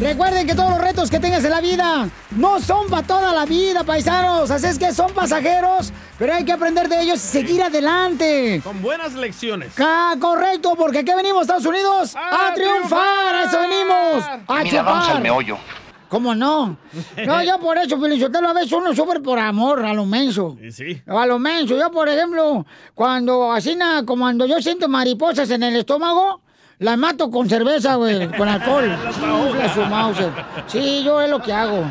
[0.00, 3.44] Recuerden que todos los retos que tengas en la vida no son para toda la
[3.44, 4.50] vida, paisanos.
[4.50, 8.60] Así es que son pasajeros, pero hay que aprender de ellos y seguir adelante.
[8.64, 9.72] Con buenas lecciones.
[9.78, 13.34] Ah, correcto, porque aquí venimos, Estados Unidos, a, triunfar.
[13.34, 14.24] A eso venimos.
[14.48, 15.16] A Mira, vamos chupar.
[15.16, 15.58] al meollo.
[16.10, 16.76] ¿Cómo no?
[17.24, 20.58] No, yo por eso, Felicitelo, a veces uno sufre por amor, a lo menso.
[20.72, 21.00] Sí.
[21.06, 21.78] A lo menso.
[21.78, 26.40] Yo, por ejemplo, cuando así, como cuando yo siento mariposas en el estómago,
[26.80, 28.90] las mato con cerveza, güey, con alcohol.
[30.66, 31.84] Sí, yo es lo que hago.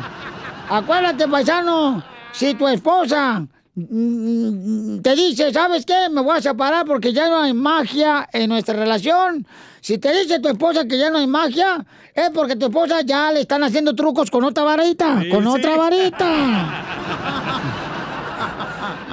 [0.68, 6.08] Acuérdate, paisano, si tu esposa te dice, ¿sabes qué?
[6.10, 9.46] Me voy a separar porque ya no hay magia en nuestra relación.
[9.80, 13.32] Si te dice tu esposa que ya no hay magia, es porque tu esposa ya
[13.32, 15.48] le están haciendo trucos con otra varita, Sí, con sí.
[15.48, 16.84] otra varita.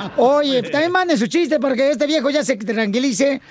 [0.17, 3.41] Oye, también mande su chiste para que este viejo ya se tranquilice.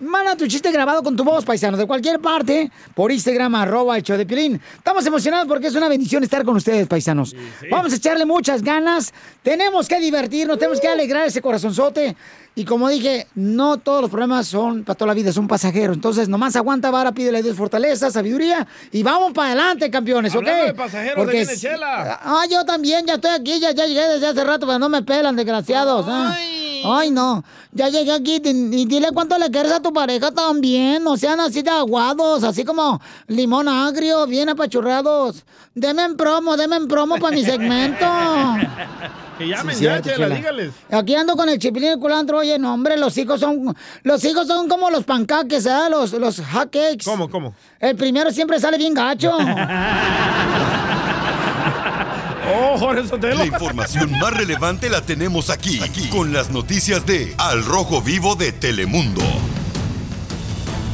[0.00, 4.16] Manda tu chiste grabado con tu voz, paisano, de cualquier parte, por Instagram, arroba hecho
[4.16, 4.60] de Piolín.
[4.76, 7.34] Estamos emocionados porque es una bendición estar con ustedes, paisanos.
[7.70, 9.12] Vamos a echarle muchas ganas.
[9.42, 12.16] Tenemos que divertirnos, tenemos que alegrar ese corazonzote.
[12.54, 15.94] Y como dije, no todos los problemas son para toda la vida, son pasajeros.
[15.94, 20.38] Entonces, nomás aguanta vara, pídele a Dios fortaleza, sabiduría y vamos para adelante, campeones, ¿ok?
[20.40, 22.18] Hablando de pasajeros, viene es- Chela.
[22.20, 25.02] Ah, yo también, ya estoy aquí, ya, ya llegué desde hace rato, pero no me
[25.02, 26.06] pelan, desgraciados.
[26.08, 26.36] ah.
[26.84, 27.44] Ay, no.
[27.72, 31.02] Ya llegué aquí y dile cuánto le quieres a tu pareja también.
[31.02, 35.44] No sean así de aguados, así como limón agrio, bien apachurrados.
[35.74, 38.06] Deme en promo, deme en promo para mi segmento.
[39.38, 40.72] Que llamen Sí, ya, Chela, dígales.
[40.90, 42.38] Aquí ando con el chipilín y el culantro.
[42.38, 43.72] Oye, no, hombre, los hijos son...
[44.02, 45.88] Los hijos son como los pancaques, ¿eh?
[45.88, 47.04] Los, los hot cakes.
[47.04, 47.54] ¿Cómo, cómo?
[47.78, 49.30] El primero siempre sale bien gacho.
[52.50, 53.36] Oh, Jorge Sotelo.
[53.36, 58.36] La información más relevante la tenemos aquí, aquí, con las noticias de Al Rojo Vivo
[58.36, 59.22] de Telemundo.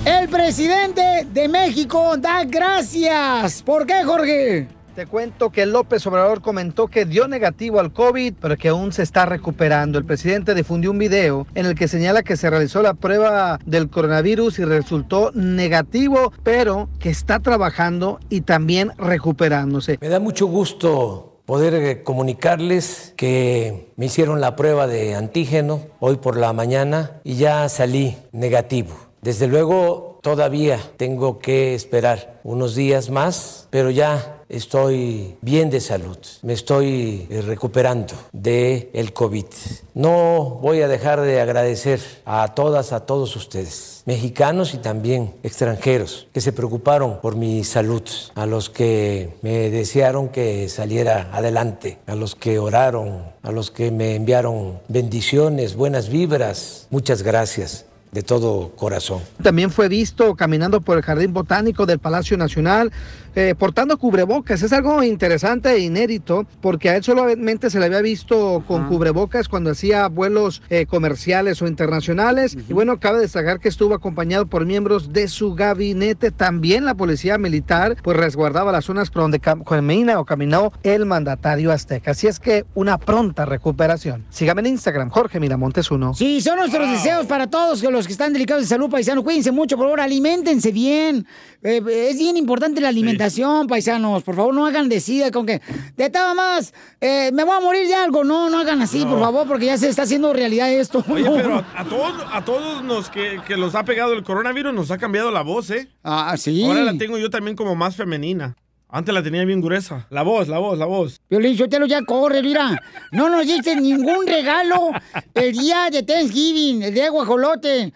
[0.04, 3.62] El presidente de México da gracias.
[3.62, 4.68] ¿Por qué, Jorge?
[4.96, 9.02] Te cuento que López Obrador comentó que dio negativo al COVID, pero que aún se
[9.02, 9.98] está recuperando.
[9.98, 13.90] El presidente difundió un video en el que señala que se realizó la prueba del
[13.90, 19.98] coronavirus y resultó negativo, pero que está trabajando y también recuperándose.
[20.00, 26.16] Me da mucho gusto poder eh, comunicarles que me hicieron la prueba de antígeno hoy
[26.16, 28.94] por la mañana y ya salí negativo.
[29.20, 36.18] Desde luego todavía tengo que esperar unos días más, pero ya estoy bien de salud.
[36.42, 39.46] Me estoy eh, recuperando del el COVID.
[39.94, 46.26] No voy a dejar de agradecer a todas, a todos ustedes, mexicanos y también extranjeros,
[46.32, 48.02] que se preocuparon por mi salud,
[48.34, 53.90] a los que me desearon que saliera adelante, a los que oraron, a los que
[53.90, 56.86] me enviaron bendiciones, buenas vibras.
[56.90, 59.20] Muchas gracias de todo corazón.
[59.42, 62.92] También fue visto caminando por el Jardín Botánico del Palacio Nacional,
[63.34, 64.62] eh, portando cubrebocas.
[64.62, 69.48] Es algo interesante e inédito, porque a él solamente se le había visto con cubrebocas
[69.48, 72.56] cuando hacía vuelos eh, comerciales o internacionales.
[72.68, 76.30] Y bueno, cabe destacar que estuvo acompañado por miembros de su gabinete.
[76.30, 81.06] También la policía militar, pues resguardaba las zonas por donde cam- camina o caminó el
[81.06, 82.12] mandatario azteca.
[82.12, 84.24] Así es que una pronta recuperación.
[84.30, 86.14] Sígame en Instagram, Jorge Miramontes 1.
[86.14, 89.22] Sí, son nuestros deseos para todos los que están delicados de salud, paisano.
[89.24, 91.26] Cuídense mucho, por favor, aliméntense bien.
[91.62, 91.80] Eh,
[92.10, 93.23] es bien importante la alimentación,
[93.68, 94.22] paisanos.
[94.22, 95.60] Por favor, no hagan decida con que
[95.96, 98.24] de nada más eh, me voy a morir de algo.
[98.24, 101.04] No, no hagan así, por favor, porque ya se está haciendo realidad esto.
[101.08, 104.74] Oye, pero a, a todos, a todos los que, que los ha pegado el coronavirus
[104.74, 105.88] nos ha cambiado la voz, ¿eh?
[106.02, 106.64] Ah, sí.
[106.64, 108.56] Ahora la tengo yo también como más femenina.
[108.88, 110.06] Antes la tenía bien gruesa.
[110.10, 111.20] La voz, la voz, la voz.
[111.26, 112.80] Piolín Sotelo ya corre, mira.
[113.10, 114.92] No nos diste ningún regalo
[115.34, 117.92] el día de Thanksgiving, el día de guajolote.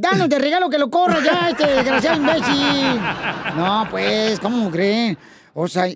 [0.00, 3.00] Danos de regalo que lo corra ya, este desgraciado imbécil.
[3.56, 5.16] No, pues, ¿cómo creen?
[5.54, 5.86] O sea,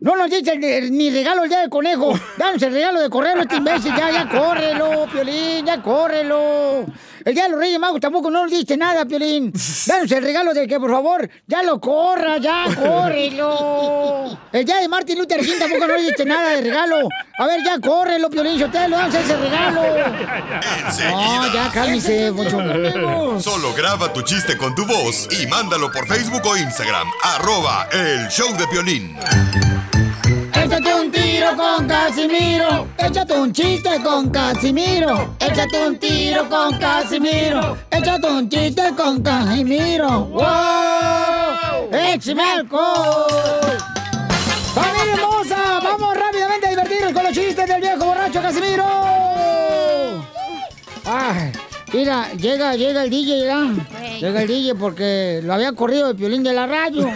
[0.00, 0.58] no nos dice
[0.90, 2.12] ni regalo el día del conejo.
[2.36, 3.94] Danos el regalo de correrlo, este imbécil.
[3.94, 6.86] Ya, ya, córrelo, Piolín, ya, córrelo.
[7.24, 9.52] El día de los Reyes Magos tampoco no nos dice nada, Piolín.
[9.86, 14.38] Danos el regalo de que, por favor, ya lo corra, ya, córrelo.
[14.52, 16.96] El día de Martin Luther King tampoco nos dice nada de regalo.
[17.38, 19.82] A ver, ya, córrelo, Piolín, Sotelo, danos ese regalo.
[21.12, 23.40] No, ya, cálmese, Poncho.
[23.40, 27.08] Solo graba tu chiste con tu voz y mándalo por Facebook o Instagram.
[27.22, 29.16] Arroba el show de Piolín.
[30.72, 32.88] Échate un tiro con Casimiro.
[32.96, 35.34] Échate un chiste con Casimiro.
[35.38, 37.76] Échate un tiro con Casimiro.
[37.90, 40.24] Échate un chiste con Casimiro.
[40.28, 41.90] ¡Wow!
[41.92, 43.76] ¡Échame alcohol!
[44.74, 45.78] ¡Familia hermosa!
[45.84, 48.86] ¡Vamos rápidamente a divertirnos con los chistes del viejo borracho Casimiro!
[51.04, 51.52] ¡Ay!
[51.92, 53.68] Mira, llega, llega el DJ, ¿ya?
[54.20, 57.12] Llega el DJ porque lo había corrido el violín de la radio.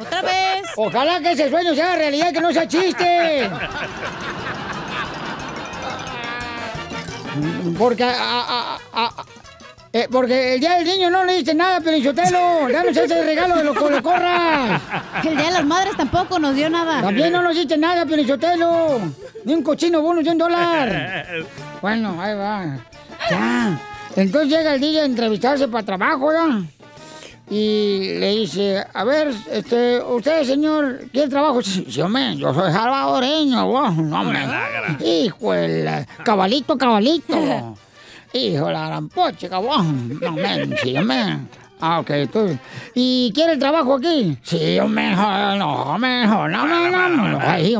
[0.00, 0.62] ¡Otra vez!
[0.76, 3.50] Ojalá que ese sueño sea realidad, que no sea chiste.
[7.78, 9.24] Porque, a- a- a- a-
[9.92, 12.68] eh, porque el día del niño no le dice nada, Pelichotelo.
[12.72, 14.80] Danos ese regalo de los corras.
[15.24, 17.00] El día de las madres tampoco nos dio nada.
[17.02, 19.00] También no nos dice nada, Pelichotelo.
[19.44, 21.26] Ni un cochino bono de un dólar.
[21.80, 22.78] Bueno, ahí va.
[23.30, 23.78] Ya.
[24.16, 26.62] Entonces llega el DJ a entrevistarse para trabajo, ¿ya?
[27.50, 31.60] Y le dice, a ver, este, usted, señor, ¿quiere trabajo?
[31.62, 34.40] Sí, yo soy salvadoreño, vos, no, hombre.
[35.04, 37.76] Hijo, el cabalito, cabalito.
[38.32, 40.18] Hijo, la gran poche, cabrón.
[40.20, 41.38] No, hombre, sí, hombre.
[41.80, 42.58] Ah, ok, tú.
[42.94, 44.38] ¿Y quiere el trabajo aquí?
[44.42, 47.76] Sí, hombre, joder, no, joder, no, no, no, no, ay.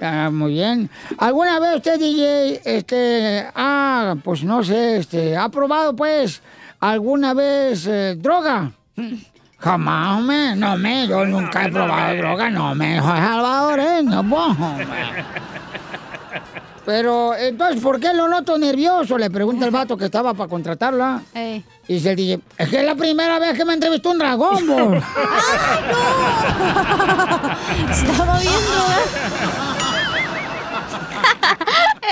[0.00, 0.90] Ah, muy bien.
[1.18, 6.42] ¿Alguna vez usted, DJ, este, ah, pues no sé, este, ha probado, pues,
[6.90, 8.72] alguna vez eh, droga?
[9.58, 14.86] Jamás, hombre, no, me, yo nunca he probado droga, no, me, soy salvadoreño, pues, hombre.
[16.84, 19.16] Pero, entonces, ¿por qué lo noto nervioso?
[19.16, 21.22] Le pregunta el vato que estaba para contratarla.
[21.88, 24.66] Y dice el DJ, es que es la primera vez que me entrevistó un dragón,
[24.66, 24.74] bo".
[27.90, 28.84] Estaba viendo,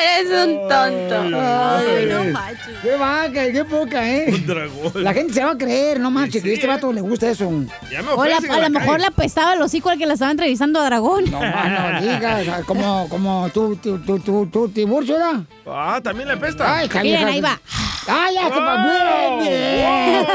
[0.03, 1.39] Eres un tonto.
[1.39, 2.79] Ay, no manches.
[2.83, 4.27] Qué vaca, qué poca, ¿eh?
[4.29, 4.93] Un dragón.
[5.05, 7.51] La gente se va a creer, no manches, que a este vato le gusta eso.
[7.91, 10.31] Ya me O la- a lo mejor le apestaba el hocico al que la estaba
[10.31, 11.31] entrevistando a Dragón.
[11.31, 15.41] No, no digas, como, como tu, tu, tu, tu, tu Tiburcio, ¿verdad?
[15.67, 16.77] Ah, también le apesta.
[16.79, 17.61] Ay, esta Miren, ahí va.
[18.09, 19.41] ¡Ay, ya se Wow.
[19.43, 20.27] Bien,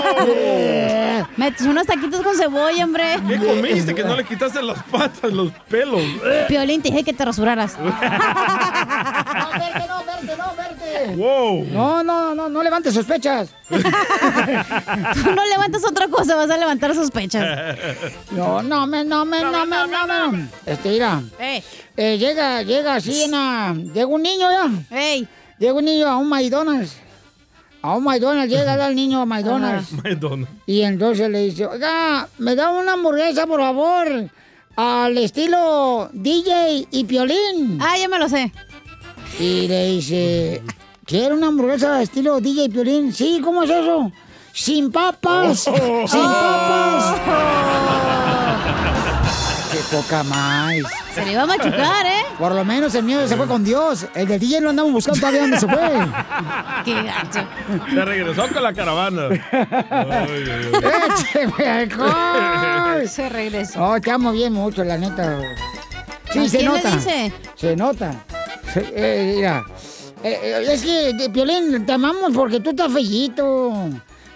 [1.35, 3.03] Me echó unos taquitos con cebolla, hombre.
[3.27, 3.93] ¿Qué comiste?
[3.95, 6.01] Que no le quitaste las patas, los pelos.
[6.47, 7.75] Piolín, te dije que te rasuraras.
[9.53, 11.15] No, verte, no, verte, no, verte.
[11.15, 11.65] Wow.
[11.71, 13.49] No, no, no, no levantes sospechas.
[13.69, 13.75] Tú
[15.35, 17.77] no levantas otra cosa, vas a levantar sospechas.
[18.31, 20.47] No, no, me, no, me, no, me, no, me.
[20.65, 21.21] Este, mira.
[21.39, 21.63] Eh,
[21.95, 23.73] Eh, llega, llega así una...
[23.73, 24.97] Llega un niño ya.
[24.97, 25.27] ey,
[25.57, 26.95] Llega un niño a un McDonald's.
[27.81, 29.89] A un McDonald's, llega el niño a McDonald's.
[30.67, 34.29] Y entonces le dice, oiga, me da una hamburguesa, por favor,
[34.75, 37.79] al estilo DJ y Piolín.
[37.81, 38.51] ah, ya me lo sé.
[39.39, 40.63] Y le dice,
[41.05, 43.13] ¿quiere una hamburguesa estilo DJ y Piolín?
[43.13, 44.11] Sí, ¿cómo es eso?
[44.53, 47.21] Sin papas, sin papas.
[49.71, 50.73] Qué poca más.
[51.13, 52.23] Se le iba a machucar, ¿eh?
[52.39, 54.07] Por lo menos el mío se fue con Dios.
[54.15, 55.77] El de DJ lo andamos buscando todavía dónde se fue.
[56.85, 57.45] Qué gacho.
[57.93, 59.27] Se regresó con la caravana.
[59.29, 59.39] Ay,
[59.91, 60.71] ay, ay.
[61.19, 63.07] ¡Écheme alcohol!
[63.07, 63.79] Se regresó.
[63.79, 65.37] No, te amo bien mucho, la neta.
[66.31, 66.91] Sí, ¿A se le nota.
[66.95, 67.33] dice?
[67.55, 68.11] Se nota.
[68.75, 69.63] Eh, mira.
[70.23, 73.89] Eh, eh, es que, de Piolín, te amamos porque tú estás fellito.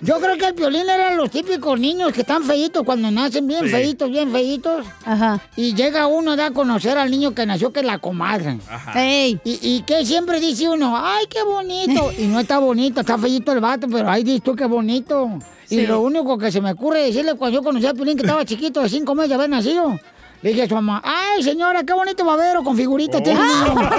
[0.03, 3.65] Yo creo que el Piolín era los típicos niños que están feitos cuando nacen bien
[3.65, 3.69] Sí.
[3.69, 4.83] feitos, bien feitos.
[5.05, 5.39] Ajá.
[5.55, 8.57] Y llega uno da a conocer al niño que nació, que es la comadre.
[8.95, 12.11] Ey, Y, y que siempre dice uno, ¡ay, qué bonito!
[12.17, 15.29] Y no está bonito, está feíto el vato, pero ahí dices tú qué bonito.
[15.69, 18.43] Y lo único que se me ocurre decirle cuando yo conocí a Piolín, que estaba
[18.43, 19.99] chiquito, de cinco meses de haber nacido,
[20.41, 23.89] le dije a su mamá, ¡ay, señora, qué bonito babero con figuritas tiene el niño".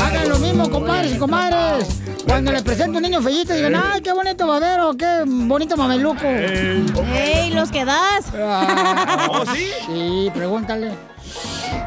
[0.00, 1.88] Hagan lo mismo, compadres y comadres.
[2.26, 6.24] Cuando les presento un niño niños fellitos digan, ay, qué bonito babero, qué bonito mameluco.
[6.24, 8.26] ¡Ey, los que das!
[8.34, 9.70] Ah, ¿Oh, sí?
[9.86, 10.92] Sí, pregúntale.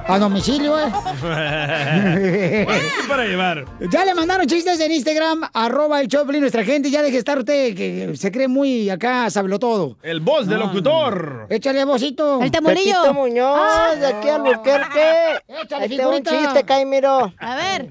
[0.08, 0.92] A domicilio, eh.
[1.22, 2.66] ¿Qué
[3.08, 3.66] para llevar?
[3.92, 6.90] Ya le mandaron chistes en Instagram, arroba el Choplin, nuestra gente.
[6.90, 9.98] Ya deje de estar usted que se cree muy acá, sabelo todo.
[10.02, 11.46] El voz del locutor.
[11.50, 12.42] Échale, vocito.
[12.42, 12.96] El tamborillo.
[13.04, 15.42] Pepito Muñoz, de aquí al Burquerque.
[15.48, 17.32] Échale, está un chiste, Caimiro.
[17.38, 17.90] A ver.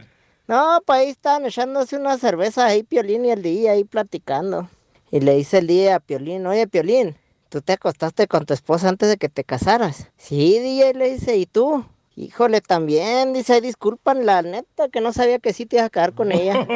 [0.48, 4.68] No, pues ahí están echándose una cerveza ahí, Piolín y el día ahí platicando.
[5.12, 7.16] Y le dice el día a Piolín, oye, Piolín,
[7.48, 10.08] ¿tú te acostaste con tu esposa antes de que te casaras?
[10.16, 11.84] Sí, DJ, le dice, ¿y tú?
[12.16, 15.90] Híjole, también, dice, "Ay, disculpan, la neta, que no sabía que sí te ibas a
[15.90, 16.54] quedar con ella.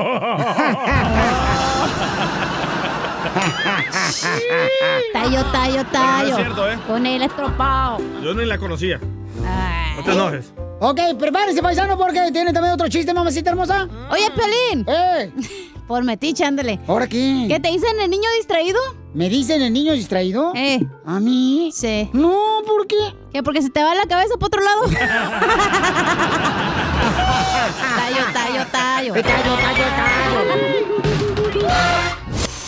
[5.12, 6.28] Tallo, tallo, tallo.
[6.30, 6.78] es cierto, ¿eh?
[6.86, 7.98] Con el estropado.
[8.22, 9.00] Yo ni la conocía.
[9.96, 10.52] No te enojes.
[10.80, 13.88] Ok, prepárese, paisano, porque tiene también otro chiste, mamacita hermosa.
[14.10, 14.84] Oye, Piolín.
[14.88, 15.32] ¡Eh!
[15.86, 16.80] Por metiche, ándale.
[16.86, 17.46] ¿Ahora qué?
[17.48, 18.78] ¿Qué te dicen el niño distraído?
[19.14, 20.52] ¿Me dicen el niño distraído?
[20.54, 20.80] Eh.
[21.04, 21.70] ¿A mí?
[21.74, 22.08] Sí.
[22.14, 22.96] No, ¿por qué?
[23.30, 24.84] ¿Que porque se te va la cabeza para otro lado?
[27.96, 29.12] tallo, tallo, tallo.
[29.12, 30.91] Tallo, tallo, tallo.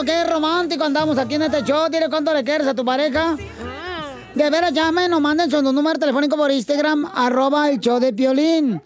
[0.00, 1.88] Piolín Sotelo, qué romántico andamos aquí en este show.
[1.90, 3.36] Dile cuánto le quieres a tu pareja.
[4.34, 8.80] De veras, llamen o manden su número telefónico por Instagram, arroba el show de Piolín.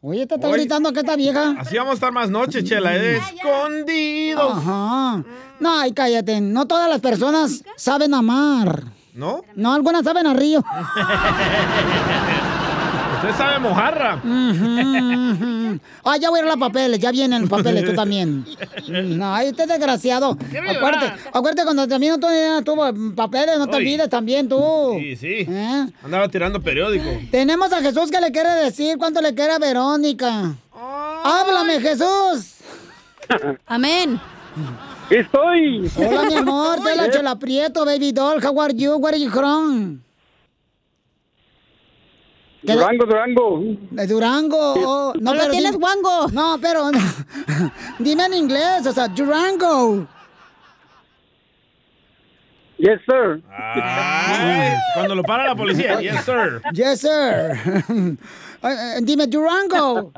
[0.00, 0.58] Oye, te está Oye.
[0.58, 1.56] gritando que esta vieja.
[1.58, 2.94] Así vamos a estar más noche, Chela.
[2.94, 4.58] Escondidos.
[4.58, 5.24] Ajá.
[5.58, 6.40] No, ay, cállate.
[6.40, 8.84] No todas las personas saben amar.
[9.14, 9.42] ¿No?
[9.56, 10.62] No, algunas saben a río.
[13.16, 14.20] Usted sabe mojarra.
[16.04, 18.44] Ay, ya voy a ir a los papeles, ya vienen los papeles, tú también.
[18.88, 20.36] No, ay, este desgraciado.
[20.50, 23.82] Quiero Acuérdate, acuérdate cuando también tú ya tuvo papeles, no te Uy.
[23.82, 24.96] olvides también tú.
[24.98, 25.46] Sí, sí.
[25.48, 25.86] ¿Eh?
[26.04, 27.04] Andaba tirando periódico.
[27.30, 30.54] Tenemos a Jesús que le quiere decir cuánto le quiere a Verónica.
[31.24, 32.54] Háblame, Jesús.
[33.66, 34.20] Amén.
[35.10, 35.90] Estoy.
[35.96, 38.40] Hola, mi amor, te la chela prieto, baby doll.
[38.44, 38.96] How are you?
[38.96, 40.00] Where are you from?
[42.74, 43.60] Durango, Durango.
[43.90, 44.74] De Durango.
[44.76, 46.28] oh, No lo pero tienes di- guango.
[46.32, 46.90] No, pero
[47.98, 50.06] dime en inglés, o sea, Durango.
[52.78, 53.42] Yes, sir.
[53.50, 55.98] Ay, cuando lo para la policía.
[56.00, 56.60] Yes, sir.
[56.72, 58.16] Yes, sir.
[58.62, 60.12] Eh, eh, dime Durango.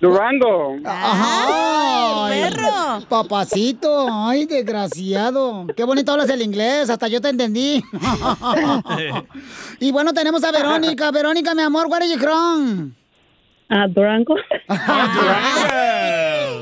[0.00, 0.76] Durango.
[0.84, 2.26] Ajá.
[2.26, 3.00] Ay, Ay, perro.
[3.08, 5.66] Papacito, ay, desgraciado.
[5.76, 7.82] Qué bonito hablas el inglés, hasta yo te entendí.
[9.80, 11.10] y bueno, tenemos a Verónica.
[11.10, 12.92] Verónica, mi amor, where are you from?
[13.70, 14.34] Ah, Durango.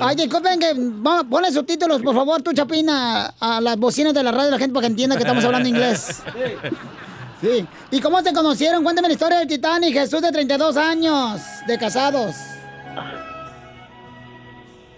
[0.01, 4.31] Ay, disculpen que vamos, ponle subtítulos, por favor, tú, Chapina, a las bocinas de la
[4.31, 6.23] radio de la gente para que entienda que estamos hablando inglés.
[7.41, 7.67] Sí.
[7.91, 8.85] ¿Y cómo se conocieron?
[8.85, 9.93] Cuéntame la historia del Titanic.
[9.93, 12.37] Jesús de 32 años, de casados.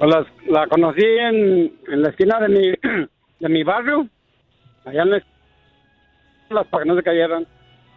[0.00, 2.68] La, la conocí en, en la esquina de mi,
[3.40, 4.08] de mi barrio.
[4.84, 5.22] Allá en la
[6.50, 7.46] las para que no se cayeran.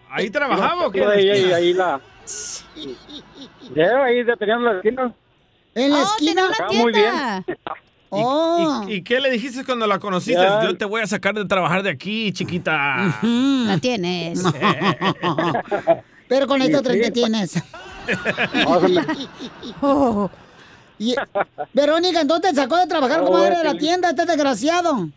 [0.09, 1.03] ¿Ahí trabajaba o qué?
[1.05, 1.99] Ahí, ahí, ahí la.
[3.75, 5.13] Ya, ahí teníamos la esquina.
[5.75, 6.49] ¿En la Oh, esquina?
[6.59, 7.11] Ah, muy bien.
[7.11, 7.43] tienda.
[8.09, 8.85] Oh.
[8.87, 10.41] ¿Y, y qué le dijiste cuando la conociste?
[10.41, 10.63] Ya.
[10.63, 13.13] Yo te voy a sacar de trabajar de aquí, chiquita.
[13.21, 14.41] La tienes.
[16.29, 17.11] Pero con esto Sí, tren que sí.
[17.11, 17.63] tienes.
[20.99, 21.03] Oh.
[21.03, 21.15] Y-
[21.73, 25.09] Verónica, entonces te sacó de trabajar como Oh, madre de la tienda, este desgraciado.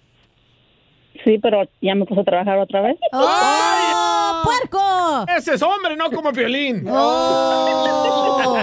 [1.24, 2.96] Sí, pero ya me puso a trabajar otra vez.
[3.12, 5.26] ¡Oh, puerco!
[5.36, 6.84] Ese es hombre, no como violín.
[6.90, 8.62] ¡Oh!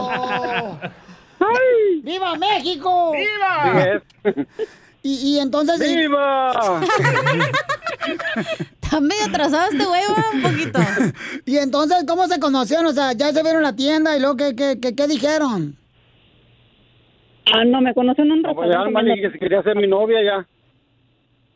[2.04, 3.12] ¡Viva México!
[3.12, 4.02] ¡Viva!
[5.04, 5.80] Y, y entonces...
[5.80, 6.52] ¡Viva!
[8.82, 10.02] Está medio atrasado este güey,
[10.34, 10.80] un poquito.
[11.46, 12.86] Y entonces, ¿cómo se conocieron?
[12.88, 15.78] O sea, ya se vieron en la tienda y luego, ¿qué, qué, qué, qué dijeron?
[17.54, 19.04] Ah, no, me conoció en un No, pues ya restaurante.
[19.04, 20.48] le dije que si quería ser mi novia ya.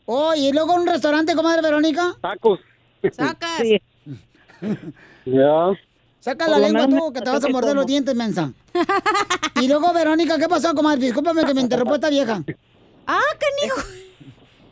[0.05, 2.15] Oh, y luego en un restaurante, comadre Verónica.
[2.21, 2.59] Tacos.
[3.11, 3.57] Sacas.
[3.61, 3.81] Sí.
[5.25, 5.71] Ya.
[6.19, 8.51] Saca la lengua tú, que te vas a morder los dientes, mensa.
[9.61, 10.99] Y luego, Verónica, ¿qué pasó, comadre?
[11.01, 12.41] Discúlpame que me interrumpa esta vieja.
[13.05, 13.87] Ah, canijo.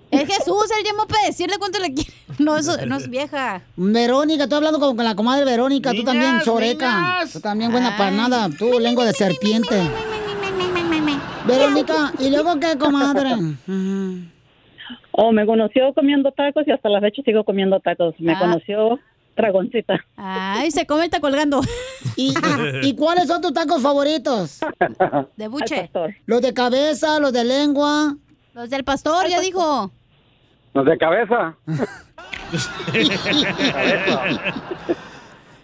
[0.09, 2.11] Es Jesús, él llamó para decirle cuánto le quiere.
[2.39, 3.61] No, eso no es vieja.
[3.75, 5.91] Verónica, estoy hablando con, con la comadre Verónica.
[5.93, 6.95] tú también, Niñas, Soreca.
[6.95, 7.33] niñas.
[7.33, 8.49] Tú también, buena para nada.
[8.57, 9.81] Tú, lengua de serpiente.
[11.49, 13.31] Verónica, ¿y luego qué, comadre?
[15.11, 18.15] Oh, me conoció comiendo tacos y hasta la fecha sigo comiendo tacos.
[18.19, 18.39] Me Ah.
[18.39, 18.99] conoció
[19.35, 19.99] dragoncita.
[20.17, 21.61] Ay, se come está colgando.
[22.15, 22.33] ¿Y,
[22.95, 24.59] cuáles son tus tacos favoritos?
[25.37, 25.89] De buche.
[26.25, 28.15] Los de cabeza, los de lengua.
[28.53, 29.91] Los del pastor, ya dijo.
[30.73, 31.55] Los de cabeza.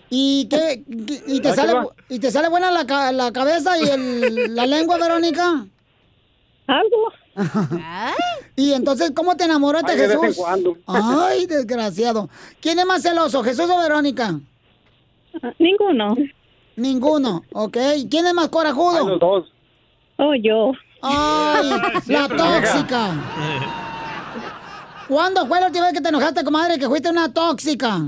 [0.09, 0.83] ¿Y qué?
[0.87, 1.73] ¿Y te, ¿A qué sale?
[2.09, 5.65] ¿Y te sale buena la, la cabeza y el- la lengua, Verónica?
[6.67, 7.12] Algo.
[8.55, 10.43] ¿Y entonces cómo te enamoraste, Ay, de vez en Jesús?
[10.43, 10.77] cuando.
[10.88, 12.29] Ay, desgraciado.
[12.62, 14.39] ¿Quién es más celoso, Jesús o Verónica?
[15.60, 16.15] Ninguno.
[16.77, 17.77] Ninguno, ok.
[18.10, 19.07] ¿Quién es más corajudo?
[19.10, 19.51] los dos.
[20.17, 20.72] Oh, yo.
[21.01, 21.69] Ay,
[22.07, 23.12] la tóxica.
[25.07, 28.01] ¿Cuándo fue la última vez que te enojaste, comadre, que fuiste una tóxica?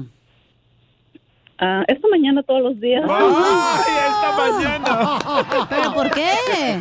[1.59, 3.01] Ah, esta mañana todos los días.
[3.03, 5.65] esta mañana!
[5.69, 6.29] ¿Pero por qué?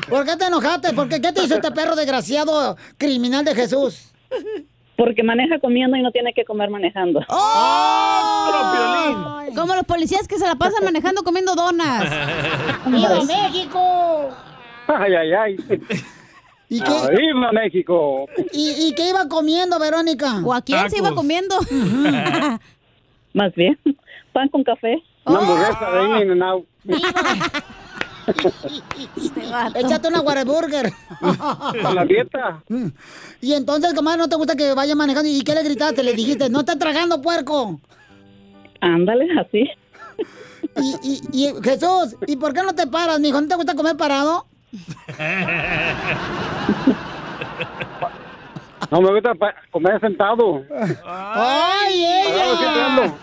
[0.09, 0.93] ¿Por qué te enojaste?
[0.93, 1.21] ¿Por qué?
[1.21, 4.13] ¿Qué te hizo este perro desgraciado criminal de Jesús?
[4.97, 7.21] Porque maneja comiendo y no tiene que comer manejando.
[7.29, 9.41] ¡Oh!
[9.55, 12.05] Como los policías que se la pasan manejando comiendo donas.
[12.87, 14.29] ¡Viva México!
[14.89, 15.57] Ay, ay, ay.
[16.69, 16.93] ¿Y qué?
[17.17, 18.27] ¡Viva México!
[18.53, 20.41] ¿Y, y qué iba comiendo, Verónica?
[20.45, 21.57] ¿O a quién se iba comiendo?
[23.35, 23.79] Más bien.
[24.37, 25.03] Pan con café.
[25.25, 26.67] Una hamburguesa de In and Out.
[29.77, 30.93] Échate una Whataburger.
[31.83, 32.63] Para la dieta.
[33.41, 35.31] Y entonces, comadre, ¿no te gusta que vaya manejando?
[35.31, 36.03] ¿Y qué le gritaste?
[36.03, 37.81] Le dijiste, no estás tragando puerco.
[38.83, 39.71] Ándale, así.
[40.77, 43.41] Y, y, y, Jesús, ¿y por qué no te paras, mijo?
[43.41, 44.45] ¿No te gusta comer parado?
[48.91, 49.33] No me gusta
[49.71, 50.63] comer sentado.
[51.07, 53.15] ¡Ay, ella!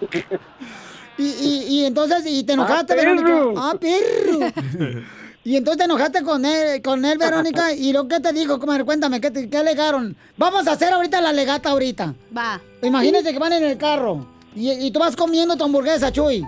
[1.18, 3.26] Y, y, y entonces, ¿y te enojaste, Ah, Verónica?
[3.26, 3.54] perro.
[3.56, 5.02] ¡Ah, perro!
[5.44, 8.82] Y entonces te enojaste con él, con él, Verónica, y lo que te dijo, comadre,
[8.84, 10.16] cuéntame, ¿qué, te- qué alegaron?
[10.36, 12.14] Vamos a hacer ahorita la legata ahorita.
[12.36, 12.60] Va.
[12.82, 14.26] Imagínense que van en el carro
[14.56, 16.44] y, y tú vas comiendo tu hamburguesa, Chuy,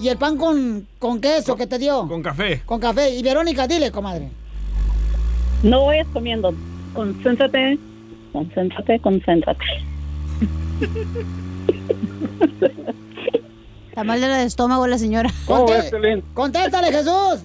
[0.00, 2.08] y el pan con, con queso que te dio.
[2.08, 2.60] Con café.
[2.66, 3.14] Con café.
[3.14, 4.28] Y Verónica, dile, comadre.
[5.62, 6.52] No vayas comiendo.
[6.92, 7.78] Concéntrate.
[8.32, 9.64] Concéntrate, concéntrate.
[13.88, 15.30] Está mal del estómago la señora.
[15.46, 17.44] Conté- Contéstale, Jesús.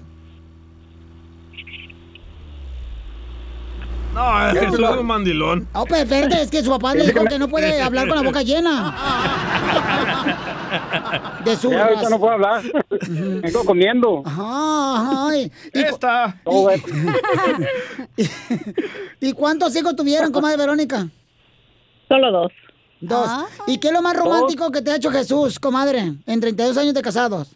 [4.13, 5.67] No, es Jesús es un mandilón.
[5.73, 8.23] No, pero espérate, es que su papá le dijo que no puede hablar con la
[8.23, 8.95] boca llena.
[11.43, 12.63] De su Ya ahorita no puedo hablar.
[13.09, 14.23] Vengo comiendo.
[14.25, 16.39] Ay, ¿y, Esta.
[19.19, 21.09] ¿Y cuántos hijos tuvieron, comadre Verónica?
[22.07, 22.51] Solo dos.
[23.01, 23.29] Dos.
[23.67, 26.93] ¿Y qué es lo más romántico que te ha hecho Jesús, comadre, en 32 años
[26.93, 27.55] de casados?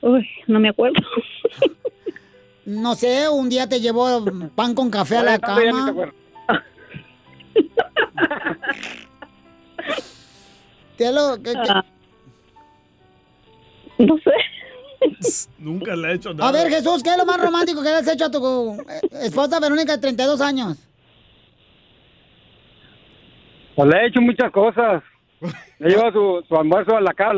[0.00, 0.96] Uy, no me acuerdo.
[2.66, 5.86] No sé, un día te llevó pan con café a la Tanto ya ni te
[5.86, 6.12] cama.
[10.96, 11.84] ¿Qué lo que- que- Ah.
[13.98, 14.30] No sé.
[15.58, 16.48] Nunca le he hecho nada.
[16.48, 19.00] A ver, Jesús, ¿qué es lo más romántico que le has hecho a tu eh,
[19.22, 20.76] esposa Verónica de 32 años?
[23.78, 25.04] Pues le he hecho muchas cosas.
[25.78, 27.36] Le llevo su, su almuerzo a la casa.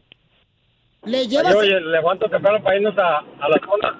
[1.04, 3.98] Le Le llevas, llevo y le levanto temprano para irnos a, a la zona.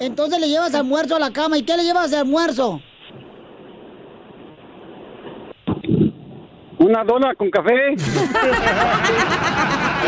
[0.00, 1.56] entonces le llevas almuerzo a la cama.
[1.56, 2.80] ¿Y qué le llevas de almuerzo?
[6.78, 7.90] Una dona con café.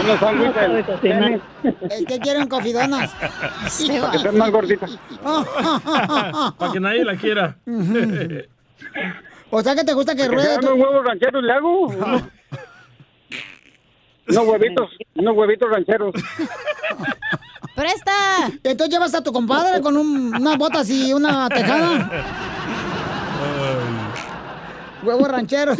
[0.03, 0.89] Unos sándwiches.
[1.93, 3.15] Es que quieren cofidonas.
[4.01, 4.87] Para que estés más gordita.
[6.59, 7.57] Para que nadie la quiera.
[9.59, 10.67] O sea que te gusta que ruede tu...
[10.75, 11.81] unos huevos rancheros le hago.
[11.87, 12.23] Unos,
[14.29, 16.13] unos huevitos, unos huevitos rancheros.
[17.75, 18.13] ¡Presta!
[18.63, 22.11] Entonces llevas a tu compadre con un- unas botas y una tejada.
[25.03, 25.79] Huevos rancheros.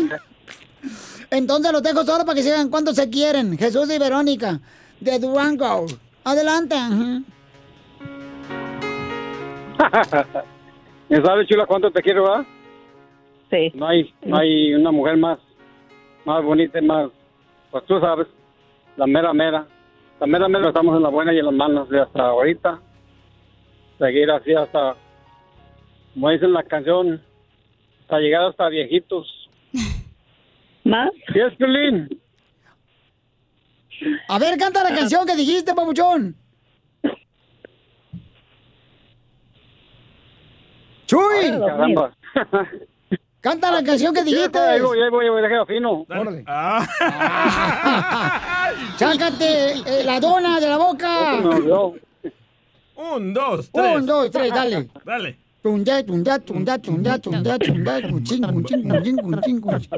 [1.31, 3.59] Entonces los dejo solo para que sigan cuánto se quieren.
[3.59, 4.59] Jesús y Verónica,
[5.01, 5.85] de Durango.
[6.25, 6.77] Adelante.
[11.09, 12.47] ¿Ya sabes, chula, cuánto te quiero, va?
[13.51, 13.71] Sí.
[13.75, 15.39] No hay, no hay una mujer más,
[16.25, 17.11] más bonita y más,
[17.71, 18.27] pues tú sabes,
[18.97, 19.67] la mera mera.
[20.21, 22.81] La mera mera estamos en la buena y en las malas de hasta ahorita.
[23.99, 24.97] Seguir así hasta,
[26.15, 27.23] como dice la canción,
[28.03, 29.51] hasta llegar hasta viejitos.
[30.85, 31.11] ¿Más?
[31.33, 32.21] ¿Sí es, Piolín?
[34.29, 36.37] A ver, canta la canción que dijiste, papuchón.
[41.07, 41.59] ¡Chuy!
[41.61, 42.13] Caramba.
[43.47, 44.59] Canta la canción que dijiste.
[44.59, 46.05] Ahí voy, ahí voy, ahí voy, déjalo fino.
[46.09, 46.43] Órale.
[48.99, 51.41] Sácate eh, la dona de la boca.
[52.97, 53.97] Un, dos, tres.
[53.99, 54.89] Un, dos, tres, dale.
[55.05, 55.39] Dale.
[55.63, 59.91] Tunda, tunda, tunda, tunda, tunda, tunda, cuchín, cuchín, cuchín, cuchín, cuchín.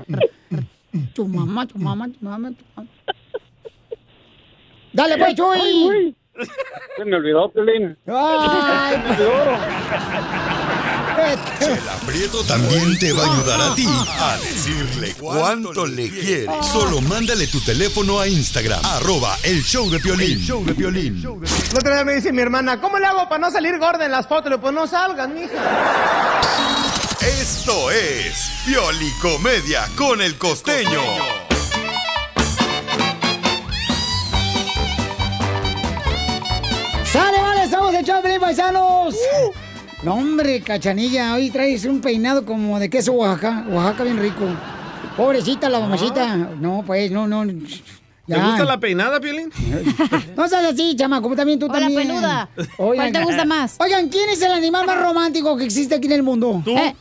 [1.14, 2.88] Tu mamá, tu mamá, tu mamá, tu mamá.
[4.92, 6.14] Dale, pues, Chuy.
[6.98, 7.96] Se me olvidó, Pelín.
[8.06, 8.96] Ay,
[11.18, 16.48] El aprieto también te va a ayudar a ti a decirle cuánto le quieres.
[16.72, 20.38] Solo mándale tu teléfono a Instagram, arroba el show de Piolín.
[20.40, 21.16] show de Piolín.
[21.18, 24.12] El otro día me dice mi hermana, ¿cómo le hago para no salir gorda en
[24.12, 24.52] las fotos?
[24.60, 26.40] Pues no salgan, mija.
[27.20, 31.00] Esto es Piolicomedia con el costeño.
[37.04, 37.64] ¡Sale, vale!
[37.64, 39.14] ¡Estamos echados de paisanos!
[40.02, 43.64] No, hombre, cachanilla, hoy traes un peinado como de queso Oaxaca.
[43.68, 44.44] Oaxaca bien rico.
[45.16, 46.36] Pobrecita la mamacita.
[46.36, 47.44] No, pues, no, no.
[47.44, 49.50] ¿Te gusta la peinada, Piolín?
[50.36, 52.06] No seas así, chama, como también tú O la también.
[52.06, 52.48] peluda.
[52.76, 53.76] ¿Cuál te gusta más?
[53.80, 56.62] Oigan, ¿quién es el animal más romántico que existe aquí en el mundo?
[56.64, 56.76] ¿Tú?
[56.76, 56.94] Eh,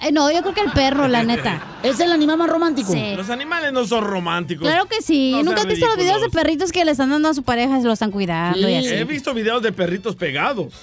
[0.00, 1.62] eh, no, yo creo que el perro, la neta.
[1.82, 2.92] ¿Es el animal más romántico?
[2.92, 3.14] Sí.
[3.16, 4.66] Los animales no son románticos.
[4.66, 5.32] Claro que sí.
[5.32, 7.78] No ¿Nunca has visto los videos de perritos que le están dando a su pareja
[7.78, 8.88] y se lo están cuidando y así?
[8.88, 10.74] He visto videos de perritos pegados.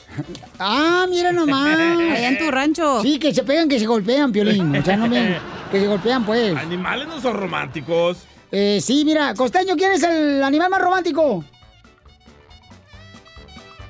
[0.58, 1.78] Ah, mira nomás.
[1.78, 3.02] Allá en tu rancho.
[3.02, 4.76] Sí, que se pegan, que se golpean, Piolín.
[4.76, 5.38] O sea, no me...
[5.72, 6.56] Que se golpean, pues.
[6.56, 8.20] Animales no son románticos.
[8.52, 11.44] Eh, sí, mira, Costeño, ¿quién es el animal más romántico?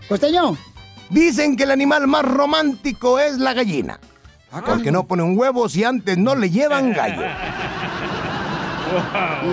[0.07, 0.57] Costeño.
[1.09, 3.99] Dicen que el animal más romántico es la gallina.
[4.65, 7.21] Porque no pone un huevo si antes no le llevan gallo.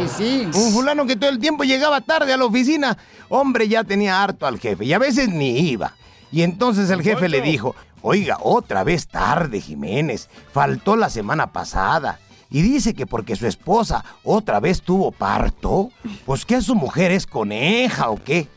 [0.05, 0.51] Y sí.
[0.55, 2.99] Un fulano que todo el tiempo llegaba tarde a la oficina,
[3.31, 5.95] hombre, ya tenía harto al jefe y a veces ni iba.
[6.31, 12.19] Y entonces el jefe le dijo, oiga, otra vez tarde, Jiménez, faltó la semana pasada.
[12.51, 15.91] Y dice que porque su esposa otra vez tuvo parto,
[16.27, 18.49] pues que su mujer es coneja o qué.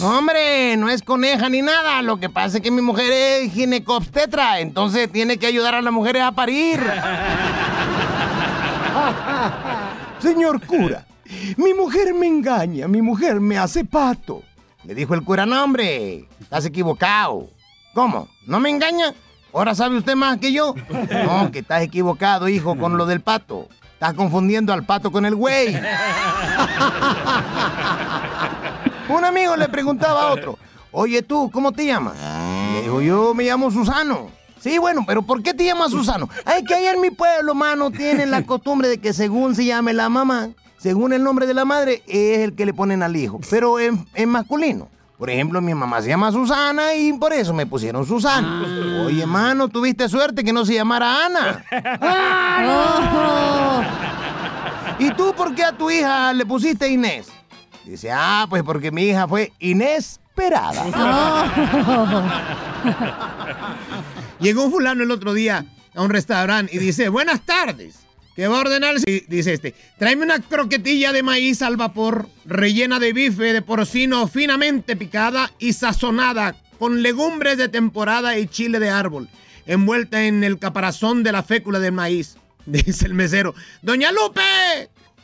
[0.00, 2.02] No, hombre, no es coneja ni nada.
[2.02, 5.92] Lo que pasa es que mi mujer es ginecobstetra, entonces tiene que ayudar a las
[5.92, 6.80] mujeres a parir.
[10.18, 11.06] Señor cura,
[11.56, 14.42] mi mujer me engaña, mi mujer me hace pato.
[14.82, 17.48] Le dijo el cura, no hombre, estás equivocado.
[17.94, 18.28] ¿Cómo?
[18.46, 19.14] ¿No me engaña?
[19.56, 20.74] ¿Ahora sabe usted más que yo?
[21.24, 23.68] No, que estás equivocado, hijo, con lo del pato.
[23.94, 25.74] Estás confundiendo al pato con el güey.
[29.08, 30.58] Un amigo le preguntaba a otro,
[30.92, 32.16] oye tú, ¿cómo te llamas?
[32.74, 34.30] Le dijo, yo me llamo Susano.
[34.60, 36.28] Sí, bueno, pero ¿por qué te llamas Susano?
[36.44, 39.94] Ay, que allá en mi pueblo, mano, tienen la costumbre de que según se llame
[39.94, 43.40] la mamá, según el nombre de la madre, es el que le ponen al hijo,
[43.48, 44.90] pero en masculino.
[45.18, 49.02] Por ejemplo, mi mamá se llama Susana y por eso me pusieron Susana.
[49.06, 51.64] Oye, mano, tuviste suerte que no se llamara Ana.
[54.98, 57.28] ¿Y tú por qué a tu hija le pusiste Inés?
[57.84, 60.84] Dice, ah, pues porque mi hija fue inesperada.
[64.40, 68.05] Llegó un fulano el otro día a un restaurante y dice, buenas tardes.
[68.36, 68.96] ¿Qué va a ordenar?
[69.28, 74.94] Dice este, tráeme una croquetilla de maíz al vapor, rellena de bife de porcino finamente
[74.94, 79.30] picada y sazonada con legumbres de temporada y chile de árbol,
[79.64, 82.36] envuelta en el caparazón de la fécula del maíz.
[82.66, 84.42] Dice el mesero, Doña Lupe,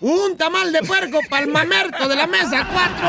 [0.03, 3.09] un tamal de puerco para el mamerto de la mesa 4.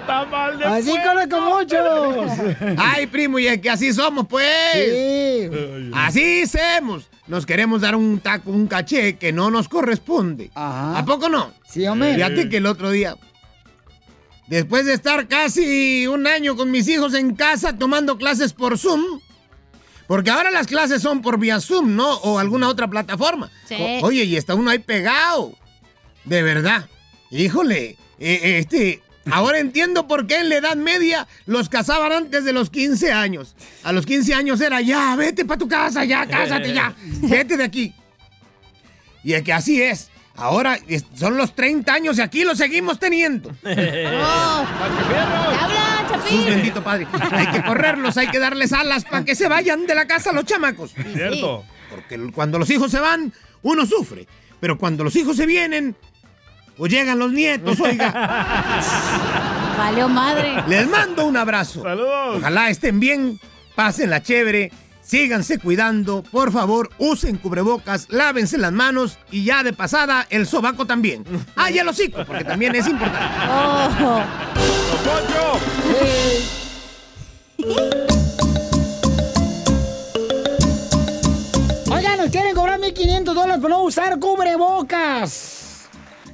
[0.06, 2.30] Tamal de Así conozco muchos.
[2.78, 4.46] Ay, primo, y es que así somos, pues.
[4.84, 5.50] Sí.
[5.94, 7.08] Así somos.
[7.26, 10.50] Nos queremos dar un taco, un caché que no nos corresponde.
[10.54, 11.52] ¿A poco no?
[11.68, 12.14] Sí, hombre.
[12.14, 13.16] Fíjate que el otro día,
[14.48, 19.20] después de estar casi un año con mis hijos en casa tomando clases por Zoom,
[20.10, 22.14] porque ahora las clases son por vía Zoom, ¿no?
[22.16, 23.48] O alguna otra plataforma.
[23.68, 23.76] Sí.
[23.78, 25.54] O- Oye, y está uno ahí pegado.
[26.24, 26.88] De verdad.
[27.30, 32.52] Híjole, eh, este, ahora entiendo por qué en la Edad Media los casaban antes de
[32.52, 33.54] los 15 años.
[33.84, 36.92] A los 15 años era ya, vete para tu casa, ya, cásate ya,
[37.22, 37.94] vete de aquí.
[39.22, 40.10] Y es que así es.
[40.34, 40.76] Ahora
[41.14, 43.52] son los 30 años y aquí los seguimos teniendo.
[43.64, 44.66] ¡Habla,
[46.24, 47.06] Jesús bendito Padre.
[47.32, 50.44] Hay que correrlos, hay que darles alas para que se vayan de la casa los
[50.44, 50.92] chamacos.
[51.12, 51.64] Cierto.
[51.90, 54.26] Porque cuando los hijos se van, uno sufre.
[54.60, 55.96] Pero cuando los hijos se vienen,
[56.78, 58.10] o llegan los nietos, oiga.
[59.78, 60.62] Valió madre.
[60.68, 61.82] Les mando un abrazo.
[61.82, 62.38] Saludos.
[62.38, 63.40] Ojalá estén bien,
[63.74, 64.70] pásenla chévere,
[65.02, 70.86] síganse cuidando, por favor, usen cubrebocas, lávense las manos y ya de pasada el sobaco
[70.86, 71.24] también.
[71.56, 73.26] Ah, y el hocico, porque también es importante.
[73.50, 74.22] Oh.
[81.92, 82.20] Oigan,
[83.34, 85.88] dólares por no usar cubrebocas.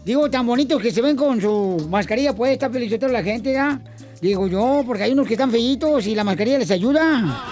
[0.05, 3.81] Digo, tan bonitos que se ven con su mascarilla puesta, felicito a la gente, ¿ya?
[4.21, 7.43] Digo yo, porque hay unos que están feitos y la mascarilla les ayuda.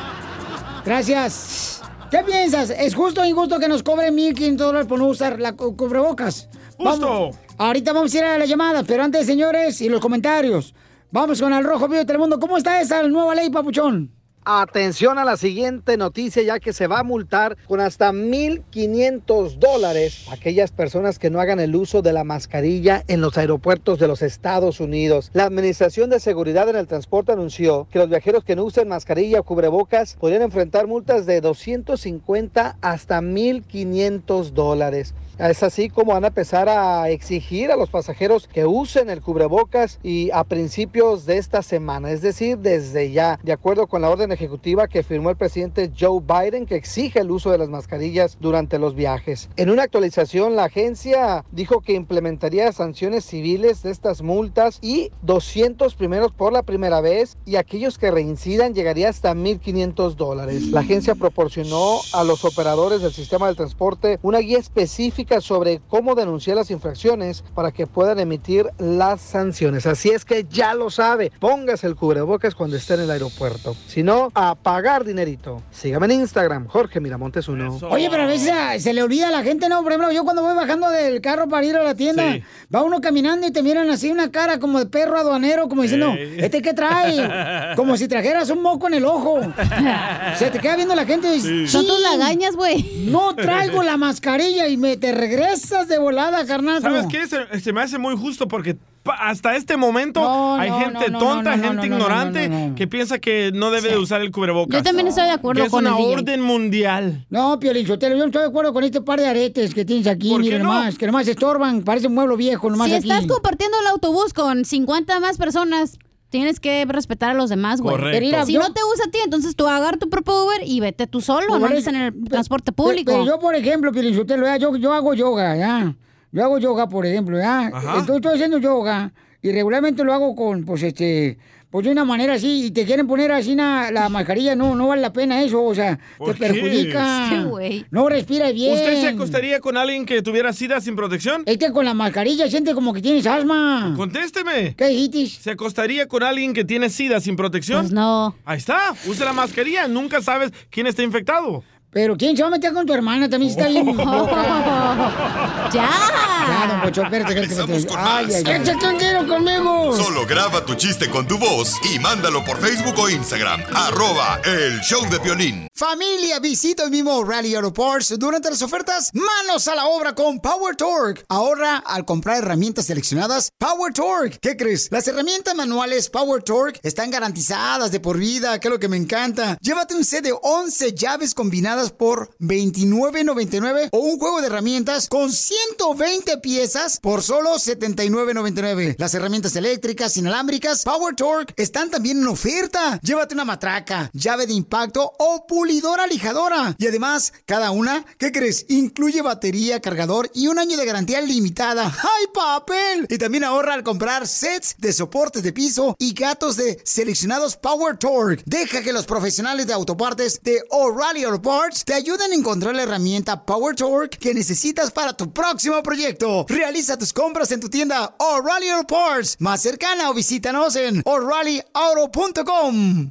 [0.84, 1.82] Gracias.
[2.10, 2.70] ¿Qué piensas?
[2.70, 6.48] ¿Es justo o injusto que nos cobren 1.500 dólares por no usar la cu- cubrebocas?
[6.78, 7.00] Justo.
[7.08, 10.74] Vamos- ahorita vamos a ir a la llamada, pero antes, señores, y los comentarios.
[11.14, 12.40] Vamos con el Rojo Vivo de Telemundo.
[12.40, 14.10] ¿Cómo está esa nueva ley, papuchón?
[14.44, 20.26] Atención a la siguiente noticia, ya que se va a multar con hasta 1.500 dólares
[20.28, 24.08] a aquellas personas que no hagan el uso de la mascarilla en los aeropuertos de
[24.08, 25.30] los Estados Unidos.
[25.34, 29.38] La Administración de Seguridad en el Transporte anunció que los viajeros que no usen mascarilla
[29.38, 35.14] o cubrebocas podrían enfrentar multas de 250 hasta 1.500 dólares.
[35.38, 39.98] Es así como van a empezar a exigir a los pasajeros que usen el cubrebocas
[40.04, 44.30] y a principios de esta semana, es decir, desde ya, de acuerdo con la orden
[44.30, 48.78] ejecutiva que firmó el presidente Joe Biden que exige el uso de las mascarillas durante
[48.78, 49.48] los viajes.
[49.56, 55.96] En una actualización, la agencia dijo que implementaría sanciones civiles de estas multas y 200
[55.96, 60.68] primeros por la primera vez y aquellos que reincidan llegaría hasta 1.500 dólares.
[60.68, 66.14] La agencia proporcionó a los operadores del sistema del transporte una guía específica sobre cómo
[66.14, 69.86] denunciar las infracciones para que puedan emitir las sanciones.
[69.86, 73.74] Así es que ya lo sabe, póngase el cubrebocas cuando esté en el aeropuerto.
[73.86, 75.62] Si no, a pagar dinerito.
[75.70, 77.78] Sígame en Instagram, Jorge Miramontes uno.
[77.90, 79.82] Oye, pero a veces ah, se le olvida a la gente, ¿no?
[79.82, 82.42] Por ejemplo, yo cuando voy bajando del carro para ir a la tienda, Sí.
[82.74, 86.12] va uno caminando y te miran así una cara como de perro aduanero, como diciendo,
[86.12, 86.36] Ey.
[86.38, 87.74] ¿este qué trae?
[87.76, 89.40] Como si trajeras un moco en el ojo.
[90.38, 91.68] Se te queda viendo la gente y dice, Sí.
[91.68, 93.04] Son tus lagañas, güey.
[93.06, 96.82] No traigo la mascarilla y me te regresas de volada, carnal.
[96.82, 97.26] ¿Sabes qué?
[97.26, 98.76] Se, se me hace muy justo porque
[99.20, 102.48] hasta este momento No, hay no, gente no, tonta, no, no, gente no, no, ignorante
[102.48, 102.74] no, no, no.
[102.74, 104.78] que piensa que no debe de usar el cubrebocas.
[104.78, 106.14] Yo también estoy de acuerdo Que es con una el DJ.
[106.16, 107.26] orden mundial.
[107.28, 110.06] No, Piolín Sotelo, yo no estoy de acuerdo con este par de aretes que tienes
[110.06, 110.64] aquí, ¿Por qué mira no?
[110.72, 113.10] nomás, que nomás estorban, parece un mueble viejo nomás Si aquí.
[113.10, 115.98] estás compartiendo el autobús con 50 más personas,
[116.34, 117.94] tienes que respetar a los demás, güey.
[117.94, 118.44] Correcto.
[118.44, 121.06] Si yo- no te gusta a ti, entonces tú agarra tu propio Uber y vete
[121.06, 123.12] tú solo, no eso- en el transporte público.
[123.12, 125.94] Pero yo, por ejemplo, Pielinsotelo, ya, yo, yo hago yoga, ¿ya?
[126.32, 127.66] Yo hago yoga, por ejemplo, ¿ya?
[127.66, 131.38] Entonces estoy haciendo yoga y regularmente lo hago con, pues, este,
[131.74, 134.86] pues de una manera así, y te quieren poner así na- la mascarilla, no, no
[134.86, 136.52] vale la pena eso, o sea, ¿Por te qué?
[136.52, 137.42] perjudica.
[137.48, 137.84] Güey.
[137.90, 138.74] No respira bien.
[138.74, 141.42] ¿Usted se acostaría con alguien que tuviera sida sin protección?
[141.46, 143.92] Es que con la mascarilla siente como que tienes asma.
[143.96, 144.76] Contésteme.
[144.76, 145.42] ¿Qué dijiste?
[145.42, 147.80] ¿Se acostaría con alguien que tiene sida sin protección?
[147.80, 148.36] Pues no.
[148.44, 148.94] Ahí está.
[149.08, 149.88] Use la mascarilla.
[149.88, 151.64] Nunca sabes quién está infectado.
[151.94, 153.30] Pero ¿quién se va a meter con tu hermana?
[153.30, 153.96] También está bien.
[153.96, 155.70] ¡Ya!
[155.72, 157.96] Ya, don Pocho, espérate, espérate, espérate.
[157.96, 158.60] Ay, ay, ay.
[158.60, 159.96] Échate un tiro conmigo.
[159.96, 163.62] Solo graba tu chiste con tu voz y mándalo por Facebook o Instagram.
[163.74, 165.68] Arroba el show de violín.
[165.74, 169.10] Familia, visita el mismo Rally Auto Parts durante las ofertas.
[169.14, 171.22] Manos a la obra con Power Torque.
[171.28, 174.38] Ahorra al comprar herramientas seleccionadas Power Torque.
[174.40, 174.88] ¿Qué crees?
[174.90, 178.96] Las herramientas manuales Power Torque están garantizadas de por vida, que es lo que me
[178.96, 179.56] encanta.
[179.60, 185.32] Llévate un set de 11 llaves combinadas por $29.99 o un juego de herramientas con
[185.32, 188.96] 120 piezas por solo $79.99.
[188.98, 192.98] Las herramientas eléctricas inalámbricas Power Torque están también en oferta.
[193.02, 196.74] Llévate una matraca, llave de impacto o pulidora lijadora.
[196.78, 198.66] Y además, cada una, ¿qué crees?
[198.68, 201.84] Incluye batería, cargador y un año de garantía limitada.
[201.84, 203.06] ¡Ay, papel!
[203.08, 207.96] Y también ahorra al comprar sets de soportes de piso y gatos de seleccionados Power
[207.96, 208.42] Torque.
[208.46, 211.42] Deja que los profesionales de autopartes de O'Reilly Auto
[211.82, 216.46] Te ayuden a encontrar la herramienta Power Torque que necesitas para tu próximo proyecto.
[216.48, 218.94] Realiza tus compras en tu tienda O'Reilly Auto
[219.40, 223.10] más cercana o visítanos en o'ReillyAuto.com.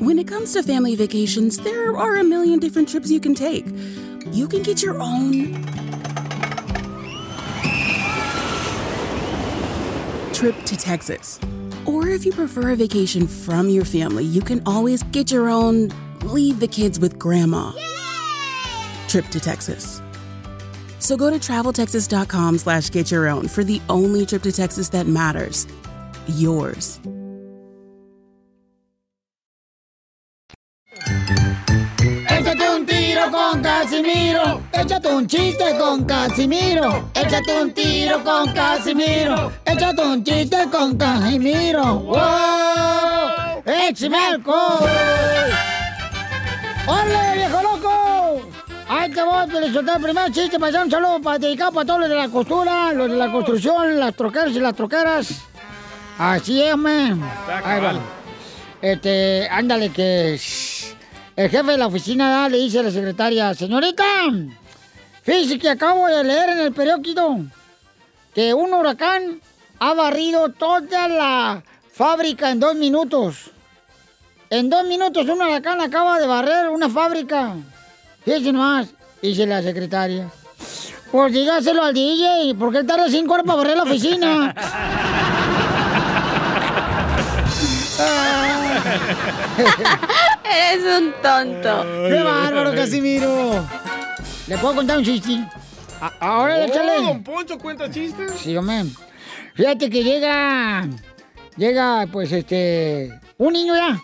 [0.00, 3.64] When it comes to family vacations, there are a million different trips you can take.
[4.32, 5.54] You can get your own
[10.32, 11.38] trip to Texas.
[11.90, 15.90] Or if you prefer a vacation from your family, you can always get your own
[16.22, 17.72] leave the kids with grandma
[19.08, 20.00] trip to Texas.
[21.00, 25.08] So go to traveltexas.com slash get your own for the only trip to Texas that
[25.08, 25.66] matters.
[26.28, 27.00] Yours.
[34.72, 37.10] Échate un chiste con Casimiro.
[37.14, 39.52] Échate un tiro con Casimiro.
[39.64, 42.00] Échate un chiste con Casimiro.
[42.00, 43.62] ¡Wow!
[43.66, 44.88] ¡Échame alcohol!
[46.86, 48.42] ¡Órale, viejo loco!
[48.88, 51.86] Ahí te voy, te soltar el primer chiste para hacer un saludo para dedicar para
[51.86, 55.42] todos los de la costura, los de la construcción, las troqueras y las troqueras.
[56.18, 57.22] Así es, man.
[57.64, 57.94] Ahí va.
[58.82, 60.40] Este, ándale que...
[61.40, 64.04] El jefe de la oficina le dice a la secretaria, señorita,
[65.22, 67.38] Fíjese que acabo de leer en el periódico
[68.34, 69.40] que un huracán
[69.78, 71.62] ha barrido toda la
[71.94, 73.52] fábrica en dos minutos.
[74.50, 77.54] En dos minutos un huracán acaba de barrer una fábrica.
[78.22, 78.88] Fíjese nomás,
[79.22, 80.30] dice la secretaria.
[81.10, 84.54] Pues dígaselo al DJ, porque él tarda cinco horas para barrer la oficina.
[90.52, 91.82] Eres un tonto.
[92.08, 93.64] ¡Qué bárbaro, Casimiro!
[94.48, 95.38] ¿Le puedo contar un chiste?
[96.00, 96.94] A- Ahora le Oh, échale.
[97.02, 98.32] don Poncho cuenta chistes.
[98.40, 98.84] Sí, hombre.
[99.54, 100.88] Fíjate que llega,
[101.56, 103.98] llega, pues, este, un niño ya,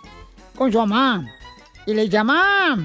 [0.54, 1.24] con su mamá.
[1.87, 2.78] Y le dice, mamá,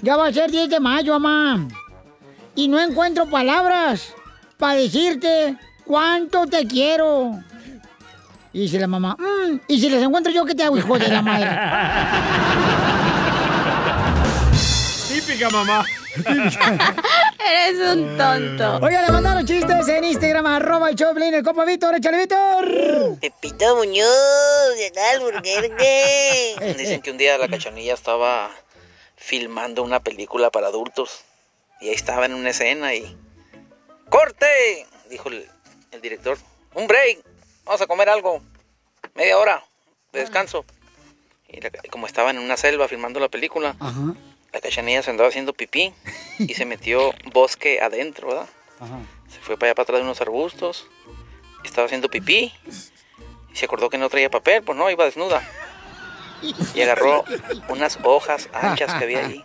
[0.00, 1.68] ya va a ser 10 de mayo, mamá.
[2.56, 4.12] Y no encuentro palabras
[4.58, 7.38] para decirte cuánto te quiero.
[8.52, 11.08] Y dice la mamá, "Mm, y si les encuentro yo, ¿qué te hago, hijo de
[11.08, 11.50] la madre?
[15.34, 15.84] Típica mamá.
[17.44, 18.76] Eres un tonto.
[18.86, 23.18] Oiga, le mandaron chistes en Instagram, arroba el Choplin, el copa Víctor, échale Víctor.
[23.20, 26.74] Pepito Muñoz, de Alburquerque.
[26.78, 28.48] Dicen que un día la cachanilla estaba
[29.16, 31.24] filmando una película para adultos.
[31.80, 33.16] Y ahí estaba en una escena y.
[34.10, 34.86] ¡Corte!
[35.10, 35.48] Dijo el,
[35.90, 36.38] el director.
[36.74, 37.18] ¡Un break!
[37.64, 38.40] Vamos a comer algo.
[39.16, 39.64] Media hora
[40.12, 40.64] de descanso.
[41.48, 43.74] Y la- como estaba en una selva filmando la película,
[44.54, 45.92] la cachanilla se andaba haciendo pipí
[46.38, 48.48] y se metió bosque adentro, ¿verdad?
[49.28, 50.86] Se fue para allá para atrás de unos arbustos.
[51.64, 52.52] Estaba haciendo pipí.
[53.52, 55.42] Y se acordó que no traía papel, pues no, iba desnuda.
[56.74, 57.24] Y agarró
[57.68, 59.44] unas hojas anchas que había ahí,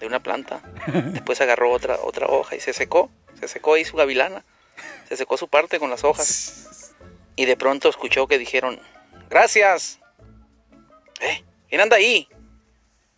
[0.00, 0.62] de una planta.
[0.86, 3.10] Después agarró otra, otra hoja y se secó.
[3.38, 4.42] Se secó ahí su gavilana.
[5.08, 6.94] Se secó su parte con las hojas.
[7.34, 8.80] Y de pronto escuchó que dijeron,
[9.28, 9.98] gracias.
[11.20, 11.44] ¿Eh?
[11.68, 12.26] ¿Quién anda ahí?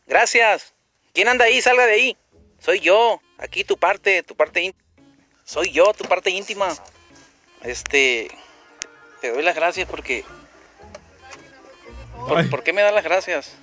[0.06, 0.74] Gracias.
[1.18, 1.60] ¿Quién anda ahí?
[1.60, 2.16] Salga de ahí.
[2.60, 3.20] Soy yo.
[3.38, 4.88] Aquí tu parte, tu parte íntima.
[5.44, 6.68] Soy yo, tu parte íntima.
[7.64, 8.30] Este,
[9.20, 10.24] te doy las gracias porque...
[12.28, 13.56] ¿Por, por qué me das las gracias?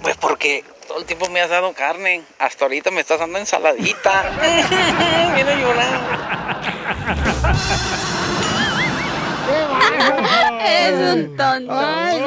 [0.00, 2.22] Pues porque todo el tiempo me has dado carne.
[2.38, 4.32] Hasta ahorita me estás dando ensaladita.
[5.34, 7.27] Quiero llorar.
[10.60, 11.72] Eres un tonto.
[11.72, 12.20] Ay.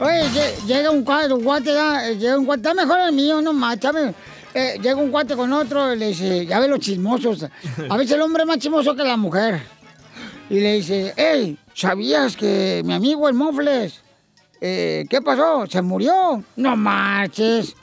[0.00, 3.52] Oye, lle- llega un cuate, un eh, llega un cuate, está mejor el mío, no
[3.52, 3.78] más,
[4.54, 7.44] eh, llega un cuate con otro y le dice, ya ve los chismosos.
[7.88, 9.60] A veces el hombre es más chismoso que la mujer.
[10.50, 14.00] Y le dice, hey, ¿sabías que mi amigo el Mofles,
[14.60, 15.66] eh, ¿qué pasó?
[15.66, 16.44] ¿Se murió?
[16.56, 17.74] No marches.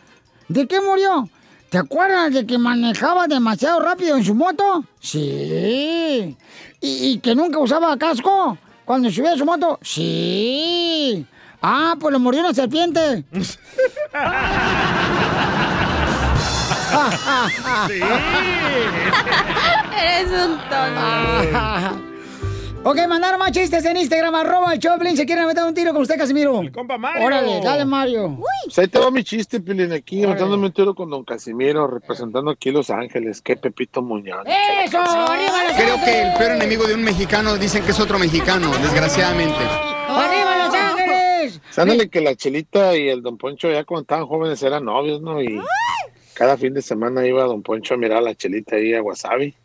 [0.48, 1.28] ¿De qué murió?
[1.70, 4.84] ¿Te acuerdas de que manejaba demasiado rápido en su moto?
[5.00, 6.38] Sí.
[6.82, 8.58] ¿Y, y que nunca usaba casco
[8.92, 9.80] cuando subía a su moto?
[9.82, 11.26] Sí.
[11.62, 13.24] Ah, pues lo murió una serpiente.
[19.98, 22.11] Eres un tonto.
[22.84, 25.16] Ok, mandaron más chistes en Instagram, arroba el Choplin.
[25.16, 26.62] ¿Se quieren meter un tiro con usted, Casimiro?
[26.62, 27.26] El compa Mario.
[27.26, 28.38] Órale, dale, Mario.
[28.64, 32.52] Pues ahí te va mi chiste, Pilín, aquí matándome un tiro con Don Casimiro, representando
[32.52, 33.42] aquí Los Ángeles.
[33.42, 34.46] Qué Pepito Muñoz.
[34.46, 35.00] ¡Eso!
[35.00, 38.72] ¡Arriba los Creo que el peor enemigo de un mexicano dicen que es otro mexicano,
[38.82, 39.60] desgraciadamente.
[40.08, 41.62] ¡Arriba Los Ángeles!
[41.70, 45.42] Sándale que la Chelita y el Don Poncho ya cuando estaban jóvenes eran novios, ¿no?
[45.42, 45.60] Y
[46.34, 49.56] cada fin de semana iba Don Poncho a mirar a la Chelita ahí a Wasabi.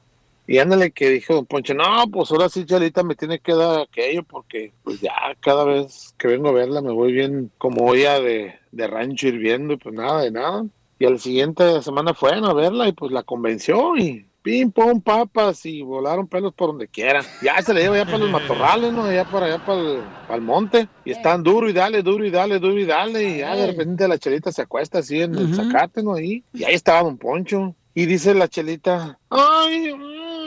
[0.46, 3.80] Y ándale que dijo Don Poncho, no, pues ahora sí Chelita me tiene que dar
[3.80, 8.20] aquello porque pues ya cada vez que vengo a verla me voy bien como olla
[8.20, 10.64] de, de rancho hirviendo y pues nada de nada.
[10.98, 15.66] Y al siguiente semana fueron a verla y pues la convenció y pim, pum, papas
[15.66, 17.24] y volaron pelos por donde quieran.
[17.42, 19.12] Ya se le lleva ya para los matorrales, ¿no?
[19.12, 20.88] Ya para allá para el, para el monte.
[21.04, 23.24] Y están duro y dale, duro y dale, duro y dale.
[23.24, 26.14] Y ya de repente la chelita se acuesta así en el zacate, ¿no?
[26.14, 26.44] Ahí.
[26.54, 27.74] Y ahí estaba Don Poncho.
[27.92, 29.92] Y dice la chelita, ay,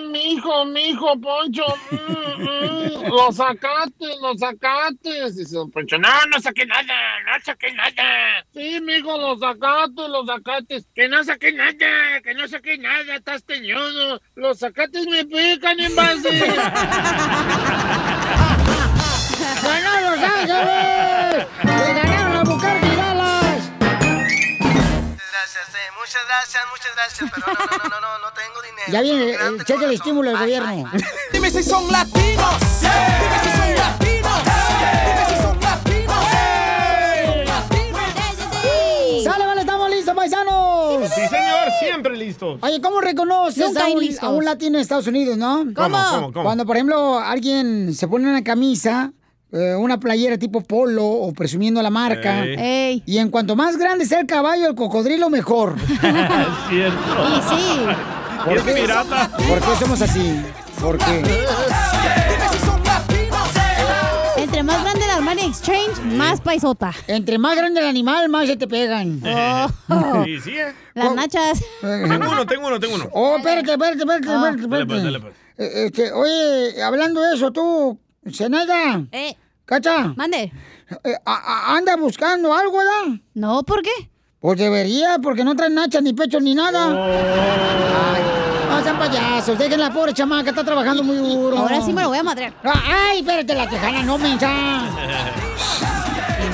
[0.10, 1.96] mm, mi hijo, mi hijo, Poncho, mm,
[2.42, 5.36] mm, los sacates, los sacates.
[5.36, 6.84] Dice Don Poncho, no, no saqué nada,
[7.26, 8.46] no saqué nada.
[8.54, 10.88] Sí, mi hijo, los sacates, los sacates.
[10.96, 14.22] Que no saqué nada, que no saqué nada, estás teñudo.
[14.36, 16.30] Los sacates me pican, envase.
[19.64, 22.19] ¡Ganó Los Ángeles!
[25.40, 28.92] Muchas gracias, muchas gracias, pero no, no, no, no, no tengo dinero.
[28.92, 30.92] Ya viene el cheque el estímulo del gobierno.
[31.32, 32.56] Dime si son latinos.
[32.82, 34.44] Dime si son latinos.
[35.06, 36.26] Dime si son latinos.
[39.24, 39.62] ¡Sale, vale!
[39.62, 41.10] ¡Estamos listos, paisanos!
[41.10, 42.58] Sí, señor, siempre listo.
[42.60, 44.24] Oye, ¿cómo reconoces a un, listos.
[44.24, 45.66] a un latino en Estados Unidos, no?
[45.74, 45.98] ¿Cómo?
[46.12, 46.34] ¿Cómo?
[46.34, 46.44] ¿Cómo?
[46.44, 49.14] Cuando, por ejemplo, alguien se pone una camisa
[49.52, 52.46] eh, una playera tipo polo o presumiendo la marca.
[52.46, 53.02] Ey.
[53.06, 55.76] Y en cuanto más grande sea el caballo, el cocodrilo, mejor.
[55.80, 57.28] Es cierto.
[57.28, 57.80] Y sí.
[58.46, 58.72] ¿Por Es qué?
[58.74, 59.32] pirata.
[59.48, 60.42] ¿Por qué somos así?
[60.80, 61.24] ¿Por qué?
[64.38, 66.92] Entre más grande el Armani Exchange, más paisota.
[67.08, 69.22] Entre más grande el animal, más se te pegan.
[69.92, 70.24] Oh.
[70.24, 70.74] Sí, sí, eh.
[70.94, 71.64] Las nachas.
[71.82, 73.10] Tengo uno, tengo uno, tengo uno.
[73.12, 74.52] Oh, espérate, espérate, espérate, Ah.
[74.56, 75.04] espérate, Dale, pues, espérate.
[75.04, 75.34] dale, pues.
[75.58, 78.00] Eh, este, oye, hablando de eso, tú,
[78.34, 80.14] Zenaida, Eh, ¿cacha?
[80.16, 80.52] mande.
[81.04, 81.34] Eh, a-
[81.74, 83.20] a- anda buscando algo, ¿verdad?
[83.34, 83.92] No, ¿por qué?
[84.40, 86.88] Pues debería, porque no trae nachas, ni pecho, ni nada.
[86.88, 87.04] Oh.
[88.16, 88.22] Ay,
[88.70, 91.58] no sean payasos, dejen la pobre chamaca, está trabajando muy duro.
[91.58, 92.54] Ahora sí me lo voy a madrear.
[92.64, 94.50] Ah, Ay, espérate, la tejana, no, mensa.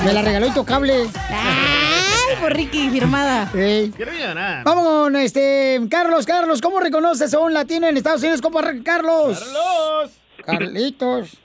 [0.04, 1.08] Me la regaló intocable.
[1.30, 3.50] Ay, por Ricky, firmada.
[3.54, 3.90] Ey.
[3.96, 4.62] Quiero llorar.
[4.64, 9.38] Vamos con este, Carlos, Carlos, ¿cómo reconoces a un latino en Estados Unidos, compa Carlos?
[9.40, 10.10] Carlos.
[10.44, 11.36] Carlitos.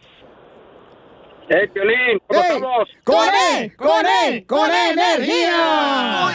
[1.53, 2.17] ¡Eh, Piolín!
[2.27, 2.47] ¿Cómo ¡Ey!
[2.47, 2.87] estamos?
[3.03, 3.75] ¡Con él!
[3.75, 4.45] ¡Con él!
[4.47, 6.29] ¡Con energía!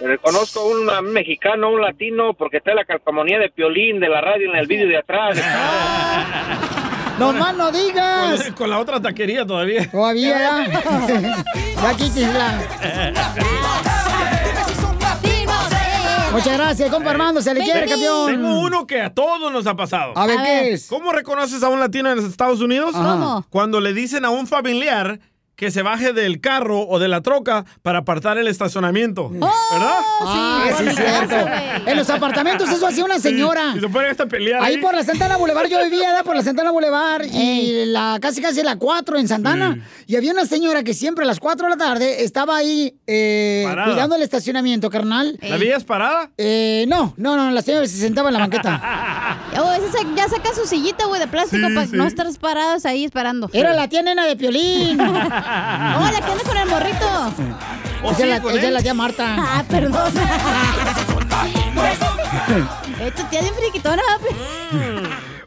[0.00, 4.56] Reconozco un mexicano, un latino, porque está la calcamonía de Piolín de la radio en
[4.56, 5.38] el vídeo de atrás.
[7.18, 8.44] ¡No más no digas!
[8.44, 9.90] Con, con la otra taquería todavía.
[9.90, 10.64] Todavía.
[12.16, 13.92] ya.
[16.32, 18.26] Muchas gracias, compa Armando, se le quiere, campeón.
[18.30, 20.12] Tengo uno que a todos nos ha pasado.
[20.16, 20.72] A ver, A ¿qué ver.
[20.74, 20.86] es?
[20.86, 22.92] ¿Cómo reconoces a un latino en los Estados Unidos?
[22.92, 23.44] ¿Cómo?
[23.50, 25.18] Cuando le dicen a un familiar
[25.60, 29.28] que se baje del carro o de la troca para apartar el estacionamiento.
[29.28, 29.50] ¿Verdad?
[30.22, 31.36] Ah, sí, es cierto.
[31.84, 33.74] En los apartamentos eso hacía una señora.
[33.76, 34.62] Y se ponen hasta pelear.
[34.62, 36.24] Ahí por la Santana Boulevard yo vivía, ¿verdad?
[36.24, 39.86] Por la Santana Boulevard y la casi casi la 4 en Santana.
[40.06, 43.66] Y había una señora que siempre a las 4 de la tarde estaba ahí eh,
[43.84, 45.38] cuidando el estacionamiento, carnal.
[45.42, 46.30] ¿La veías parada?
[46.38, 49.36] Eh, no, no, no, la señora se sentaba en la banqueta.
[49.62, 51.96] Oh, ese sa- ya saca su sillita, güey, de plástico Sí, para sí.
[51.96, 53.50] no estar parados ahí esperando.
[53.52, 54.96] Era la tía nena de Piolín.
[55.52, 57.32] Oh, la que anda con el morrito.
[58.04, 58.74] ¿O sí, es la, él?
[58.74, 59.34] la tía Marta.
[59.36, 60.12] Ah, perdón.
[63.00, 64.34] eh, tu tía es bien friquitona, papi.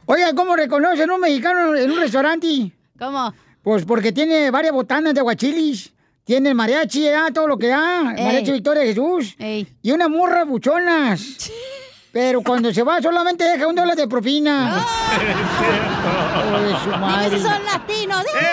[0.06, 2.72] Oiga, ¿cómo reconocen un mexicano en un restaurante?
[3.00, 3.34] ¿Cómo?
[3.62, 5.94] Pues porque tiene varias botanas de aguachilis.
[6.26, 8.14] Tiene el mariachi, ah, todo lo que da.
[8.18, 8.24] Ey.
[8.26, 9.36] mariachi Victoria de Jesús.
[9.40, 9.66] Ey.
[9.82, 11.22] Y unas morras buchonas.
[12.12, 14.78] Pero cuando se va solamente deja un dólar de propina.
[16.54, 17.38] De su Dime madre.
[17.38, 18.24] si son latinos.
[18.40, 18.53] ¡Eh!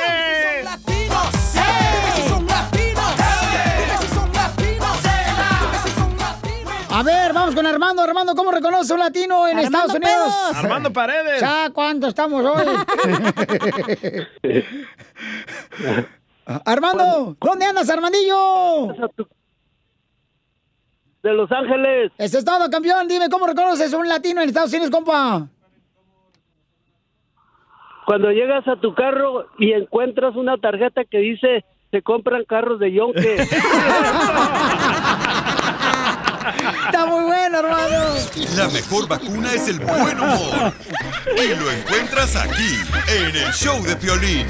[7.41, 8.03] Vamos con Armando.
[8.03, 10.35] Armando, ¿cómo reconoce un latino en Armando Estados Unidos?
[10.35, 10.57] Pedos.
[10.57, 11.41] Armando Paredes.
[11.41, 12.67] ¿Ya cuánto estamos hoy?
[16.65, 18.95] Armando, ¿dónde andas, Armandillo?
[21.23, 22.13] De Los Ángeles.
[22.19, 23.09] Eso es todo, campeón.
[23.09, 25.49] Dime, ¿cómo reconoces un latino en Estados Unidos, compa?
[28.07, 32.93] Cuando llegas a tu carro y encuentras una tarjeta que dice se compran carros de
[32.93, 33.37] yonque.
[36.87, 38.15] Está muy bueno, hermano.
[38.57, 40.73] La mejor vacuna es el buen humor.
[41.37, 42.79] Y lo encuentras aquí,
[43.09, 44.47] en el show de Piolín.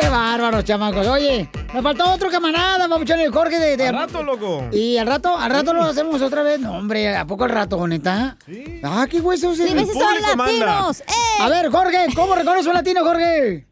[0.00, 1.06] Qué bárbaros, chamacos.
[1.08, 3.76] Oye, me faltó otro camarada, vamos el Jorge de...
[3.76, 4.68] de- Al rato, loco.
[4.72, 6.60] Y al rato, al rato lo hacemos otra vez.
[6.60, 8.36] No, hombre, ¿a poco al rato, neta?
[8.46, 8.80] Sí.
[8.84, 9.58] Ah, qué huesos.
[9.58, 9.86] Dime eh.
[9.86, 10.66] si son público manda.
[10.66, 11.00] latinos.
[11.00, 11.42] ¡Eh!
[11.42, 13.66] A ver, Jorge, ¿cómo reconoce un latino, Jorge?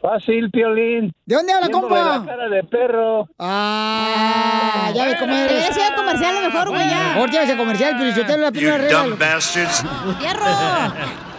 [0.00, 1.12] Fácil, Piolín.
[1.26, 2.26] ¿De dónde habla, Viéndole la compa?
[2.26, 3.28] cara de perro.
[3.38, 5.74] Ah, ya ves cómo Te eres.
[5.74, 7.14] sido comercial a lo mejor, güey, ya.
[7.18, 9.04] Vas a comercial, pero si usted es la primera regla.
[10.18, 11.29] ¡Fierro!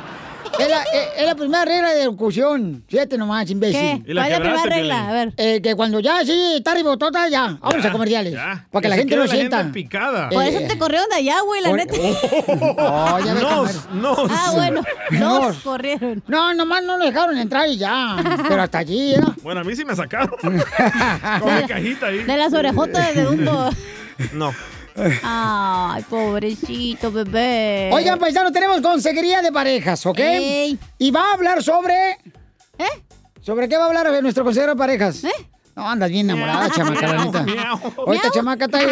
[0.59, 2.83] Es la, es- es la primera regla de locución.
[2.87, 3.79] Fíjate nomás, imbécil.
[4.03, 4.11] ¿Qué?
[4.11, 5.09] Y la ¿Cuál es la primera regla?
[5.09, 5.33] A ver.
[5.37, 7.57] Eh, que cuando ya sí está ribotota, ya.
[7.61, 8.33] Vamos a comerciales.
[8.33, 8.67] Ya.
[8.71, 9.57] Para que la gente lo sienta.
[9.59, 10.29] gente picada.
[10.29, 11.93] Por Eh, eso te corrieron de allá, güey, la Por- neta.
[12.77, 14.31] Oh, ya Nos, nos.
[14.31, 14.81] Ah, bueno.
[15.11, 15.41] Nos.
[15.47, 16.23] Nos corrieron.
[16.27, 18.17] No, nomás no lo dejaron entrar y ya.
[18.47, 19.21] Pero hasta allí, ¿ya?
[19.41, 20.35] Bueno, a mí sí me sacaron.
[20.41, 20.53] Con
[21.55, 22.19] mi cajita ahí.
[22.23, 23.69] De las orejotas de Dumbo.
[24.33, 24.53] No.
[25.23, 27.89] Ay, pobrecito bebé.
[27.93, 30.19] Oigan, paisano, tenemos consejería de parejas, ¿ok?
[30.19, 30.77] Ey.
[30.97, 32.11] Y va a hablar sobre...
[32.77, 33.03] ¿Eh?
[33.41, 35.23] ¿Sobre qué va a hablar nuestro consejero de parejas?
[35.23, 35.31] ¿Eh?
[35.73, 37.45] No, andas bien enamorada, chamaca, la neta.
[37.97, 38.87] Ahorita, chamaca, está ahí.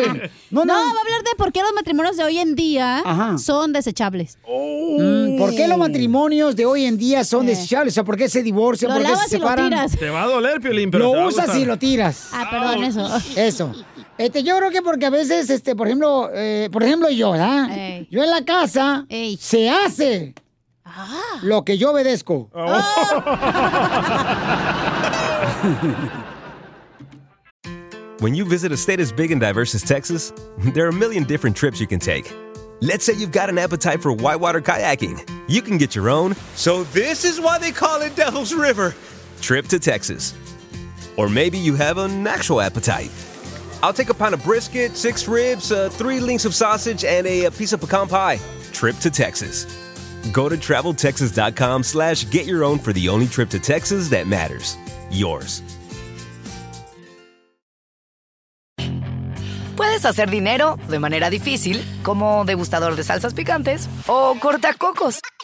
[0.49, 0.73] No, No, no.
[0.73, 3.37] va a hablar de por qué los matrimonios de hoy en día Ajá.
[3.37, 4.37] son desechables.
[4.47, 7.49] Mm, ¿Por qué los matrimonios de hoy en día son Eh.
[7.49, 7.93] desechables?
[7.93, 8.91] O sea, ¿por qué se divorcian?
[8.91, 9.69] Lo ¿Por qué se y lo separan?
[9.69, 9.91] tiras.
[9.97, 12.29] Te va a doler, Piolín, pero Lo usas y lo tiras.
[12.31, 13.07] Ah, perdón, eso.
[13.35, 13.73] Eso.
[14.19, 17.69] Este, yo creo que porque a veces, este, por ejemplo, eh, por ejemplo yo, ¿verdad?
[17.71, 18.05] Ey.
[18.11, 19.37] Yo en la casa Ey.
[19.37, 20.35] se hace
[20.83, 21.39] Ah.
[21.41, 22.49] lo que yo obedezco.
[22.53, 22.65] Oh.
[28.19, 30.33] When you visit a state as big and diverse as Texas,
[30.73, 32.29] there are a million different trips you can take.
[32.81, 35.21] Let's say you've got an appetite for whitewater kayaking.
[35.47, 36.35] You can get your own.
[36.55, 38.93] So, this is why they call it Devil's River.
[39.41, 40.33] Trip to Texas.
[41.15, 43.11] Or maybe you have an actual appetite.
[43.81, 47.45] I'll take a pound of brisket, six ribs, uh, three links of sausage, and a,
[47.45, 48.39] a piece of pecan pie.
[48.73, 49.65] Trip to Texas.
[50.33, 54.77] Go to traveltexas.com slash get your own for the only trip to Texas that matters.
[55.09, 55.63] Yours.
[59.75, 65.21] Puedes hacer dinero de manera difícil, como degustador de salsas picantes, o cortacocos,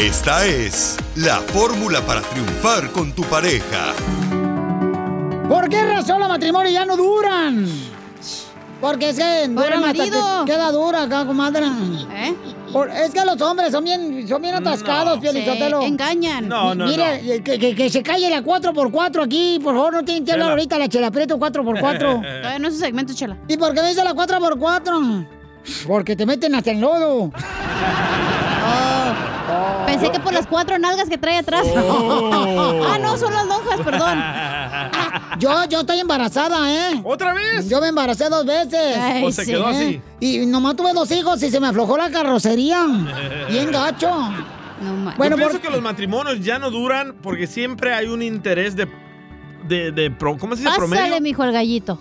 [0.00, 3.92] Esta es la fórmula para triunfar con tu pareja.
[5.48, 7.66] ¿Por qué razón los matrimonios ya no duran?
[8.80, 10.44] Porque es que Por el duran hasta marido.
[10.44, 11.66] que queda dura acá, comadre.
[11.66, 12.34] ¿Eh?
[12.72, 15.32] Por- es que los hombres son bien, son bien atascados, No.
[15.80, 16.48] Se engañan.
[16.48, 20.24] No, no, Mire, Que, que- que se calle la 4x4 aquí, por favor, no tienen
[20.24, 20.52] que hablar Chela.
[20.52, 21.98] ahorita la chela prieto 4x4.
[22.20, 23.36] Todavía no es su segmento, chela.
[23.48, 25.26] ¿Y por qué me dice la 4x4?
[25.88, 27.32] Porque te meten hasta el lodo.
[29.90, 31.66] Pensé que por las cuatro nalgas que trae atrás.
[31.74, 32.82] Oh.
[32.88, 34.18] ah, no, son las lonjas, perdón.
[35.38, 37.00] Yo, yo estoy embarazada, ¿eh?
[37.04, 37.68] ¿Otra vez?
[37.68, 38.96] Yo me embaracé dos veces.
[38.98, 40.00] Ay, ¿O se quedó así?
[40.18, 42.84] Y nomás tuve dos hijos y se me aflojó la carrocería.
[43.48, 44.10] Bien gacho.
[44.10, 45.12] No.
[45.16, 48.74] Bueno, Yo pienso por- que los matrimonios ya no duran porque siempre hay un interés
[48.74, 48.88] de.
[49.68, 50.74] de, de pro- ¿Cómo se dice?
[50.76, 51.02] Promedio.
[51.04, 51.98] Pásale, mijo, el gallito.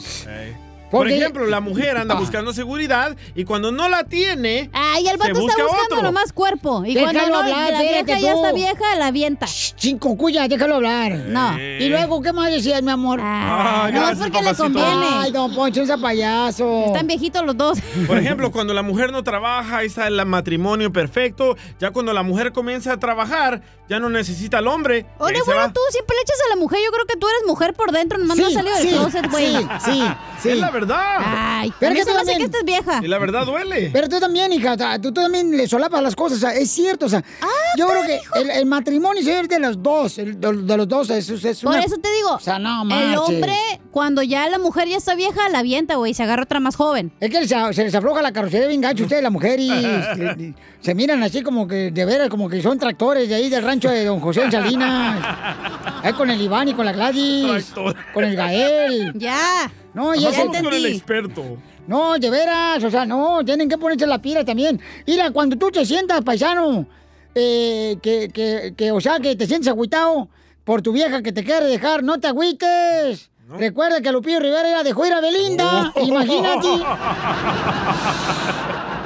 [0.92, 4.70] Por ejemplo, la mujer anda buscando seguridad y cuando no la tiene.
[4.74, 6.02] Ay, el se vato está busca buscando otro.
[6.02, 6.84] nomás cuerpo.
[6.86, 9.48] Y Déjalo cuando no, hablar, la vieja ya está vieja, la avienta.
[9.48, 11.14] Cinco cuyas, déjalo hablar.
[11.28, 11.60] No.
[11.60, 13.20] Y luego, ¿qué más decías, mi amor?
[13.22, 15.08] Ah, no, gracias, porque le conviene.
[15.12, 16.86] Ay, don Poncho, ese payaso.
[16.88, 17.80] Están viejitos los dos.
[18.08, 21.58] Por ejemplo, cuando la mujer no trabaja, ahí está el matrimonio perfecto.
[21.80, 25.06] Ya cuando la mujer comienza a trabajar, ya no necesita al hombre.
[25.20, 25.74] Oye, se bueno, va.
[25.74, 26.80] tú siempre le echas a la mujer.
[26.84, 29.32] Yo creo que tú eres mujer por dentro, nomás no has salido del sí, closet,
[29.32, 29.56] güey.
[29.56, 30.04] sí, sí,
[30.42, 30.50] sí.
[30.50, 31.18] Es la verdad.
[31.20, 33.00] Ay, Pero a mí que se tú me hace que esta es vieja.
[33.04, 33.90] Y la verdad duele.
[33.92, 36.54] Pero tú también, hija, o sea, tú, tú también le solapas las cosas, o sea,
[36.54, 37.48] es cierto, o sea, Ah,
[37.78, 41.10] yo creo que el, el matrimonio es de los dos, el- de, de los dos,
[41.10, 43.18] es, es Por una- eso te digo, O sea, no el marches.
[43.20, 43.56] hombre,
[43.92, 47.12] cuando ya la mujer ya está vieja, la avienta, güey, se agarra otra más joven.
[47.20, 49.70] Es que se, se les afloja la carrocería bien gacho ustedes, la mujer, y
[50.82, 53.90] se miran así como que, de veras, como que son tractores de ahí del rancho
[53.90, 55.24] de don José en Salinas.
[56.04, 57.66] Ahí con el Iván y con la Gladys.
[57.74, 57.96] Tractor.
[58.14, 59.14] Con el Gael.
[59.16, 59.70] Ya.
[59.98, 60.42] No, y Mejor ese...
[60.46, 61.44] vamos con el experto.
[61.88, 64.80] No, de veras, o sea, no, tienen que ponerse la pila también.
[65.08, 66.86] Mira, cuando tú te sientas, paisano,
[67.34, 70.30] eh, que, que, que, o sea, que te sientes agüitado
[70.64, 73.32] por tu vieja que te quiere dejar, no te agüites.
[73.50, 76.04] Recuerda que Lupillo Rivera era dejó ir a Belinda, Oh.
[76.06, 76.68] imagínate.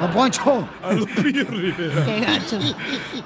[0.02, 0.68] Don Poncho.
[0.82, 2.04] A Lupillo Rivera.
[2.04, 2.58] Qué gacho.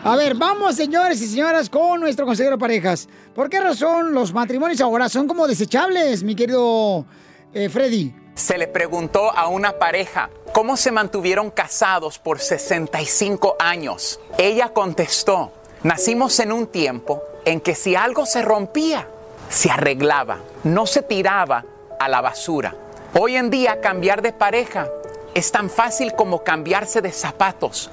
[0.04, 3.08] A ver, vamos, señores y señoras, con nuestro consejero de parejas.
[3.34, 7.06] ¿Por qué razón los matrimonios ahora son como desechables, mi querido
[7.54, 8.14] eh, Freddy?
[8.34, 14.20] Se le preguntó a una pareja cómo se mantuvieron casados por 65 años.
[14.36, 19.08] Ella contestó, nacimos en un tiempo en que si algo se rompía,
[19.48, 21.64] se arreglaba, no se tiraba
[21.98, 22.74] a la basura.
[23.18, 24.88] Hoy en día cambiar de pareja
[25.34, 27.90] es tan fácil como cambiarse de zapatos.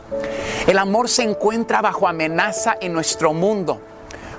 [0.68, 3.80] El amor se encuentra bajo amenaza en nuestro mundo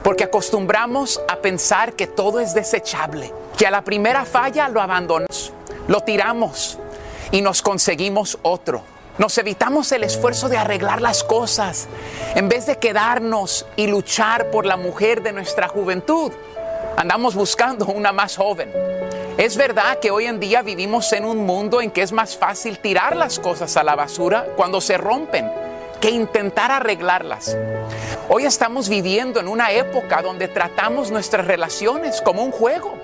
[0.04, 5.52] porque acostumbramos a pensar que todo es desechable, que a la primera falla lo abandonamos,
[5.88, 6.78] lo tiramos
[7.32, 8.82] y nos conseguimos otro.
[9.16, 11.88] Nos evitamos el esfuerzo de arreglar las cosas
[12.34, 16.32] en vez de quedarnos y luchar por la mujer de nuestra juventud.
[16.96, 18.70] Andamos buscando una más joven.
[19.38, 22.78] Es verdad que hoy en día vivimos en un mundo en que es más fácil
[22.78, 25.50] tirar las cosas a la basura cuando se rompen
[26.04, 27.56] que intentar arreglarlas.
[28.28, 32.94] Hoy estamos viviendo en una época donde tratamos nuestras relaciones como un juego.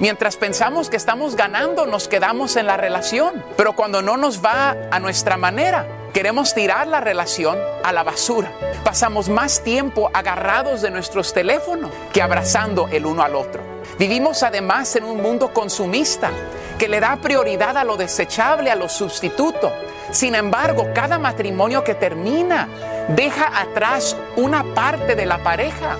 [0.00, 3.44] Mientras pensamos que estamos ganando, nos quedamos en la relación.
[3.56, 8.50] Pero cuando no nos va a nuestra manera, queremos tirar la relación a la basura.
[8.82, 13.62] Pasamos más tiempo agarrados de nuestros teléfonos que abrazando el uno al otro.
[14.00, 16.32] Vivimos además en un mundo consumista
[16.76, 19.72] que le da prioridad a lo desechable, a lo sustituto.
[20.12, 22.68] Sin embargo, cada matrimonio que termina
[23.08, 25.96] deja atrás una parte de la pareja.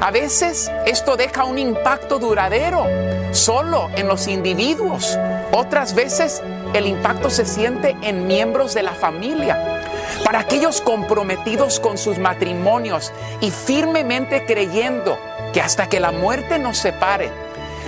[0.00, 2.86] A veces esto deja un impacto duradero
[3.32, 5.18] solo en los individuos.
[5.52, 6.42] Otras veces
[6.72, 9.82] el impacto se siente en miembros de la familia.
[10.24, 15.18] Para aquellos comprometidos con sus matrimonios y firmemente creyendo
[15.52, 17.30] que hasta que la muerte nos separe,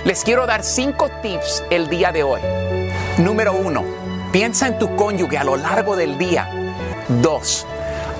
[0.05, 2.41] les quiero dar cinco tips el día de hoy.
[3.17, 4.02] Número uno,
[4.33, 6.49] piensa en tu cónyuge a lo largo del día.
[7.21, 7.67] Dos,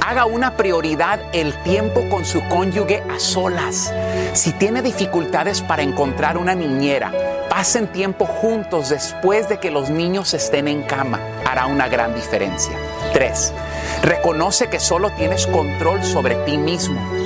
[0.06, 3.92] haga una prioridad el tiempo con su cónyuge a solas.
[4.34, 7.12] Si tiene dificultades para encontrar una niñera,
[7.50, 11.20] pasen tiempo juntos después de que los niños estén en cama.
[11.50, 12.78] Hará una gran diferencia.
[13.12, 13.52] Tres,
[14.04, 17.02] reconoce que solo tienes control sobre ti mismo.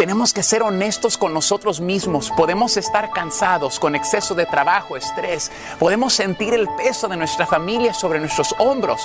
[0.00, 2.30] Tenemos que ser honestos con nosotros mismos.
[2.30, 5.52] Podemos estar cansados con exceso de trabajo, estrés.
[5.78, 9.02] Podemos sentir el peso de nuestra familia sobre nuestros hombros.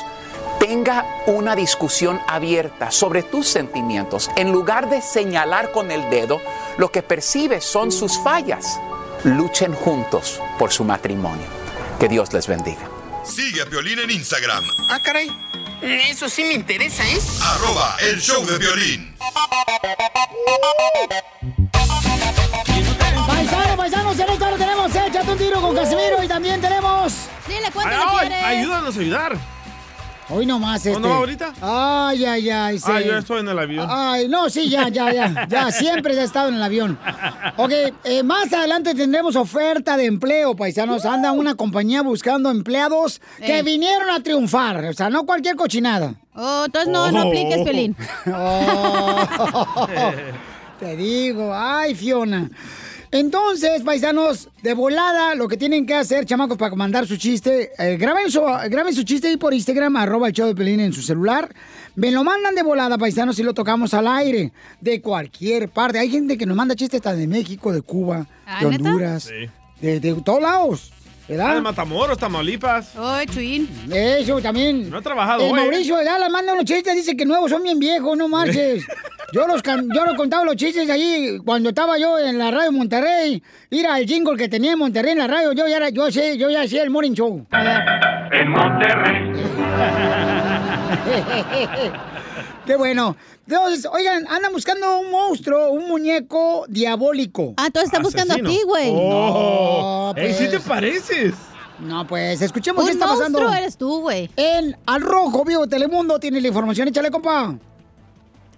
[0.58, 4.32] Tenga una discusión abierta sobre tus sentimientos.
[4.38, 6.40] En lugar de señalar con el dedo,
[6.78, 8.80] lo que percibes son sus fallas.
[9.26, 11.46] Luchen juntos por su matrimonio.
[12.00, 12.88] Que Dios les bendiga.
[13.26, 15.30] Sigue a Piolín en Instagram, Ah, caray.
[15.86, 17.20] Eso sí me interesa, ¿eh?
[17.44, 19.16] arroba el show de violín.
[23.28, 27.14] Paisanos, paisanos, en esta hora tenemos Échate un tiro con Casimiro y también tenemos...
[27.48, 29.55] Dile Ay, ay, ayúdanos a ayudar.
[30.30, 30.96] Hoy nomás este.
[30.98, 31.54] ¿O no ahorita?
[31.62, 32.80] Ay, ay, ay.
[32.84, 33.08] Ah, sí.
[33.08, 33.88] yo estoy en el avión.
[33.90, 35.48] Ay, no, sí, ya, ya, ya.
[35.48, 36.98] Ya, siempre he estado en el avión.
[37.58, 37.72] Ok,
[38.04, 41.06] eh, más adelante tendremos oferta de empleo, paisanos.
[41.06, 43.64] Anda una compañía buscando empleados que Eh.
[43.64, 44.86] vinieron a triunfar.
[44.86, 46.16] O sea, no cualquier cochinada.
[46.34, 47.96] Oh, entonces no, no apliques, Pelín.
[48.34, 49.88] Oh.
[50.80, 52.50] Te digo, ay, Fiona.
[53.16, 57.96] Entonces, paisanos, de volada, lo que tienen que hacer, chamacos, para mandar su chiste, eh,
[57.96, 61.02] graben, su, graben su chiste ahí por Instagram, arroba el show de Pelín en su
[61.02, 61.50] celular.
[61.96, 64.52] Me lo mandan de volada, paisanos, y lo tocamos al aire,
[64.82, 65.98] de cualquier parte.
[65.98, 68.66] Hay gente que nos manda chistes hasta de México, de Cuba, Ah, de.
[68.66, 69.50] Honduras, Sí.
[69.80, 70.92] de, de todos lados.
[71.28, 71.48] ¿Verdad?
[71.52, 72.94] Ah, de Matamoros, Tamaulipas.
[72.98, 73.68] Ay, Chuín.
[73.92, 74.90] Eso también.
[74.90, 75.64] No he trabajado El hoy, ¿eh?
[75.64, 78.86] Mauricio de Dallas manda unos chistes, dice que nuevos son bien viejos, no marches.
[79.34, 82.72] Yo los can- yo los contaba los chistes ahí cuando estaba yo en la radio
[82.72, 83.42] Monterrey.
[83.72, 86.38] Mira el jingle que tenía en Monterrey en la radio, yo ya era, yo sé,
[86.38, 87.46] yo ya hacía el morning show.
[88.32, 89.34] En Monterrey.
[92.66, 93.16] Qué bueno.
[93.48, 97.54] Entonces, oigan, andan buscando un monstruo, un muñeco diabólico.
[97.58, 98.92] Ah, entonces están buscando a ti, güey.
[98.94, 100.14] Oh.
[100.16, 100.64] No, Ey, sí te pues.
[100.64, 101.34] pareces.
[101.80, 103.40] No, pues, escuchemos Un qué está pasando.
[103.40, 104.30] monstruo eres tú, güey.
[104.38, 106.88] En Al Rojo Vivo Telemundo tiene la información.
[106.88, 107.56] Échale, compa.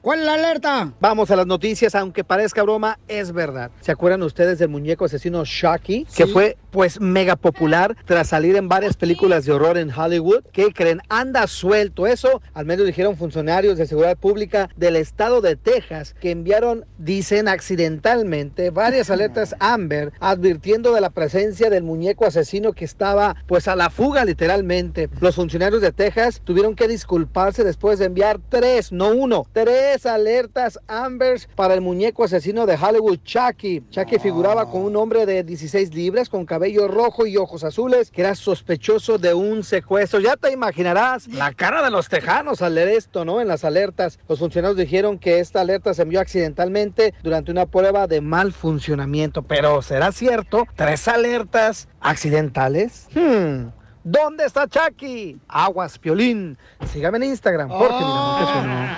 [0.02, 0.94] ¿Cuál es la alerta?
[1.00, 3.72] Vamos a las noticias, aunque parezca broma, es verdad.
[3.82, 6.06] ¿Se acuerdan ustedes del muñeco asesino Shocky?
[6.16, 10.44] Que fue pues mega popular tras salir en varias películas de horror en Hollywood.
[10.52, 11.02] ¿Qué creen?
[11.10, 12.06] Anda suelto.
[12.06, 17.48] Eso al menos dijeron funcionarios de seguridad pública del estado de Texas que enviaron, dicen
[17.48, 23.76] accidentalmente, varias alertas Amber advirtiendo de la presencia del muñeco asesino que estaba pues a
[23.76, 25.10] la fuga literalmente.
[25.20, 30.80] Los funcionarios de Texas tuvieron que disculparse después de enviar tres, no uno, tres alertas
[30.88, 33.84] Ambers para el muñeco asesino de Hollywood, Chucky.
[33.90, 38.22] Chucky figuraba con un hombre de 16 libras con cabello rojo y ojos azules que
[38.22, 40.20] era sospechoso de un secuestro.
[40.20, 43.42] Ya te imaginarás la cara de los tejanos al leer esto, ¿no?
[43.42, 44.20] En las alertas.
[44.28, 49.44] Los funcionarios dijeron que esta alerta se envió accidentalmente durante una prueba de mal funcionamiento.
[49.44, 50.66] Pero ¿será cierto?
[50.76, 53.08] ¿Tres alertas accidentales?
[53.14, 53.70] Hmm.
[54.10, 55.36] ¿Dónde está Chucky?
[55.50, 56.58] Aguas, Piolín.
[56.94, 57.90] Sígame en Instagram, uno.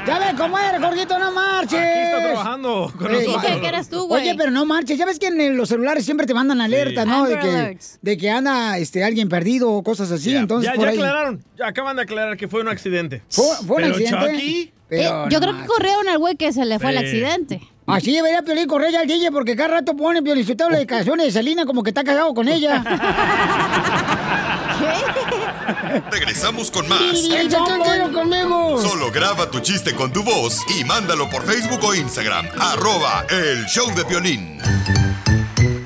[0.06, 1.80] Ya ves cómo eres, Jorgito, no marches.
[1.80, 3.42] Aquí está trabajando con Eh, nosotros.
[3.42, 4.22] Dije que eras tú, güey.
[4.22, 5.00] Oye, pero no marches.
[5.00, 7.26] Ya ves que en el- los celulares siempre te mandan alertas, ¿no?
[7.26, 7.98] De que, alerts.
[8.04, 10.32] de que anda este, alguien perdido o cosas así.
[10.34, 10.98] Ya, Entonces, ya, por ya ahí.
[10.98, 11.44] aclararon.
[11.58, 13.24] Ya acaban de aclarar que fue un accidente.
[13.32, 14.32] Fue, fue un Pero accidente.
[14.34, 17.06] Chucky, Eh, yo no creo que corrieron al güey que se le fue el Sí.
[17.06, 17.62] accidente.
[17.88, 20.86] Así debería Piolín correr ya al DJ porque cada rato pone Piolín su tabla de
[20.88, 22.84] canciones de Selena como que está casado con ella.
[26.12, 27.14] Regresamos con más.
[27.14, 28.82] ¡Échate un tiro conmigo!
[28.82, 32.48] Solo graba tu chiste con tu voz y mándalo por Facebook o Instagram.
[32.60, 34.60] Arroba el show de violín.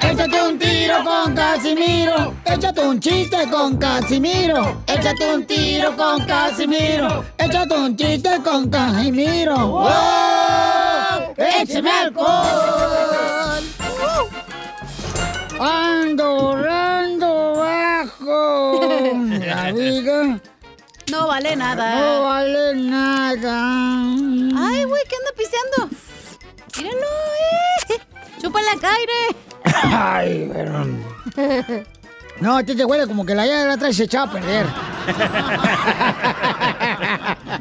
[0.02, 2.36] Échate un tiro con Casimiro.
[2.46, 4.84] Échate un chiste con Casimiro.
[4.86, 7.26] Échate un tiro con Casimiro.
[7.38, 9.56] Échate un chiste con Casimiro.
[9.68, 11.34] ¡Wow!
[11.38, 13.64] ¡Échame alcohol!
[15.60, 17.33] Ando, ando bajo
[19.46, 20.40] la viga.
[21.12, 21.96] No vale nada.
[22.00, 24.04] No vale nada.
[24.58, 25.90] Ay, güey, ¿qué anda pisteando?
[26.78, 28.00] Míralo, eh.
[28.42, 29.36] Chúpala, Caire.
[29.84, 30.86] Ay, pero...
[32.40, 34.66] No, a ti te huele como que la llave de atrás se echaba a perder.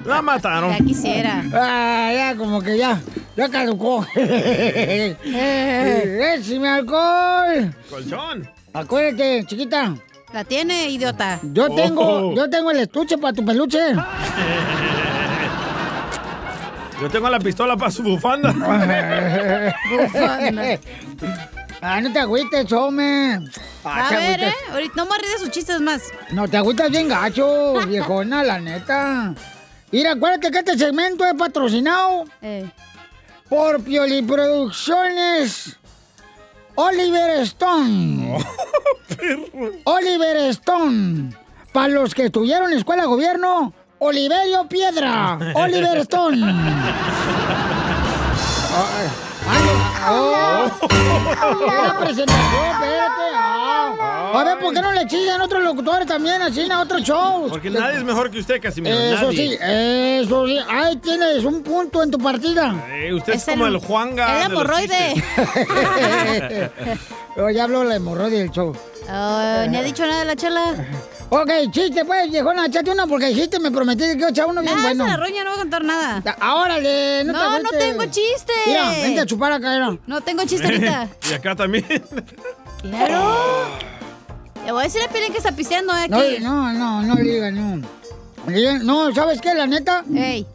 [0.04, 0.70] La mataron.
[0.72, 1.42] Ya quisiera.
[1.52, 3.00] Ah, ya, como que ya,
[3.36, 4.06] ya caducó.
[5.24, 7.74] ¡Échame alcohol!
[7.90, 8.48] Colchón.
[8.72, 9.94] Acuérdate, chiquita.
[10.32, 11.38] La tiene, idiota.
[11.42, 12.34] Yo tengo, Oh.
[12.34, 13.78] yo tengo el estuche para tu peluche.
[17.00, 18.52] Yo tengo la pistola para su bufanda.
[19.90, 20.78] Bufanda.
[21.80, 23.40] Ah, no te agüites, hombre.
[23.84, 24.48] Ah, A ver, agüites.
[24.48, 24.56] ¿eh?
[24.72, 26.02] Ahorita no me ríes sus chistes más.
[26.30, 29.34] No te agüitas bien gacho, viejona, la neta.
[29.90, 32.70] Mira, acuérdate que este segmento es patrocinado Eh.
[33.48, 35.76] por Pioli Producciones.
[36.76, 38.38] Oliver Stone.
[39.84, 41.34] Oliver Stone.
[41.72, 45.38] Para los que estudiaron escuela de gobierno, Oliverio Piedra.
[45.54, 46.44] Oliver Stone.
[48.74, 49.08] Ay,
[49.48, 49.62] ay,
[50.10, 50.70] oh.
[51.66, 53.71] La presentación, espérate.
[54.32, 57.50] A ver, ¿por qué no le chillan otros locutores también, así, a otros shows?
[57.50, 58.96] Porque nadie es mejor que usted, Casimiro.
[58.96, 59.48] Eso nadie.
[59.48, 60.58] sí, eso sí.
[60.68, 62.74] Ahí tienes un punto en tu partida.
[62.90, 64.38] Eh, usted es, como el Juanga.
[64.44, 65.14] el hemorroide.
[67.34, 68.74] Pero ya habló la hemorroide del show.
[69.08, 70.74] Oh, ni ha dicho nada de la chela.
[71.34, 74.60] Ok, chiste, pues, viejona, échate uno porque dijiste, me prometiste que iba a echar uno
[74.60, 75.04] bien Nah, bueno.
[75.06, 76.22] esa la roña no va a contar nada.
[76.40, 78.52] Ahora, no No, te no tengo chiste.
[78.66, 79.96] Mira, vente a chupar acá, era.
[80.06, 81.08] No tengo chiste ahorita.
[81.30, 81.86] y acá también.
[82.82, 83.66] Claro.
[84.64, 86.36] Le voy a decir a Piolín que está pisteando eh, No, aquí.
[86.40, 87.82] no, no, no le digas, no.
[88.46, 89.54] Diga- No, ¿sabes qué?
[89.54, 90.04] La neta.
[90.14, 90.46] Ey.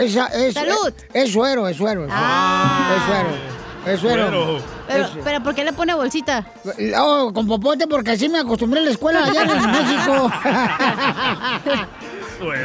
[0.00, 0.54] Esa es.
[0.54, 0.92] Salud.
[1.12, 2.04] Es, es suero, es suero.
[2.04, 2.12] Es suero.
[2.12, 2.94] Ah.
[2.96, 3.28] Es suero.
[3.86, 4.60] Es suero.
[4.86, 6.44] Pero, Es- pero ¿por qué le pone bolsita?
[6.98, 10.30] Oh, con popote porque así me acostumbré en la escuela allá en México.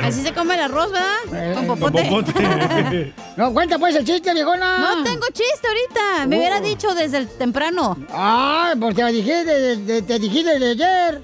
[0.04, 1.54] Así se come el arroz, ¿verdad?
[1.56, 3.14] Con popote.
[3.38, 4.78] no, cuenta pues el chiste, viejona.
[4.80, 6.28] No tengo chiste ahorita.
[6.28, 6.40] Me Oh.
[6.40, 7.98] hubiera dicho desde el temprano.
[8.14, 11.22] Ay, pues te dijiste, de- de- te dijiste de ayer.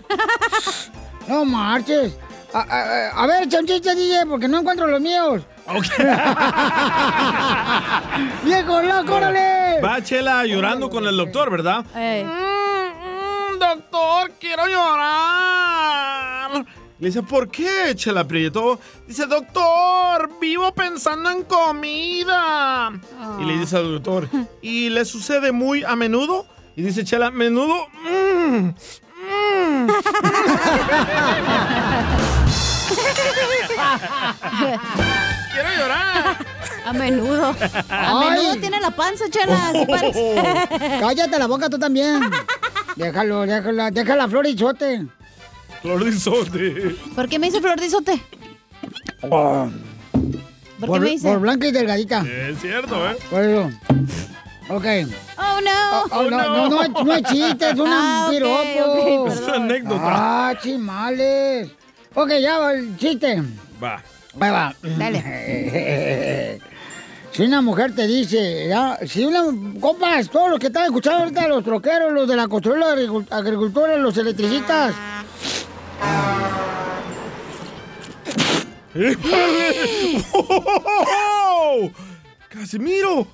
[1.27, 2.15] no marches.
[2.53, 5.43] A, a- a ver, echa un chiste, DJ, porque no encuentro los míos.
[8.43, 9.79] ¡Viejo loco, órale!
[9.81, 11.85] Va Chela llorando con el doctor, ¿verdad?
[11.93, 16.65] Mm, doctor, quiero llorar.
[16.99, 18.77] Le dice, ¿por qué, Chela Prieto?
[19.07, 22.91] Dice, doctor, vivo pensando en comida.
[23.39, 24.27] Y le dice al doctor,
[24.61, 26.45] ¿y le sucede muy a menudo?
[26.75, 27.87] Y dice Chela, menudo.
[28.03, 29.87] mm, mm".
[35.53, 36.37] quiero llorar.
[36.85, 37.55] A menudo.
[37.89, 38.29] A Ay.
[38.29, 39.71] menudo tiene la panza, chela.
[39.87, 40.35] parece.
[40.99, 42.29] Cállate la boca tú también.
[42.95, 45.07] Déjalo, déjalo, déjala flor y chote.
[45.81, 46.95] Flor de isote.
[47.15, 48.21] ¿Por qué me hizo flor de isote?
[49.21, 49.69] ¿Por,
[50.93, 51.27] qué me dice?
[51.29, 52.21] por blanca y delgadita.
[52.27, 53.15] Es cierto, ¿eh?
[53.29, 53.69] Por eso.
[54.69, 54.85] Ok.
[55.37, 56.03] Oh, no.
[56.11, 59.27] Oh, no, no, no, es- no es chiste, es un Ah, piropo.
[59.27, 60.01] Es una anécdota.
[60.03, 61.69] Ah, chimales.
[62.13, 63.41] Ok, ya va el chiste.
[63.81, 64.01] Va.
[64.41, 64.75] Va, va.
[64.97, 66.59] Dale.
[67.31, 69.43] Si una mujer te dice, ya, si una,
[69.79, 73.27] compas, todos los que están escuchando ahorita, los troqueros, los de la construcción, los agricul-
[73.31, 74.93] agricultores, los electricistas.
[80.33, 81.89] ¡Oh!
[82.49, 83.27] ¡Casimiro!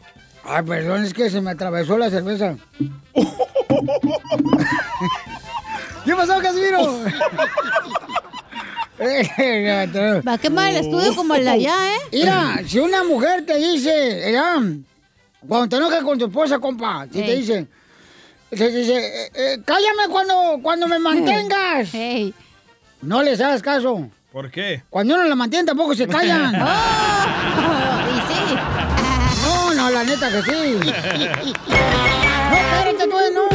[0.44, 2.56] Ay, perdón, es que se me atravesó la cerveza.
[6.06, 7.00] ¿Qué pasó, Casimiro?
[10.28, 12.00] Va a quemar el estudio como el de allá, ¿eh?
[12.12, 14.62] Mira, si una mujer te dice, ya,
[15.48, 17.40] cuando te enojas con tu esposa, compa, si te Ey.
[17.40, 17.68] dice,
[18.50, 18.96] te dice,
[19.26, 21.90] eh, eh, cállame cuando, cuando me mantengas.
[23.02, 24.10] No les hagas caso.
[24.36, 24.84] ¿Por qué?
[24.90, 26.54] Cuando uno la mantiene tampoco se callan.
[26.56, 26.58] y
[28.34, 28.56] sí.
[29.46, 30.52] No, no, la neta que sí.
[32.50, 33.55] No, espérate, tú no.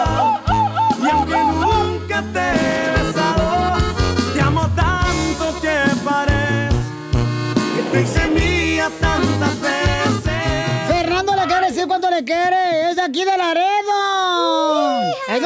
[7.93, 10.87] mía tantas veces.
[10.87, 12.89] Fernando le quiere decir cuánto le quiere.
[12.89, 14.00] Es de aquí de Laredo.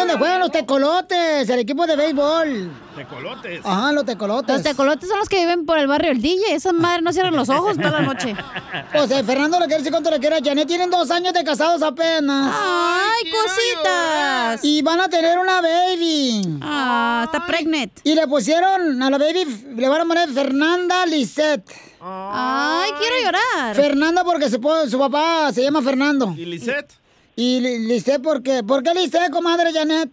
[0.05, 2.71] Donde juegan los tecolotes, el equipo de béisbol.
[2.95, 3.61] Tecolotes.
[3.63, 4.53] Ajá, los tecolotes.
[4.53, 6.53] Los tecolotes son los que viven por el barrio El DJ.
[6.53, 8.35] Esas madres no cierran los ojos toda la noche.
[8.91, 10.67] Pues eh, Fernando le quiere decir cuánto le quiere a Janet.
[10.67, 12.53] Tienen dos años de casados apenas.
[12.55, 14.63] ¡Ay, cositas!
[14.63, 16.59] Y van a tener una baby.
[16.61, 17.91] Ah, está pregnant.
[18.03, 19.45] Y le pusieron a la baby,
[19.75, 21.69] le van a poner Fernanda Lisette.
[22.01, 23.75] Ay, quiero llorar.
[23.75, 26.33] Fernanda porque su, su papá se llama Fernando.
[26.37, 26.93] ¿Y Lisette?
[27.35, 28.63] Y Li- Lisette porque...
[28.63, 30.09] ¿Por qué Lisette, comadre Janet?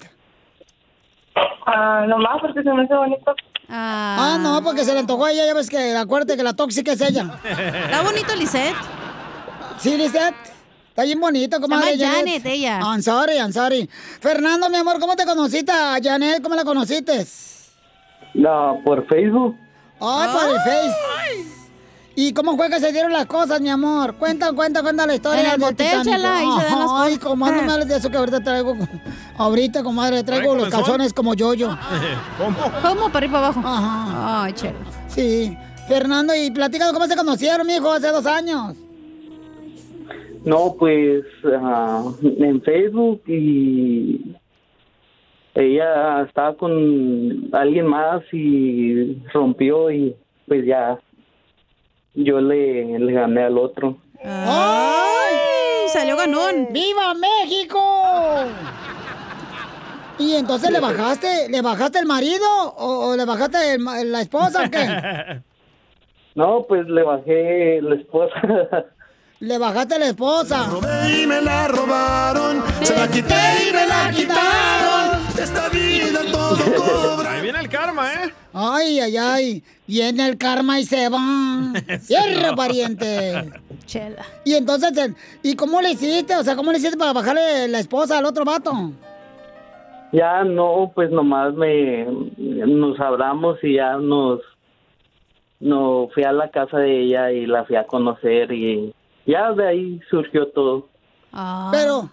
[1.66, 3.34] Ah, nomás porque se me hace bonito.
[3.68, 5.46] Ah, no, porque se le antojó a ella.
[5.46, 7.38] Ya ves que acuérdate que la tóxica es ella.
[7.44, 8.74] Está bonito, Lisette.
[9.78, 10.34] Sí, Lisette.
[10.90, 12.42] Está bien bonito, comadre llama Janet.
[12.42, 12.80] Janet, ella.
[12.82, 13.88] I'm sorry, I'm sorry.
[14.20, 16.42] Fernando, mi amor, ¿cómo te conociste a Janet?
[16.42, 17.24] ¿Cómo la conociste?
[18.34, 19.56] No, por Facebook.
[20.00, 21.61] Ay, por el Face.
[22.14, 24.14] ¿Y cómo fue que se dieron las cosas, mi amor?
[24.16, 25.40] Cuenta, cuenta, cuenta la historia.
[25.40, 28.10] En el motel, chela, ahí se dan las Ay, comadre, no me hables de eso
[28.10, 28.76] que ahorita traigo.
[29.38, 31.68] Ahorita, comadre, traigo ¿Trae los calzones como yo-yo.
[32.38, 32.56] ¿Cómo?
[32.82, 33.06] ¿Cómo?
[33.06, 33.60] Para arriba abajo.
[33.64, 34.44] Ajá.
[34.44, 34.78] Ay, chela.
[35.08, 35.56] Sí.
[35.88, 38.76] Fernando, y platícanos cómo se conocieron, mijo, hace dos años.
[40.44, 44.34] No, pues ah, en Facebook y
[45.54, 50.98] ella estaba con alguien más y rompió y pues ya
[52.14, 53.98] yo le, le gané al otro.
[54.24, 55.34] ¡Ay!
[55.92, 56.68] Salió ganón.
[56.70, 57.80] ¡Viva México!
[60.18, 62.46] ¿Y entonces le bajaste, le bajaste el marido
[62.76, 65.42] o, o le bajaste el la esposa o qué?
[66.34, 68.34] No, pues le bajé la esposa.
[69.40, 70.66] Le bajaste la esposa.
[71.12, 73.34] Y me la robaron, se la quité
[73.68, 75.20] y me la quitaron.
[75.36, 77.41] Esta vida todo cobra.
[77.72, 78.34] Karma, ¿eh?
[78.52, 79.64] Ay, ay, ay.
[79.86, 81.72] Viene el karma y se va.
[82.00, 83.50] Cierra, pariente.
[83.86, 84.26] Chela.
[84.44, 86.36] Y entonces, eh, ¿y cómo le hiciste?
[86.36, 88.72] O sea, ¿cómo le hiciste para bajarle la esposa al otro vato?
[90.12, 92.06] Ya no, pues nomás me
[92.36, 94.40] nos hablamos y ya nos
[95.58, 98.94] no fui a la casa de ella y la fui a conocer y
[99.24, 100.88] ya de ahí surgió todo.
[101.32, 101.70] Ah.
[101.72, 102.10] Pero,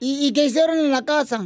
[0.00, 1.44] ¿y, y qué hicieron en la casa?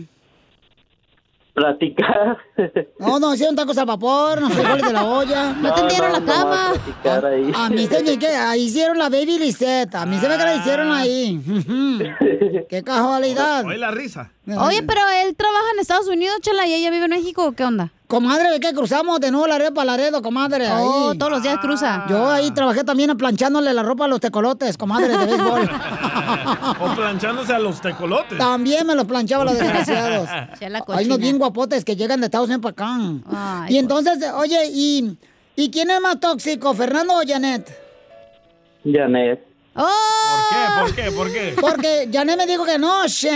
[1.55, 2.39] Platicar.
[2.99, 5.53] No, no, hicieron tacos al vapor, no frijoles de la olla.
[5.61, 6.73] No, tendieron la nomás cama.
[6.73, 7.53] platicar ahí.
[7.55, 9.95] A mí se me que ahí hicieron la baby Lisette.
[9.95, 11.41] A mí se me que la hicieron ahí.
[12.69, 13.65] Qué casualidad.
[13.65, 14.31] Oye la risa.
[14.59, 17.47] Oye, pero él trabaja en Estados Unidos, chela, y ella vive en México.
[17.47, 17.93] ¿o ¿Qué onda?
[18.11, 20.69] Comadre, ¿de qué cruzamos de nuevo Laredo para Laredo, comadre?
[20.69, 21.19] Oh, ahí.
[21.19, 22.07] todos los días cruza.
[22.09, 25.71] Yo ahí trabajé también planchándole la ropa a los tecolotes, comadre, de béisbol.
[26.81, 28.37] O planchándose a los tecolotes.
[28.37, 30.29] También me los planchaba los desgraciados.
[30.89, 32.99] Hay unos bien guapotes que llegan de Estados Para acá.
[33.31, 35.17] Ay, y entonces, oye, ¿y,
[35.57, 37.71] ¿y quién es más tóxico, Fernando o Janet?
[38.85, 39.47] Janet.
[39.77, 39.87] ¡Oh!
[40.81, 40.95] ¿Por qué?
[40.95, 41.11] ¿Por qué?
[41.13, 41.55] ¿Por qué?
[41.61, 43.31] Porque Janet me dijo que anoche...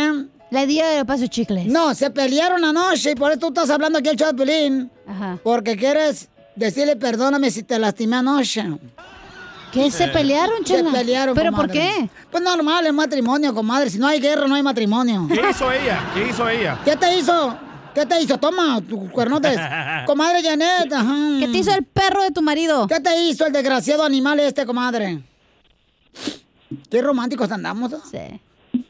[0.51, 1.67] Le dio paso chicles.
[1.67, 4.91] No, se pelearon anoche y por eso tú estás hablando aquí el Pelín.
[5.07, 5.39] Ajá.
[5.43, 8.65] Porque quieres decirle perdóname si te lastimé anoche.
[9.73, 9.91] ¿Qué?
[9.91, 10.93] ¿Se pelearon, Se chela?
[10.93, 12.09] pelearon, ¿Pero por qué?
[12.31, 13.91] Pues normal, es matrimonio, comadre.
[13.91, 15.27] Si no hay guerra, no hay matrimonio.
[15.29, 16.01] ¿Qué hizo ella?
[16.15, 16.79] ¿Qué hizo ella?
[16.85, 17.57] ¿Qué te hizo?
[17.95, 18.38] ¿Qué te hizo?
[18.38, 19.59] Toma, tus cuernotes.
[20.07, 21.14] Comadre Janet, ajá.
[21.40, 22.86] ¿Qué te hizo el perro de tu marido?
[22.86, 25.20] ¿Qué te hizo el desgraciado animal este, comadre?
[26.90, 27.92] Qué románticos andamos.
[28.12, 28.40] ¿eh?
[28.72, 28.84] Sí.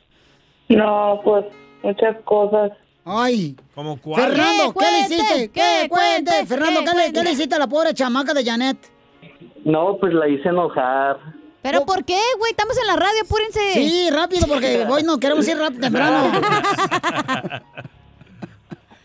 [0.71, 1.45] No, pues
[1.83, 2.73] muchas cosas.
[3.05, 3.57] Ay.
[3.75, 4.23] ¿Cómo cuál?
[4.23, 5.51] Fernando, ¿qué, le hiciste?
[5.51, 6.31] ¿Qué, ¿Qué cuente?
[6.31, 6.47] cuente?
[6.47, 8.79] Fernando, ¿Qué ¿qué, le, qué le hiciste a la pobre chamaca de Janet?
[9.65, 11.19] No, pues la hice enojar.
[11.63, 12.51] ¿Pero por qué, güey?
[12.51, 13.73] Estamos en la radio, apúrense.
[13.73, 16.31] Sí, rápido, porque hoy no queremos ir rápido temprano.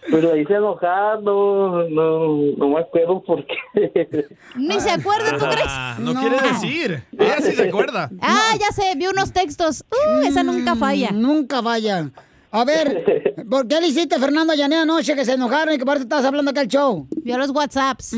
[0.09, 4.27] Pues la hice enojar, no, no, no me acuerdo por qué.
[4.55, 5.67] Ni se acuerda, ¿tú crees?
[5.67, 7.03] Ah, no, quiere decir.
[7.17, 8.09] Ella sí se acuerda.
[8.21, 9.83] Ah, ya sé, vi unos textos.
[9.91, 11.11] Uh, esa nunca falla.
[11.11, 12.09] Nunca falla.
[12.51, 16.03] A ver, ¿por qué le hiciste, Fernando, Janet anoche que se enojaron y que aparte
[16.03, 17.07] estabas hablando acá el show?
[17.23, 18.15] Vio los WhatsApps.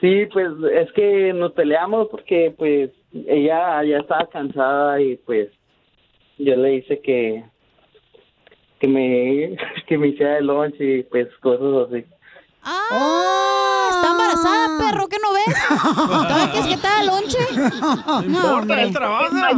[0.00, 5.48] Sí, pues es que nos peleamos porque pues ella ya estaba cansada y pues
[6.36, 7.44] yo le hice que
[8.80, 9.56] que me
[9.86, 12.04] que me hiciera el lunch y pues cosas así.
[12.62, 15.54] Ah, está embarazada, perro, ¿qué no ves?
[15.94, 17.38] ¿Todavía quieres que te haga lonche?
[18.06, 19.50] No importa, él trabaja.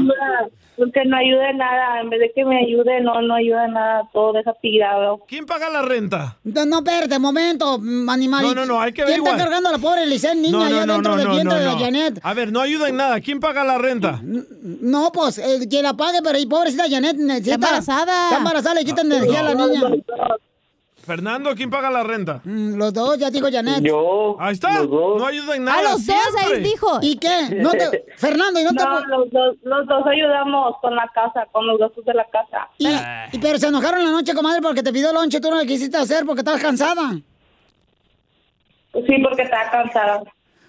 [0.77, 2.01] Porque no ayuda en nada.
[2.01, 4.09] En vez de que me ayude, no, no ayuda en nada.
[4.12, 5.20] Todo deja tirado.
[5.27, 6.39] ¿Quién paga la renta?
[6.45, 8.43] No, no, espérate, momento, mm, animal.
[8.43, 10.64] No, no, no, hay que ¿Quién está cargando a la pobre Licen, niña, No, no,
[10.64, 11.79] allá no, dentro no, del no, vientre no, de la.
[11.79, 12.20] Janet?
[12.22, 13.20] A ver, no ayuda en nada.
[13.20, 14.20] ¿Quién paga la renta?
[14.22, 17.55] No, pues, eh, quien la pague, pero y pobrecita Janet necesita...
[17.55, 18.24] embarazada.
[18.24, 19.81] Está embarazada, le quitan energía a la niña.
[21.07, 22.41] Fernando, ¿quién paga la renta?
[22.43, 23.81] Mm, Los dos, ya dijo Janet.
[23.83, 24.37] Yo.
[24.41, 24.83] Ahí está.
[24.83, 25.79] No ayuda en nada.
[25.79, 26.99] A los dos, ahí dijo.
[27.01, 27.49] ¿Y qué?
[27.61, 28.05] No te...
[28.17, 28.83] Fernando, ¿y no te...
[28.83, 32.69] No, los dos, los dos ayudamos con la casa, con los gastos de la casa.
[32.79, 32.89] Y,
[33.37, 35.97] y pero se enojaron la noche, comadre, porque te pidió lonche, tú no lo quisiste
[35.97, 37.13] hacer porque estabas cansada.
[38.93, 40.23] Sí, porque estaba cansada.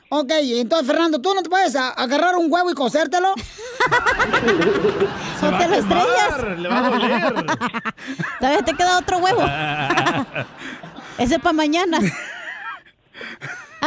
[0.09, 3.33] Ok, entonces, Fernando, ¿tú no te puedes a- agarrar un huevo y cosértelo?
[5.39, 6.59] Se te lo estrellas.
[6.59, 7.33] le va a doler.
[8.39, 9.41] Todavía te queda otro huevo.
[11.17, 11.99] Ese para mañana.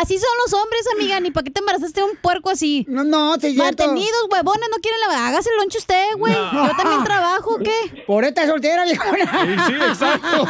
[0.01, 1.21] Así son los hombres, amiga.
[1.21, 2.87] Ni para qué te embarazaste un puerco así.
[2.89, 3.63] No, no, cierto.
[3.63, 5.29] Mantenidos, huevones, no quieren la.
[5.29, 6.33] Hágase el lonche usted, güey.
[6.33, 6.69] No.
[6.69, 8.05] Yo también trabajo, ¿qué?
[8.07, 9.31] Por esta soltera, viejona.
[9.45, 10.47] Sí, sí, exacto.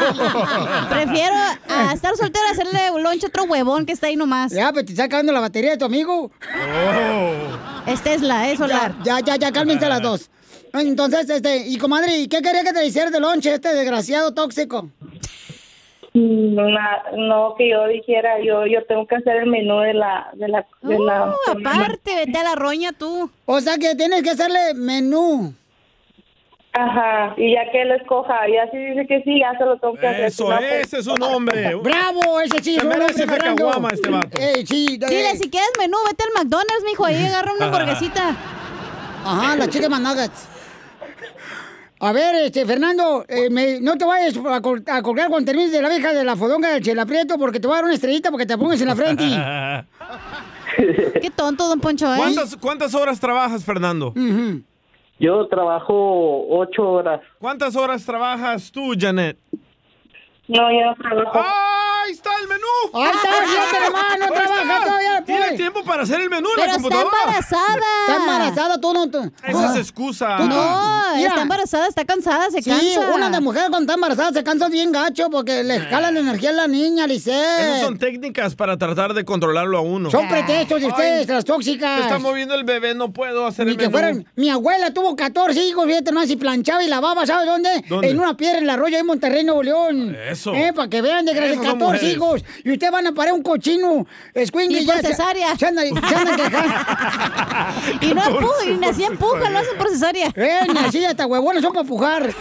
[0.89, 1.35] Prefiero
[1.69, 4.53] a estar soltera a hacerle un lonche a otro huevón que está ahí nomás.
[4.53, 6.31] Ya, pues te está acabando la batería de tu amigo.
[7.87, 8.95] Es Tesla, es solar.
[9.03, 10.31] Ya, ya, ya, cálmense las dos.
[10.73, 14.89] Entonces, este, y comadre, ¿y qué quería que te hiciera de lonche este desgraciado tóxico?
[16.13, 20.49] Na- no que yo dijera, yo yo tengo que hacer el menú de la de
[20.49, 23.31] la de la Uh, aparte, vete a la roña tú.
[23.47, 25.55] O sea que tienes que hacerle menú.
[26.73, 29.95] Ajá, y ya que él escoja, ya si dice que sí, ya se lo tengo
[29.95, 30.25] que hacer.
[30.27, 31.75] Eso, no, pues- ese es un hombre.
[31.83, 32.41] ¡Bravo!
[32.41, 34.41] Ese sí Se merece caguama este vato.
[34.41, 37.05] Eh, sí, Dile, si quieres menú, vete al McDonald's, mijo.
[37.05, 38.37] Ahí agarra una hamburguesita.
[39.25, 40.49] Ajá, la chica nuggets.
[42.03, 45.71] A ver, este, Fernando, eh, me- no te vayas a, col- a colgar con terminos
[45.71, 47.95] de la vieja de la fodonga del Chela Prieto porque te voy a dar una
[47.95, 49.25] estrellita porque te pongas en la frente.
[51.21, 52.17] Qué tonto, don Poncho, ¿eh?
[52.17, 54.15] ¿Cuántas, ¿Cuántas horas trabajas, Fernando?
[55.19, 57.21] Yo trabajo ocho horas.
[57.39, 59.37] ¿Cuántas horas trabajas tú, Janet?
[60.49, 61.39] No, yo trabajo.
[61.39, 61.80] ¡Ahí está el menú!
[62.93, 65.57] ¡Ahí está, fíjate nomás, no trabaja todavía, Tiene pues.
[65.57, 67.87] tiempo para hacer el menú en Pero la está embarazada.
[68.07, 69.11] Está embarazada, tú no.
[69.11, 69.79] tú- Esa es Ah.
[69.79, 70.37] excusa.
[70.39, 71.29] Tú No, Mira.
[71.29, 73.15] está embarazada, está cansada, se Sí, cansa.
[73.15, 76.51] una de mujer cuando está embarazada se cansa bien gacho porque le jala la energía
[76.51, 77.31] a la niña, Lice.
[77.33, 80.11] Esas son técnicas para tratar de controlarlo a uno.
[80.11, 82.01] Son pretextos de ustedes, las Se tóxicas.
[82.01, 83.93] está moviendo el bebé, no puedo hacer Ni el que menú.
[83.93, 84.27] fueran.
[84.37, 87.85] Mi abuela tuvo 14 hijos, fíjate nomás, y planchaba y lavaba, ¿sabes dónde?
[87.89, 88.11] ¿Dónde?
[88.11, 90.17] En una piedra en el arroyo de Monterrey, Nuevo León.
[90.29, 90.55] Eso.
[90.55, 92.17] Eh, para que vean, de gracia, Esas son 14 mujeres.
[92.17, 92.45] hijos.
[92.65, 94.81] Y ustedes van a parar un cochino, escuincle.
[94.81, 95.55] Y por cesárea.
[95.57, 96.75] Se andan, se andan quejando.
[98.01, 100.29] Y no empuja, y ni así empuja, lo hacen por cesárea.
[100.35, 102.31] Eh, ni así, hasta huevones son para empujar.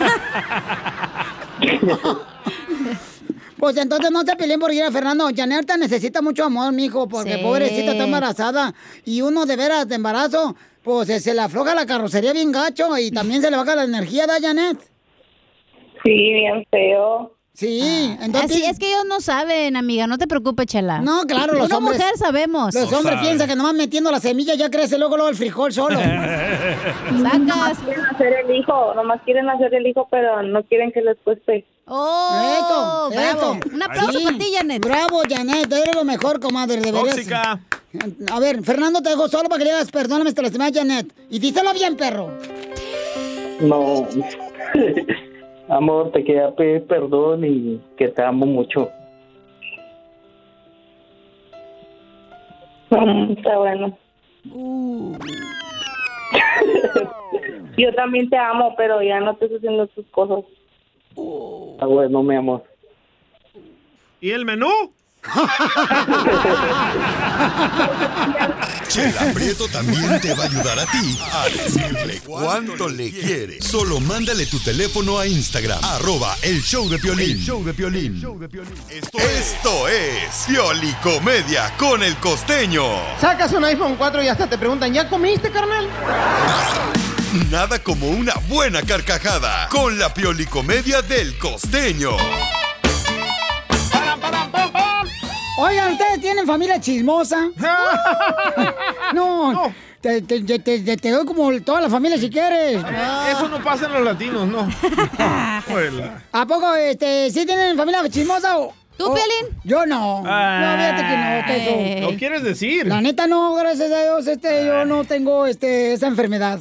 [3.57, 5.27] Pues entonces no te peleen por ir a Fernando.
[5.35, 7.41] Janerta necesita mucho amor, mijo, porque Sí.
[7.43, 8.73] pobrecita está embarazada.
[9.03, 12.97] Y uno de veras de embarazo, pues se, se le afloja la carrocería bien gacho
[12.97, 14.77] y también se le baja la energía, ¿da, Janet?
[16.05, 17.35] Sí, bien feo.
[17.59, 18.51] Sí, entonces...
[18.51, 21.01] Así es que ellos no saben, amiga, no te preocupes, chela.
[21.01, 21.97] No, claro, los Una hombres...
[21.99, 22.73] mujer sabemos.
[22.73, 25.99] Los hombres piensan que nomás metiendo la semilla ya crece luego luego el frijol solo.
[27.11, 31.17] Nomás quieren hacer el hijo, nomás quieren hacer el hijo, pero no quieren que les
[31.21, 31.65] cueste.
[31.85, 33.09] ¡Oh!
[33.09, 33.55] Eso, bravo.
[33.55, 33.75] eso.
[33.75, 34.23] Un aplauso Sí.
[34.23, 34.81] para ti, Janet.
[34.85, 37.15] Bravo, Janet, eres lo mejor, comadre, de veras.
[37.15, 37.59] Tóxica.
[38.31, 41.11] A ver, Fernando, te dejo solo para que le digas, perdóname, te lastimé a Janet.
[41.29, 42.31] Y díselo bien, perro.
[43.59, 44.07] No.
[45.69, 48.89] Amor, te quería pedir perdón y que te amo mucho.
[52.89, 53.97] Mm, Está bueno.
[57.77, 60.43] Yo también te amo, pero ya no te estoy haciendo tus cosas.
[61.79, 62.63] Ah, bueno, mi amor.
[64.19, 64.67] ¿Y el menú?
[68.87, 73.61] Chela Prieto también te va a ayudar a ti a decirle cuánto le quiere.
[73.61, 77.31] Solo mándale tu teléfono a Instagram, arroba el show de Piolín.
[77.31, 78.15] El show de Piolín.
[78.89, 82.83] Esto, esto es Piolicomedia con el costeño.
[83.19, 85.87] Sacas un iPhone 4 y hasta te preguntan, ¿ya comiste, carnal?
[87.51, 92.17] Nada como una buena carcajada con la Piolicomedia del costeño.
[95.61, 97.49] Oigan, ¿ustedes tienen familia chismosa?
[99.13, 102.81] no, Te, te- te- te- te doy como toda la familia si quieres.
[103.31, 104.67] Eso no pasa en los latinos, no.
[106.31, 108.73] ¿A poco este, sí tienen familia chismosa o...?
[108.97, 109.57] ¿Tú, o- Piolín?
[109.63, 110.21] Yo no.
[110.23, 112.11] No, fíjate que no, que eso.
[112.11, 112.85] ¿Lo quieres decir?
[112.87, 116.59] La neta no, gracias a Dios, este, yo no tengo este, esa enfermedad.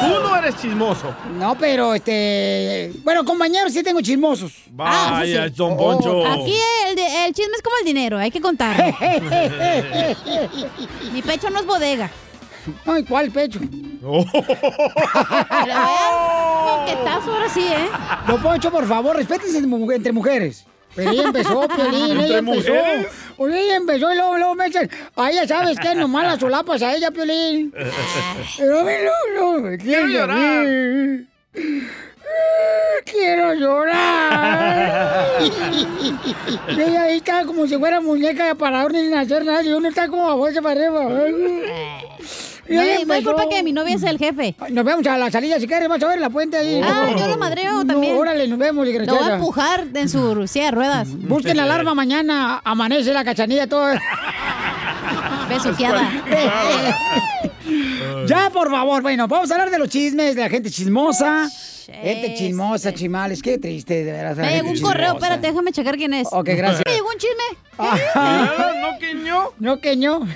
[0.00, 1.12] Tú no eres chismoso.
[1.36, 2.92] No, pero este.
[3.02, 4.52] Bueno, compañeros sí tengo chismosos.
[4.70, 5.54] Vaya, Ah, sí, sí.
[5.56, 6.24] don Poncho.
[6.24, 6.56] Aquí
[7.26, 8.84] el, chisme es como el dinero, hay que contarlo.
[11.12, 12.10] Mi pecho no es bodega.
[12.86, 13.60] Ay, ¿cuál pecho?
[13.60, 14.42] Moquetazo
[17.32, 17.88] ahora sí, ¿eh?
[18.26, 20.66] Don Poncho, por favor, respétense entre mujeres.
[20.94, 22.72] Pero ella empezó, Piolín, ¿Entre ella empezó.
[23.36, 24.90] Oye, ella empezó y luego, luego me echan.
[25.16, 25.94] A ella, ¿sabes qué?
[25.94, 27.72] Nomás las solapas a ella, Piolín.
[28.58, 28.92] Pero a mí
[29.36, 30.66] no, no, quiero llorar.
[33.04, 35.26] Quiero llorar.
[35.40, 39.62] Y ella ahí está como si fuera muñeca para dormir sin hacer nada.
[39.62, 41.04] Y uno está como a bolsa para arriba.
[42.70, 43.32] Y No, no hay empezó.
[43.32, 44.54] culpa que mi novia es el jefe.
[44.68, 46.82] Nos vemos a la salida si quieres, vas a ver la puente ahí.
[46.84, 48.12] Ah, yo lo madreo también.
[48.14, 49.32] No, órale, nos vemos, Lo voy desgraciada.
[49.32, 51.08] a empujar en su silla de ruedas.
[51.16, 53.98] Busquen la alarma mañana, amanece la cachanilla toda.
[55.48, 56.10] Besuqueada.
[58.26, 61.48] Ya, por favor, bueno, vamos a hablar de los chismes, de la gente chismosa.
[61.86, 66.12] Gente chismosa, chimales, qué triste, de la Me llegó un correo, espérate, déjame checar quién
[66.12, 66.28] es.
[66.30, 66.82] Ok, gracias.
[66.86, 68.82] Me llegó un chisme.
[68.82, 69.52] ¿No que no?
[69.58, 70.28] No que no.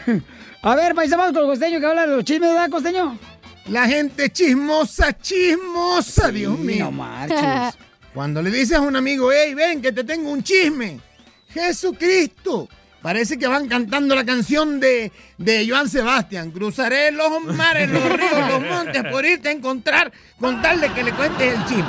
[0.63, 3.19] A ver, paisano, vamos con el costeño que habla de los chismes, ¿verdad, costeño?
[3.69, 6.87] La gente chismosa, chismosa, Dios mío.
[6.87, 7.79] no marches.
[8.15, 11.01] Cuando le dices a un amigo, hey, ven, que te tengo un chisme.
[11.49, 12.69] Jesucristo.
[13.03, 16.53] Parece que van cantando la canción de, de Joan Sebastián.
[16.53, 21.03] Cruzaré los mares, los ríos, los montes por irte a encontrar con tal de que
[21.03, 21.85] le cuentes el chisme.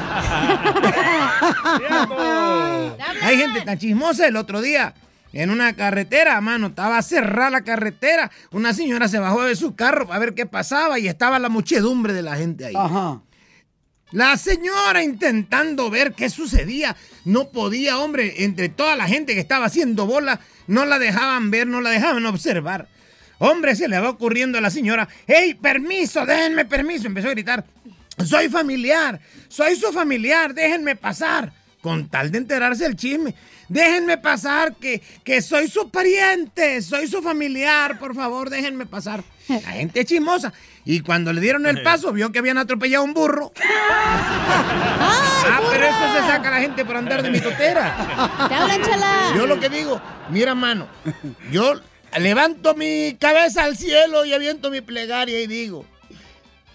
[3.22, 4.96] Hay gente tan chismosa el otro día.
[5.34, 8.32] En una carretera, mano, estaba cerrada la carretera.
[8.52, 12.14] Una señora se bajó de su carro para ver qué pasaba y estaba la muchedumbre
[12.14, 12.76] de la gente ahí.
[12.76, 13.22] Ajá.
[14.12, 16.96] La señora intentando ver qué sucedía.
[17.26, 21.68] No podía, hombre, entre toda la gente que estaba haciendo bola, no la dejaban ver,
[21.68, 22.88] no la dejaban observar.
[23.40, 27.08] Hombre, se le va ocurriendo a la señora, ¡Hey, permiso, déjenme permiso!
[27.08, 27.66] Empezó a gritar,
[28.26, 31.52] soy familiar, soy su familiar, déjenme pasar.
[31.82, 33.36] Con tal de enterarse del chisme.
[33.68, 39.24] Déjenme pasar, que, que soy su pariente, soy su familiar, por favor, déjenme pasar.
[39.50, 40.54] La gente es chismosa.
[40.86, 43.52] Y cuando le dieron el paso, vio que habían atropellado un burro.
[45.46, 47.96] Ah, pero eso se saca la gente por andar de mitotera.
[48.48, 49.34] Te hablan, chala.
[49.36, 50.88] Yo lo que digo, mira, mano,
[51.52, 51.74] yo
[52.18, 55.86] levanto mi cabeza al cielo y aviento mi plegaria y digo,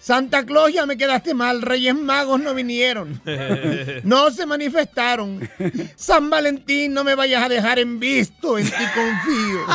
[0.01, 3.21] Santa Claus ya me quedaste mal, Reyes Magos no vinieron,
[4.05, 5.49] no se manifestaron.
[5.97, 9.67] San Valentín, no me vayas a dejar en visto, en ti confío.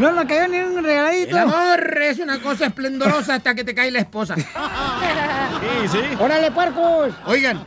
[0.00, 1.36] No nos cayó ni un regaladito.
[1.36, 4.34] El amor es una cosa esplendorosa hasta que te cae la esposa.
[4.34, 5.98] Sí, sí.
[6.18, 7.12] ¡Órale, puercos!
[7.26, 7.66] Oigan,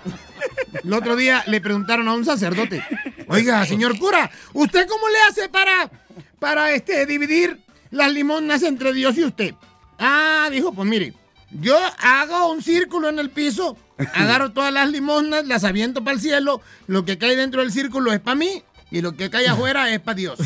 [0.83, 2.83] el otro día le preguntaron a un sacerdote,
[3.27, 5.91] oiga, señor cura, ¿usted cómo le hace para,
[6.39, 7.59] para este, dividir
[7.91, 9.53] las limonas entre Dios y usted?
[9.99, 11.13] Ah, dijo, pues mire,
[11.51, 13.77] yo hago un círculo en el piso,
[14.15, 18.11] agarro todas las limonas, las aviento para el cielo, lo que cae dentro del círculo
[18.11, 20.39] es para mí y lo que cae afuera es para Dios.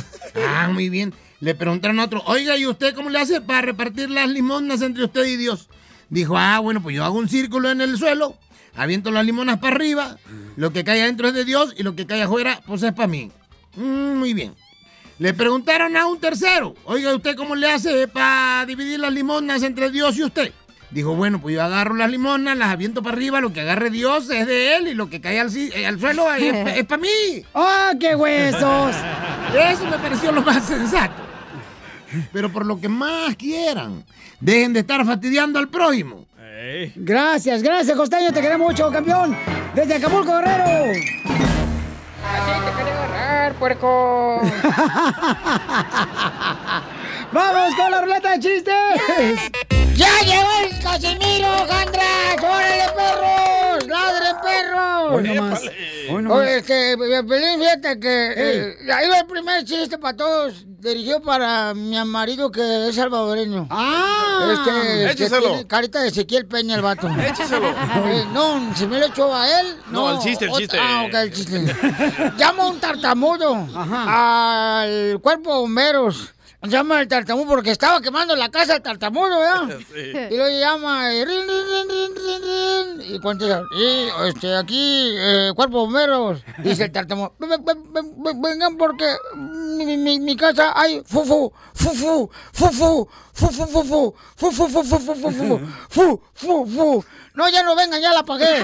[0.45, 1.13] Ah, muy bien.
[1.39, 5.05] Le preguntaron a otro, oiga, ¿y usted cómo le hace para repartir las limonas entre
[5.05, 5.69] usted y Dios?
[6.09, 8.37] Dijo, ah, bueno, pues yo hago un círculo en el suelo,
[8.75, 10.17] aviento las limonas para arriba,
[10.55, 13.07] lo que cae adentro es de Dios y lo que cae afuera, pues es para
[13.07, 13.31] mí.
[13.75, 14.55] Mm, muy bien.
[15.19, 19.91] Le preguntaron a un tercero, oiga, ¿usted cómo le hace para dividir las limonas entre
[19.91, 20.53] Dios y usted?
[20.89, 24.29] Dijo, bueno, pues yo agarro las limonas, las aviento para arriba, lo que agarre Dios
[24.29, 27.43] es de él y lo que cae al, eh, al suelo es, para mí.
[27.53, 28.95] ¡Ah, qué huesos!
[29.53, 31.26] Eso me pareció lo más sensato.
[32.31, 34.03] Pero por lo que más quieran,
[34.39, 36.25] dejen de estar fastidiando al prójimo.
[36.95, 39.37] Gracias, gracias, costeño, te queremos mucho, campeón.
[39.75, 40.91] Desde Acapulco, Guerrero.
[42.25, 44.41] Así te quería agarrar, puerco.
[47.31, 49.76] ¡Vamos con la ruleta de chistes!
[49.97, 52.37] ¡Ya llegó el Casimiro, Jandras!
[52.37, 53.87] ¡Órale, perros!
[53.87, 55.11] ¡Ladren, perros!
[55.11, 55.61] Hoy no más.
[56.11, 56.37] Hoy no más.
[56.37, 61.73] Oye, este, Pelín, fíjate que eh, ahí va el primer chiste para todos, dirigido para
[61.73, 63.67] mi marido que es salvadoreño.
[63.71, 64.53] ¡Ah!
[64.53, 65.67] Este, este Écheselo.
[65.67, 67.07] carita de Ezequiel Peña el vato.
[67.19, 67.67] Écheselo.
[67.69, 69.77] Eh, no, si me lo echo a él.
[69.89, 70.77] No, el chiste, el chiste.
[70.79, 71.75] Ah, ok, el chiste.
[72.37, 76.33] Llama a un tartamudo al cuerpo de bomberos.
[76.63, 79.77] Llama al tartamudo porque estaba quemando la casa el tartamudo, ¿verdad?
[79.93, 80.11] Sí.
[80.31, 85.13] Y lo llama y, rin, rin, rin, rin, rin, rin, y contesta, y este, aquí,
[85.15, 89.05] eh, cuerpo bomberos, dice el tartamudo, "Ven- ven- ven- ven- vengan porque
[89.35, 95.59] mi, mi, mi casa hay fufu, fufu, fufu, fufu, fufu, fufu, fufu, fufu, fufu,
[95.89, 97.05] fu, fu, fu.
[97.35, 98.63] No, ya no vengan, ya la pagué.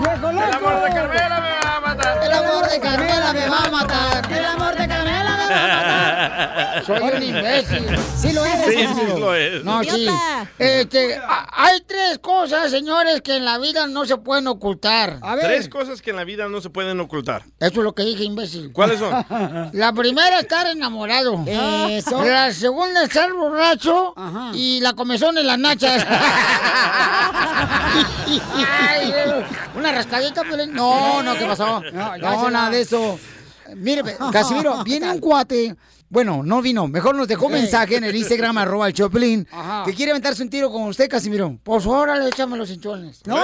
[0.00, 0.70] ¡Viejo loco!
[0.70, 2.22] El amor de Carmela me va a matar.
[2.22, 4.32] El amor de Carmela me va a matar.
[4.32, 5.33] El amor de Carmela
[6.86, 7.86] Soy un imbécil.
[8.16, 9.64] Sí lo eres, Sí, sí lo es.
[9.64, 10.06] No, sí.
[10.58, 11.20] Este,
[11.52, 15.18] hay tres cosas, señores, que en la vida no se pueden ocultar.
[15.22, 15.44] A ver.
[15.46, 17.44] Tres cosas que en la vida no se pueden ocultar.
[17.60, 18.72] Eso es lo que dije, imbécil.
[18.72, 19.24] ¿Cuáles son?
[19.72, 21.44] La primera, estar enamorado.
[21.46, 22.24] Eso.
[22.24, 24.14] La segunda, estar borracho.
[24.16, 24.50] Ajá.
[24.54, 26.06] Y la comezón en las nachas.
[28.88, 29.12] Ay,
[29.76, 30.66] una rascadita, pero...
[30.66, 31.80] No, no, ¿qué pasó?
[31.92, 33.18] No, no, nada de eso.
[33.76, 35.74] Mire, Casimiro, viene un cuate.
[36.08, 36.86] Bueno, no vino.
[36.86, 39.82] Mejor nos dejó mensaje en el Instagram, arroba el Choplin, Ajá.
[39.84, 41.58] que quiere aventarse un tiro con usted, Casimiro.
[41.62, 43.26] Pues órale, échame los hinchones.
[43.26, 43.36] No,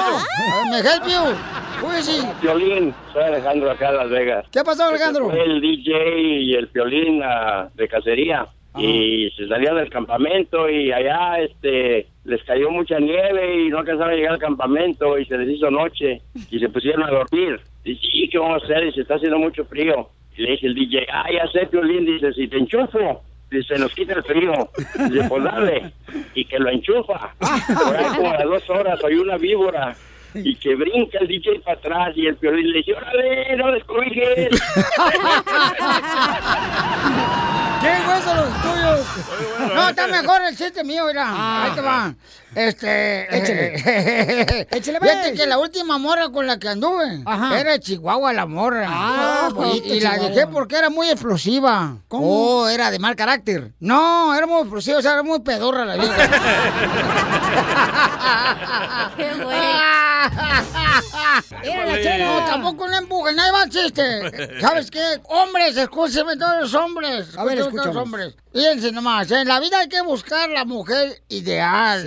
[0.70, 1.86] me help you.
[1.88, 2.20] Uy, sí.
[2.40, 4.46] Piolín, soy Alejandro acá de Las Vegas.
[4.52, 5.30] ¿Qué pasó, Alejandro?
[5.30, 8.46] Fue el DJ y el Piolín ah, de cacería.
[8.78, 14.12] Y se salían del campamento y allá este les cayó mucha nieve y no alcanzaron
[14.12, 17.60] a llegar al campamento y se les hizo noche y se pusieron a dormir.
[17.84, 18.84] Dice, sí, ¿qué vamos a hacer?
[18.84, 20.10] Dice, está haciendo mucho frío.
[20.36, 23.94] Y le dice el DJ, ah, ya sé, Piolín, dice, si te enchufo, dice, nos
[23.94, 24.70] quita el frío.
[25.10, 25.92] Dice, pues dale.
[26.34, 27.34] Y que lo enchufa.
[27.38, 29.96] Por ahí como a las dos horas hay una víbora
[30.34, 34.50] y que brinca el DJ para atrás y el Piolín le dice, órale, no descuides.
[37.80, 39.06] ¿Qué hueso los tuyos?
[39.74, 41.64] No, está mejor el chiste mío, mira.
[41.64, 42.14] Ahí te va.
[42.54, 43.36] Este.
[43.36, 44.66] Échale.
[44.70, 45.40] Échale, Fíjate pues.
[45.40, 47.60] que la última morra con la que anduve Ajá.
[47.60, 48.86] era de Chihuahua la morra.
[48.88, 51.96] Ah, y, bonito, y la dejé porque era muy explosiva.
[52.08, 52.26] ¿Cómo?
[52.62, 53.72] Oh, era de mal carácter.
[53.78, 56.16] No, era muy explosiva, o sea, era muy pedorra la vida.
[59.16, 59.58] ¡Qué güey!
[61.62, 62.26] Era la chela.
[62.26, 64.60] No, tampoco no empujen, ahí va el chiste.
[64.60, 65.20] ¿Sabes qué?
[65.28, 67.36] Hombres, escúchenme todos los hombres.
[67.36, 68.34] A ver, hombres.
[68.52, 72.04] Fíjense nomás, en la vida hay que buscar la mujer ideal.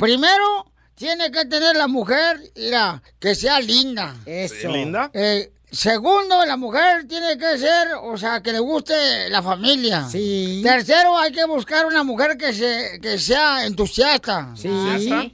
[0.00, 4.14] Primero, tiene que tener la mujer, mira, que sea linda.
[4.24, 4.68] Eso.
[4.68, 5.10] ¿Linda?
[5.12, 10.08] Eh, segundo, la mujer tiene que ser, o sea, que le guste la familia.
[10.08, 10.60] Sí.
[10.62, 14.52] Tercero, hay que buscar una mujer que, se, que sea entusiasta.
[14.54, 14.70] Sí.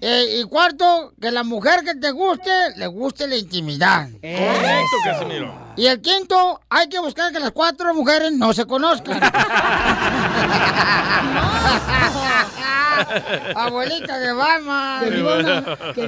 [0.00, 4.08] Eh, y cuarto, que la mujer que te guste, le guste la intimidad.
[4.12, 5.54] Correcto, Casimiro.
[5.76, 9.20] Y el quinto, hay que buscar que las cuatro mujeres no se conozcan.
[13.54, 15.04] Abuelita de Batman.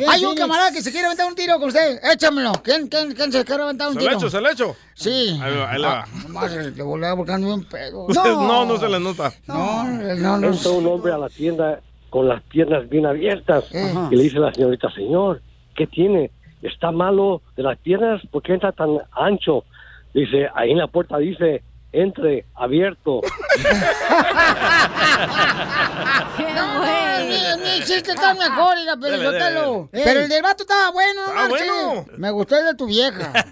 [0.09, 2.01] Hay un camarada que se quiere aventar un tiro con usted.
[2.13, 2.53] Échamelo.
[2.63, 4.13] ¿Quién, quién, quién se quiere aventar un ¿Se tiro?
[4.13, 4.77] lo echo, se lo echo?
[4.95, 5.39] Sí.
[5.43, 6.03] Ahí va, ahí le va.
[6.03, 8.07] Ah, nomás le volví a buscar un pedo.
[8.43, 9.33] No, no, se le nota.
[9.47, 10.49] No, no, no.
[10.49, 11.81] Entra un hombre a la tienda
[12.11, 14.09] con las piernas bien abiertas Ajá.
[14.11, 15.41] y le dice a la señorita, señor,
[15.75, 16.31] ¿qué tiene?
[16.61, 18.21] ¿Está malo de las piernas?
[18.31, 19.65] ¿Por qué entra tan ancho?
[20.13, 21.63] Dice, ahí en la puerta dice,
[21.93, 23.21] entre, abierto.
[26.55, 26.83] No,
[27.27, 28.77] mi, mi chiste está mejor,
[29.23, 29.89] Sotelo.
[29.93, 30.05] dele.
[30.05, 32.07] Pero el del vato estaba bueno, no bueno.
[32.17, 33.33] Me gustó el de tu vieja.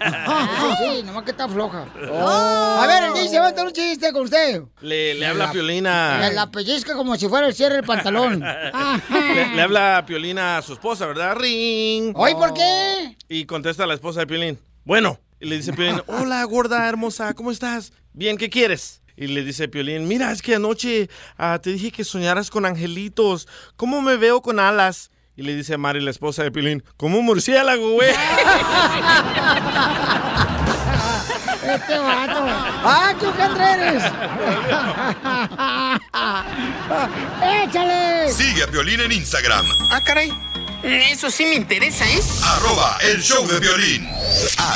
[0.80, 1.86] Sí, nomás que está floja.
[1.94, 4.62] A ver, el dice, va a un chiste con usted.
[4.80, 6.30] Le, le habla La- Piolina.
[6.32, 8.40] La pellizca como si fuera el cierre del pantalón.
[9.34, 11.34] Le, le habla Piolina a su esposa, ¿verdad?
[11.36, 12.12] Ring.
[12.16, 13.16] ¿Hoy por qué?
[13.28, 14.58] Y contesta la esposa de Piolín.
[14.84, 15.18] Bueno.
[15.40, 17.92] Y le dice Piolín, hola, gorda, hermosa, ¿cómo estás?
[18.12, 19.00] Bien, ¿qué quieres?
[19.16, 21.08] Y le dice Piolín, mira, es que anoche
[21.38, 23.48] ah, te dije que soñaras con angelitos.
[23.76, 25.10] ¿Cómo me veo con alas?
[25.36, 28.10] Y le dice Mari, la esposa de Piolín, como un murciélago, güey.
[31.70, 32.40] Este vato.
[32.82, 34.02] ¡Ah, qué ojandre eres!
[37.68, 38.32] ¡Échale!
[38.32, 40.30] Sigue a Piolín en Instagram, Ah, caray.
[40.82, 42.20] Eso sí me interesa, ¿eh?
[42.42, 44.08] arroba el show de violín.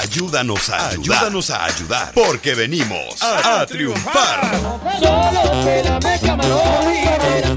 [0.02, 1.16] Ayúdanos a ayudar.
[1.18, 2.12] Ayúdanos a ayudar.
[2.12, 4.60] Porque venimos a, a triunfar.
[5.00, 7.06] Solo quédame camarón y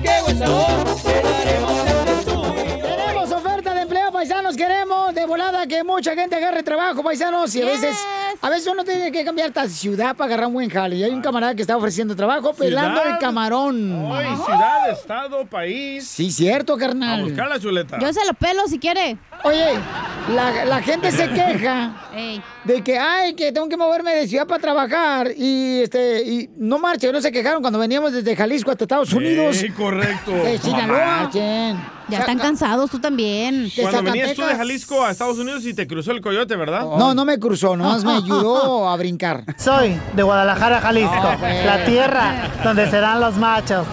[0.02, 0.88] verás buen sabor.
[1.06, 4.56] Entre Tenemos oferta de empleo, paisanos.
[4.56, 7.54] Queremos de volada que mucha gente agarre trabajo, paisanos.
[7.56, 7.98] Y a veces,
[8.42, 10.96] a veces uno tiene que cambiar hasta ciudad para agarrar un buen jale.
[10.98, 13.14] Y hay un camarada que está ofreciendo trabajo pelando Ciudad.
[13.16, 14.12] el camarón.
[14.12, 16.08] Ay, ciudad, estado, país.
[16.08, 17.24] Sí, cierto, A carnal.
[17.24, 17.98] buscar la chuleta.
[18.00, 19.18] Yo se lo pelo si quiere.
[19.44, 19.66] Oye,
[20.34, 21.94] la, la gente se queja
[22.64, 25.32] de que, ay, que tengo que moverme de ciudad para trabajar.
[25.36, 29.56] Y este, y no marchen, no se quejaron cuando veníamos desde Jalisco hasta Estados Unidos.
[29.58, 30.32] Sí, correcto.
[30.44, 31.30] De Sinaloa.
[32.10, 33.70] Ya están cansados, tú también.
[33.82, 36.82] Cuando venías tú de Jalisco a Estados Unidos y te cruzó el coyote, ¿verdad?
[36.82, 39.44] No, no me cruzó, nomás me ayudó a brincar.
[39.58, 41.66] Soy de Guadalajara, Jalisco, pues.
[41.66, 43.88] la tierra donde serán los machos.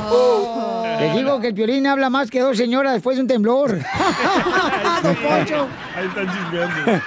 [0.98, 3.70] Te digo que el piolín habla más que dos señoras después de un temblor.
[5.02, 5.66] Don Poncho.
[5.97, 7.02] Ahí están chismeando.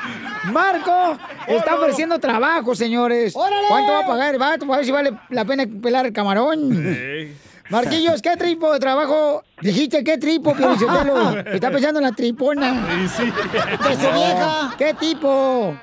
[0.52, 1.18] Marco
[1.48, 3.36] está ofreciendo trabajo, señores.
[3.36, 3.68] ¡Órale!
[3.68, 4.66] ¿Cuánto va a pagar el vato?
[4.66, 7.36] Para ver si vale la pena pelar el camarón.
[7.70, 9.44] Marquillos, ¿qué tipo de trabajo?
[9.62, 11.40] Dijiste, ¿qué tipo, Piolichotelo?
[11.52, 12.74] Está pensando en la tripona.
[12.98, 14.74] De su vieja.
[14.78, 15.76] ¿Qué tipo?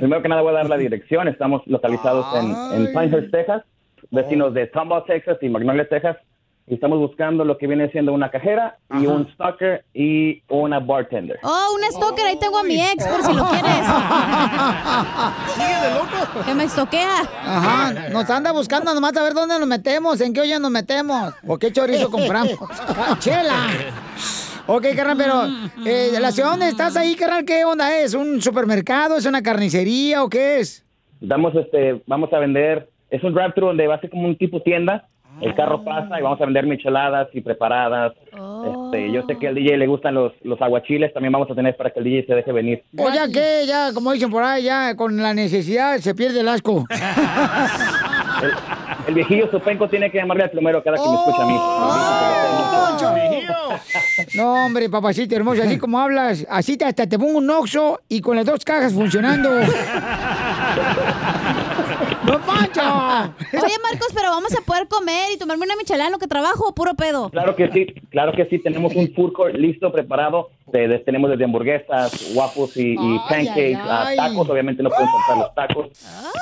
[0.00, 1.28] Primero que nada voy a dar la dirección.
[1.28, 3.62] Estamos localizados en, en Pinehurst, Texas,
[4.10, 6.16] vecinos de Tomball, Texas y Magnolia, Texas.
[6.66, 11.38] Y estamos buscando lo que viene siendo una cajera y un stalker y una bartender.
[11.42, 13.86] Oh, un stalker, ahí tengo a mi ex, por si lo quieres.
[15.54, 16.44] ¿Sigue de loco?
[16.46, 17.20] Que me estoquea.
[17.44, 21.34] Ajá, nos anda buscando nomás a ver dónde nos metemos, en qué olla nos metemos,
[21.46, 22.56] o qué chorizo compramos.
[23.18, 23.66] ¡Chela!
[24.72, 28.14] Ok, carnal, pero eh, ¿la ciudad donde estás ahí, carnal, qué onda es?
[28.14, 29.16] ¿Un supermercado?
[29.16, 30.86] ¿Es una carnicería o qué es?
[31.20, 34.62] Damos este, vamos a vender es un drive-thru donde va a ser como un tipo
[34.62, 35.08] tienda.
[35.40, 38.12] El carro pasa y vamos a vender micheladas y preparadas.
[38.22, 41.76] Este, yo sé que al DJ le gustan los, los aguachiles, también vamos a tener
[41.76, 42.84] para que el DJ se deje venir.
[42.98, 46.48] O ya que, ya, como dicen por ahí, ya con la necesidad se pierde el
[46.48, 46.84] asco.
[48.42, 48.52] El,
[49.08, 51.58] el viejillo Sopenco tiene que llamarle al plomero cada que me escucha a mí.
[54.34, 58.20] No, hombre, papacito hermoso, así como hablas, así te, hasta te pongo un oxo y
[58.20, 59.50] con las dos cajas funcionando.
[62.24, 62.80] ¡No, Pancho!
[63.52, 66.68] Oye, Marcos, pero vamos a poder comer y tomarme una michelada en lo que trabajo
[66.68, 67.30] o puro pedo.
[67.30, 70.50] Claro que sí, claro que sí, tenemos un court listo, preparado.
[70.72, 74.16] De- de- tenemos desde hamburguesas, waffles y, y pancakes, a ay.
[74.16, 75.86] tacos, obviamente no pueden faltar los tacos.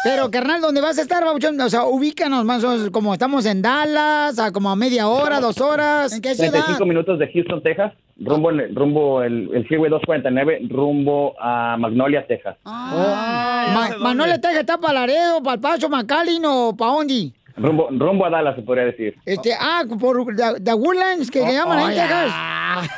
[0.05, 1.61] Pero, carnal, ¿dónde vas a estar, babuchón?
[1.61, 5.41] O sea, ubícanos más o menos como estamos en Dallas, a como a media hora,
[5.41, 6.13] dos horas.
[6.13, 6.51] ¿En qué ciudad?
[6.53, 12.27] 35 minutos de Houston, Texas, rumbo, en- rumbo el, el Freeway 249, rumbo a Magnolia,
[12.27, 12.57] Texas.
[12.65, 17.33] Ma- Manuel Teja está para Laredo, para el Paso, Macalin o para Ondi.
[17.59, 19.17] Rumbo, rumbo a Dallas, se podría decir.
[19.25, 22.33] Este, ah, por the, the Woodlands, que le llaman ahí Texas.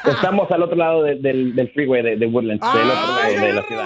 [0.04, 3.52] Estamos al otro lado de- del, del freeway de, de Woodlands, del otro lado de
[3.52, 3.84] la ciudad.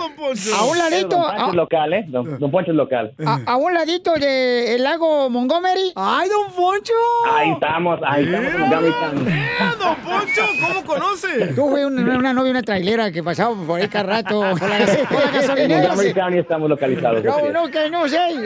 [0.59, 2.05] A un ladito, Don Poncho a, es local, ¿eh?
[2.09, 3.15] Don, Don Poncho es local.
[3.25, 5.93] a- a un ladito del lago Montgomery.
[5.95, 6.93] ¡Ay, don Poncho!
[7.33, 9.31] Ahí estamos, ahí estamos en Montgomery County.
[9.79, 11.47] Don Poncho, ¿cómo conoce?
[11.55, 14.79] Tuve una, una novia, una trailera que pasaba por ahí cada rato, por la,
[15.09, 15.71] por la En.
[15.71, 17.23] Montgomery County estamos localizados.
[17.25, 18.19] No, no, que no sé.
[18.19, 18.37] Ay,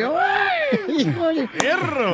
[0.98, 1.48] híjole.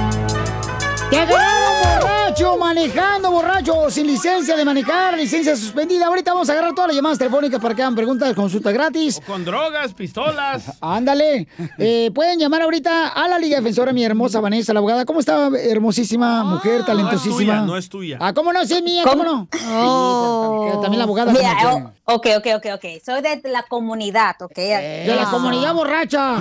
[1.10, 6.06] ¡Te agarraron borracho, manejando borracho, sin licencia de manejar, licencia suspendida!
[6.06, 9.22] Ahorita vamos a agarrar todas las llamadas telefónicas para que hagan preguntas, consulta gratis.
[9.26, 10.78] Con drogas, pistolas.
[10.82, 11.48] Ándale.
[11.78, 15.04] Eh, pueden llamar ahorita a la Liga Defensora, mi hermosa Vanessa, la abogada.
[15.04, 17.38] ¿Cómo está, hermosísima mujer, talentosísima?
[17.38, 18.18] tuya, no es tuya.
[18.22, 18.66] Ah, ¿cómo no?
[18.66, 19.48] Sí, es mía, ¿cómo, no?
[19.52, 19.60] Sí,
[20.82, 21.34] también la abogada.
[21.34, 22.86] Mira, oh, ok, ok, ok, ok.
[23.04, 24.56] Soy de la comunidad, ok.
[24.56, 26.36] de la comunidad borracha.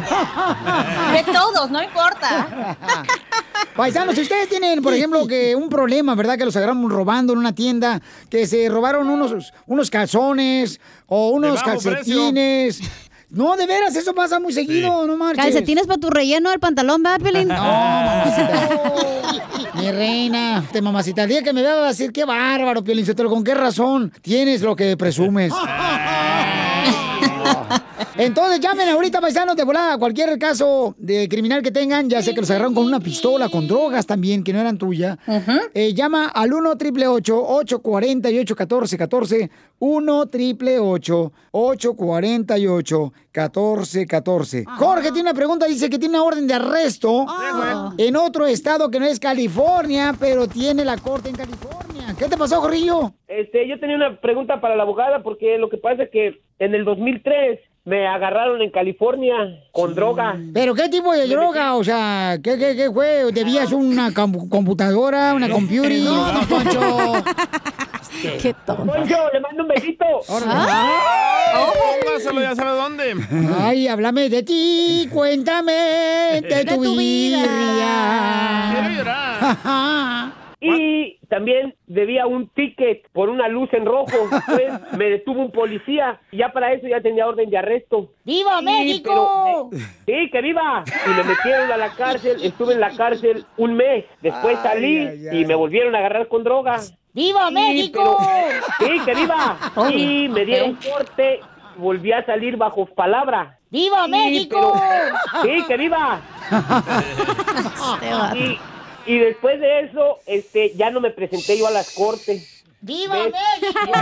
[1.12, 2.76] De todos, no importa.
[3.76, 5.79] Paisanos, si ustedes tienen, por ejemplo, que un problema,
[6.16, 6.38] ¿verdad?
[6.38, 11.62] Que los agarraron robando en una tienda, que se robaron unos, unos calzones o unos
[11.62, 12.80] calcetines.
[13.30, 15.44] No, de veras, eso pasa muy seguido, no marches.
[15.44, 17.46] Calcetines para tu relleno del pantalón, ¿verdad, Pelín?
[17.46, 18.68] No, mamacita.
[19.74, 23.06] Mi reina, te mamacita, el día que me vea va a decir, qué bárbaro, Piolín
[23.28, 25.52] ¿con qué razón tienes lo que presumes?
[28.16, 32.40] Entonces llamen ahorita, paisanos, de volada, cualquier caso de criminal que tengan, ya sé que
[32.40, 35.18] los agarraron con una pistola, con drogas también, que no eran tuyas.
[35.74, 45.66] Eh, llama al 1 888 848 1414 1 888 848 1414 Jorge tiene una pregunta,
[45.66, 47.26] dice que tiene una orden de arresto
[47.96, 52.14] en otro estado que no es California, pero tiene la corte en California.
[52.18, 53.12] ¿Qué te pasó, Jorrillo?
[53.28, 56.74] Este, yo tenía una pregunta para la abogada porque lo que pasa es que en
[56.74, 59.34] el 2003 me agarraron en California
[59.72, 60.36] con droga.
[60.52, 61.74] ¿Pero qué tipo de droga?
[61.76, 63.32] O sea, ¿qué, qué, qué fue?
[63.32, 65.92] ¿Debías una com- computadora, una computer?
[66.02, 67.12] No, don Poncho.
[68.40, 68.84] Qué tonto.
[68.84, 70.04] Poncho, le mando un besito.
[70.28, 71.72] Oh,
[72.04, 73.14] póngaselo, ya sabe dónde.
[73.58, 75.72] Ay, háblame de ti, cuéntame
[76.42, 78.72] de, tu, vida.
[78.72, 80.32] Quiero llorar.
[80.62, 84.10] Y también debía un ticket por una luz en rojo.
[84.46, 86.20] Pues me detuvo un policía.
[86.30, 88.12] Y ya para eso ya tenía orden de arresto.
[88.24, 89.70] ¡Viva Sí, México!
[89.70, 90.84] pero- sí, que viva.
[91.06, 92.42] Y me metieron a la cárcel.
[92.42, 94.04] Estuve en la cárcel un mes.
[94.20, 95.40] Después Ay, salí ay, ay.
[95.40, 96.76] y me volvieron a agarrar con droga.
[97.12, 98.18] ¡Viva Sí, México!
[98.78, 99.56] pero- sí, que viva.
[99.94, 101.40] Y me dieron corte.
[101.76, 103.56] Volví a salir bajo palabra.
[103.70, 104.74] ¡Viva Sí, México!
[104.78, 106.20] pero- sí, que viva.
[108.34, 108.58] y,
[109.06, 112.60] y después de eso, este, ya no me presenté yo a las cortes.
[112.82, 113.32] ¡Viva ¿Ves?
[113.60, 113.92] México!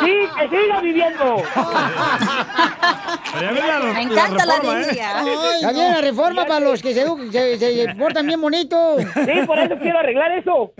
[0.00, 1.42] Sí, que siga viviendo.
[3.94, 5.12] Me encanta la alegría.
[5.60, 8.96] Ya viene la reforma para los que se, se, se portan bien bonito.
[8.98, 10.72] Sí, por eso quiero arreglar eso.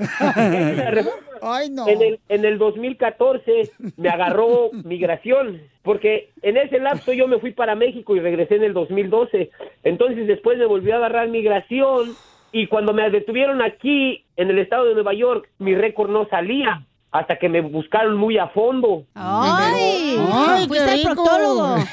[1.43, 1.87] Ay, no.
[1.87, 7.53] En el, en el 2014 me agarró migración, porque en ese lapso yo me fui
[7.53, 9.51] para México y regresé en el 2012.
[9.83, 12.17] Entonces después me volvió a agarrar migración
[12.55, 16.87] y cuando me detuvieron aquí en el estado de Nueva York, mi récord no salía
[17.11, 19.03] hasta que me buscaron muy a fondo.
[19.15, 20.17] ¡Ay!
[20.33, 21.75] Ay, Fuiste qué al proctólogo.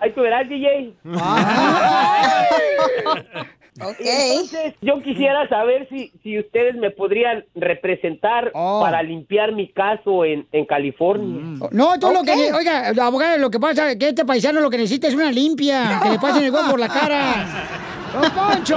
[0.00, 0.94] Ahí tú verás, DJ.
[3.80, 3.96] Ok.
[4.00, 10.46] Entonces, yo quisiera saber si, si ustedes me podrían representar para limpiar mi caso en,
[10.52, 11.58] en California.
[11.70, 12.52] No, tú lo que...
[12.52, 16.00] Oiga, abogado, lo que pasa es que este paisano lo que necesita es una limpia.
[16.02, 17.46] Que le pasen el huevo por la cara.
[18.12, 18.76] ¡Don Poncho!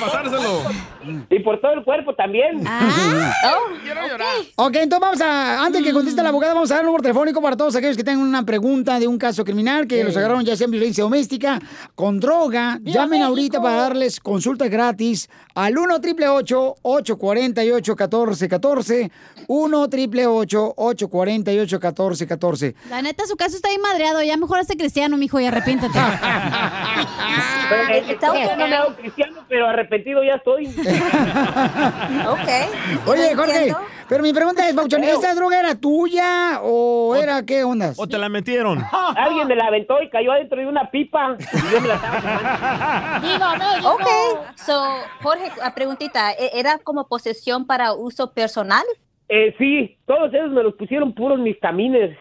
[0.00, 0.62] pasárselo.
[1.30, 2.62] Y por todo el cuerpo también.
[4.56, 7.40] Ok, entonces vamos a, antes que conteste la abogada, vamos a dar un número telefónico
[7.40, 10.56] para todos aquellos que tengan una pregunta de un caso criminal que los agarraron ya
[10.56, 11.60] sea en violencia doméstica,
[11.94, 12.78] con droga.
[12.82, 19.10] Llamen ahorita para darles consulta gratis al 1 888 848 1414
[19.46, 24.22] 1 888 848 1414 La neta, su caso está ahí madreado.
[24.22, 25.98] Ya mejor hazte cristiano, mijo, y arrepiéntate.
[27.68, 30.66] Pero, eh, yo no me hago cristiano, pero arrepentido ya estoy.
[33.06, 33.74] Oye, Jorge,
[34.08, 37.98] pero mi pregunta es, Bauchón, ¿esta droga era tuya o era qué ondas?
[37.98, 38.82] ¿O te la metieron?
[39.16, 41.36] Alguien me la aventó y cayó adentro de una pipa.
[41.38, 43.90] Y yo me la estaba fumando.
[43.94, 44.06] Ok,
[44.56, 44.82] so,
[45.22, 48.84] Jorge, a preguntita, ¿e- ¿era como posesión para uso personal?
[49.28, 52.16] Eh, sí, todos esos me los pusieron puros mis camines.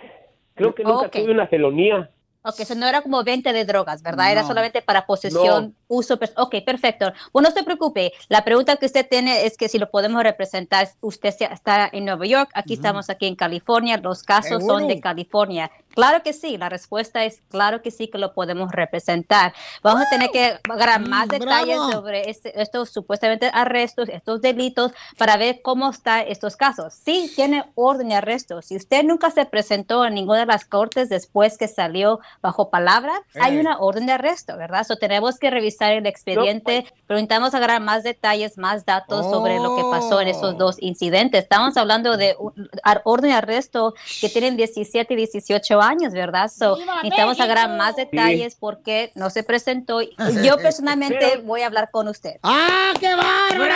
[0.55, 1.11] Creo que nunca Ok.
[1.13, 2.09] tuve una felonía.
[2.43, 4.31] Ok, eso no era como venta de drogas, ¿verdad?
[4.31, 4.47] Era No.
[4.47, 6.19] solamente para posesión, uso.
[6.37, 7.11] Ok, perfecto.
[7.33, 8.11] Bueno, no se preocupe.
[8.29, 12.25] La pregunta que usted tiene es que si lo podemos representar, usted está en Nueva
[12.25, 14.79] York, aquí estamos aquí en California, los casos Seguro.
[14.79, 15.71] son de California.
[15.95, 19.53] Claro que sí, la respuesta es claro que sí que lo podemos representar.
[19.81, 21.91] Vamos a tener que agarrar más detalles bravo.
[21.91, 26.93] sobre este- estos supuestamente arrestos, estos delitos, para ver cómo están estos casos.
[26.93, 28.61] Sí, tiene orden de arresto.
[28.61, 33.13] Si usted nunca se presentó en ninguna de las cortes después que salió bajo palabra,
[33.39, 34.85] hay una orden de arresto, ¿verdad?
[34.85, 39.75] So, tenemos que revisar el expediente, pero necesitamos agarrar más detalles, más datos sobre lo
[39.75, 41.43] que pasó en esos dos incidentes.
[41.43, 42.69] Estamos hablando de un-
[43.03, 46.49] orden de arresto que tienen 17 y 18 años, ¿verdad?
[46.49, 50.01] So, necesitamos agarrar más detalles porque no se presentó.
[50.01, 52.37] Y Yo personalmente Pero- voy a hablar con usted.
[52.43, 53.75] ¡Ah, qué bárbaro!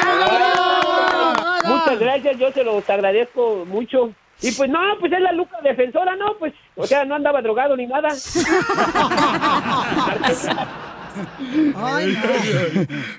[1.65, 4.11] Muchas gracias, yo se los agradezco mucho.
[4.43, 7.77] Y pues no, pues es la Luca defensora, no, pues, o sea, no andaba drogado
[7.77, 8.09] ni nada.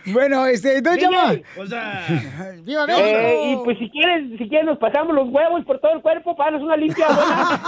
[0.07, 1.33] Bueno, este, entonces DJ, llama.
[2.63, 3.07] ¡Viva México!
[3.07, 6.35] Eh, y pues si quieres, si quieres nos pasamos los huevos por todo el cuerpo
[6.37, 7.61] para darnos una limpia buena.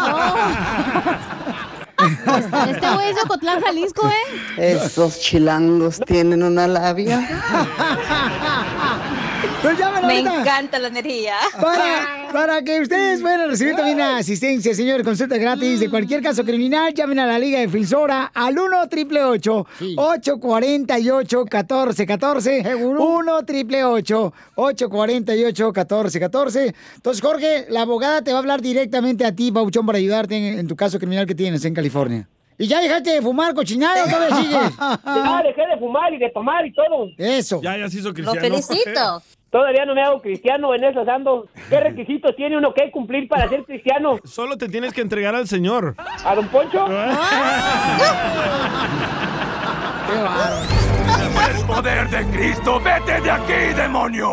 [2.68, 4.72] Este güey es de Ocotlán, Jalisco, ¿eh?
[4.74, 7.20] Esos chilangos tienen una labia.
[9.62, 10.40] Pues Me ahorita.
[10.40, 11.34] encanta la energía.
[11.60, 16.44] Para, para que ustedes puedan recibir también la asistencia, señor, consulta gratis de cualquier caso
[16.44, 19.66] criminal, llamen a la Liga Defensora al 1 888
[19.96, 29.24] 848 1414 1 888 848 1414 Entonces, Jorge, la abogada te va a hablar directamente
[29.24, 32.28] a ti, Bauchón, para ayudarte en, en tu caso criminal que tienes en California.
[32.58, 34.78] ¿Y ya dejaste de fumar cochinada o todavía sigues?
[35.04, 37.08] Ya dejé de fumar y de tomar y todo.
[37.18, 37.60] Eso.
[37.62, 38.40] Ya, ya se hizo cristiano.
[38.40, 39.22] felicito.
[39.50, 41.46] Todavía no me hago cristiano en esas ando.
[41.68, 44.18] ¿Qué requisitos tiene uno que cumplir para ser cristiano?
[44.24, 45.94] Solo te tienes que entregar al Señor.
[46.24, 46.84] ¿A don Poncho?
[51.54, 52.80] ¡El poder de Cristo!
[52.80, 54.32] ¡Vete de aquí, demonio!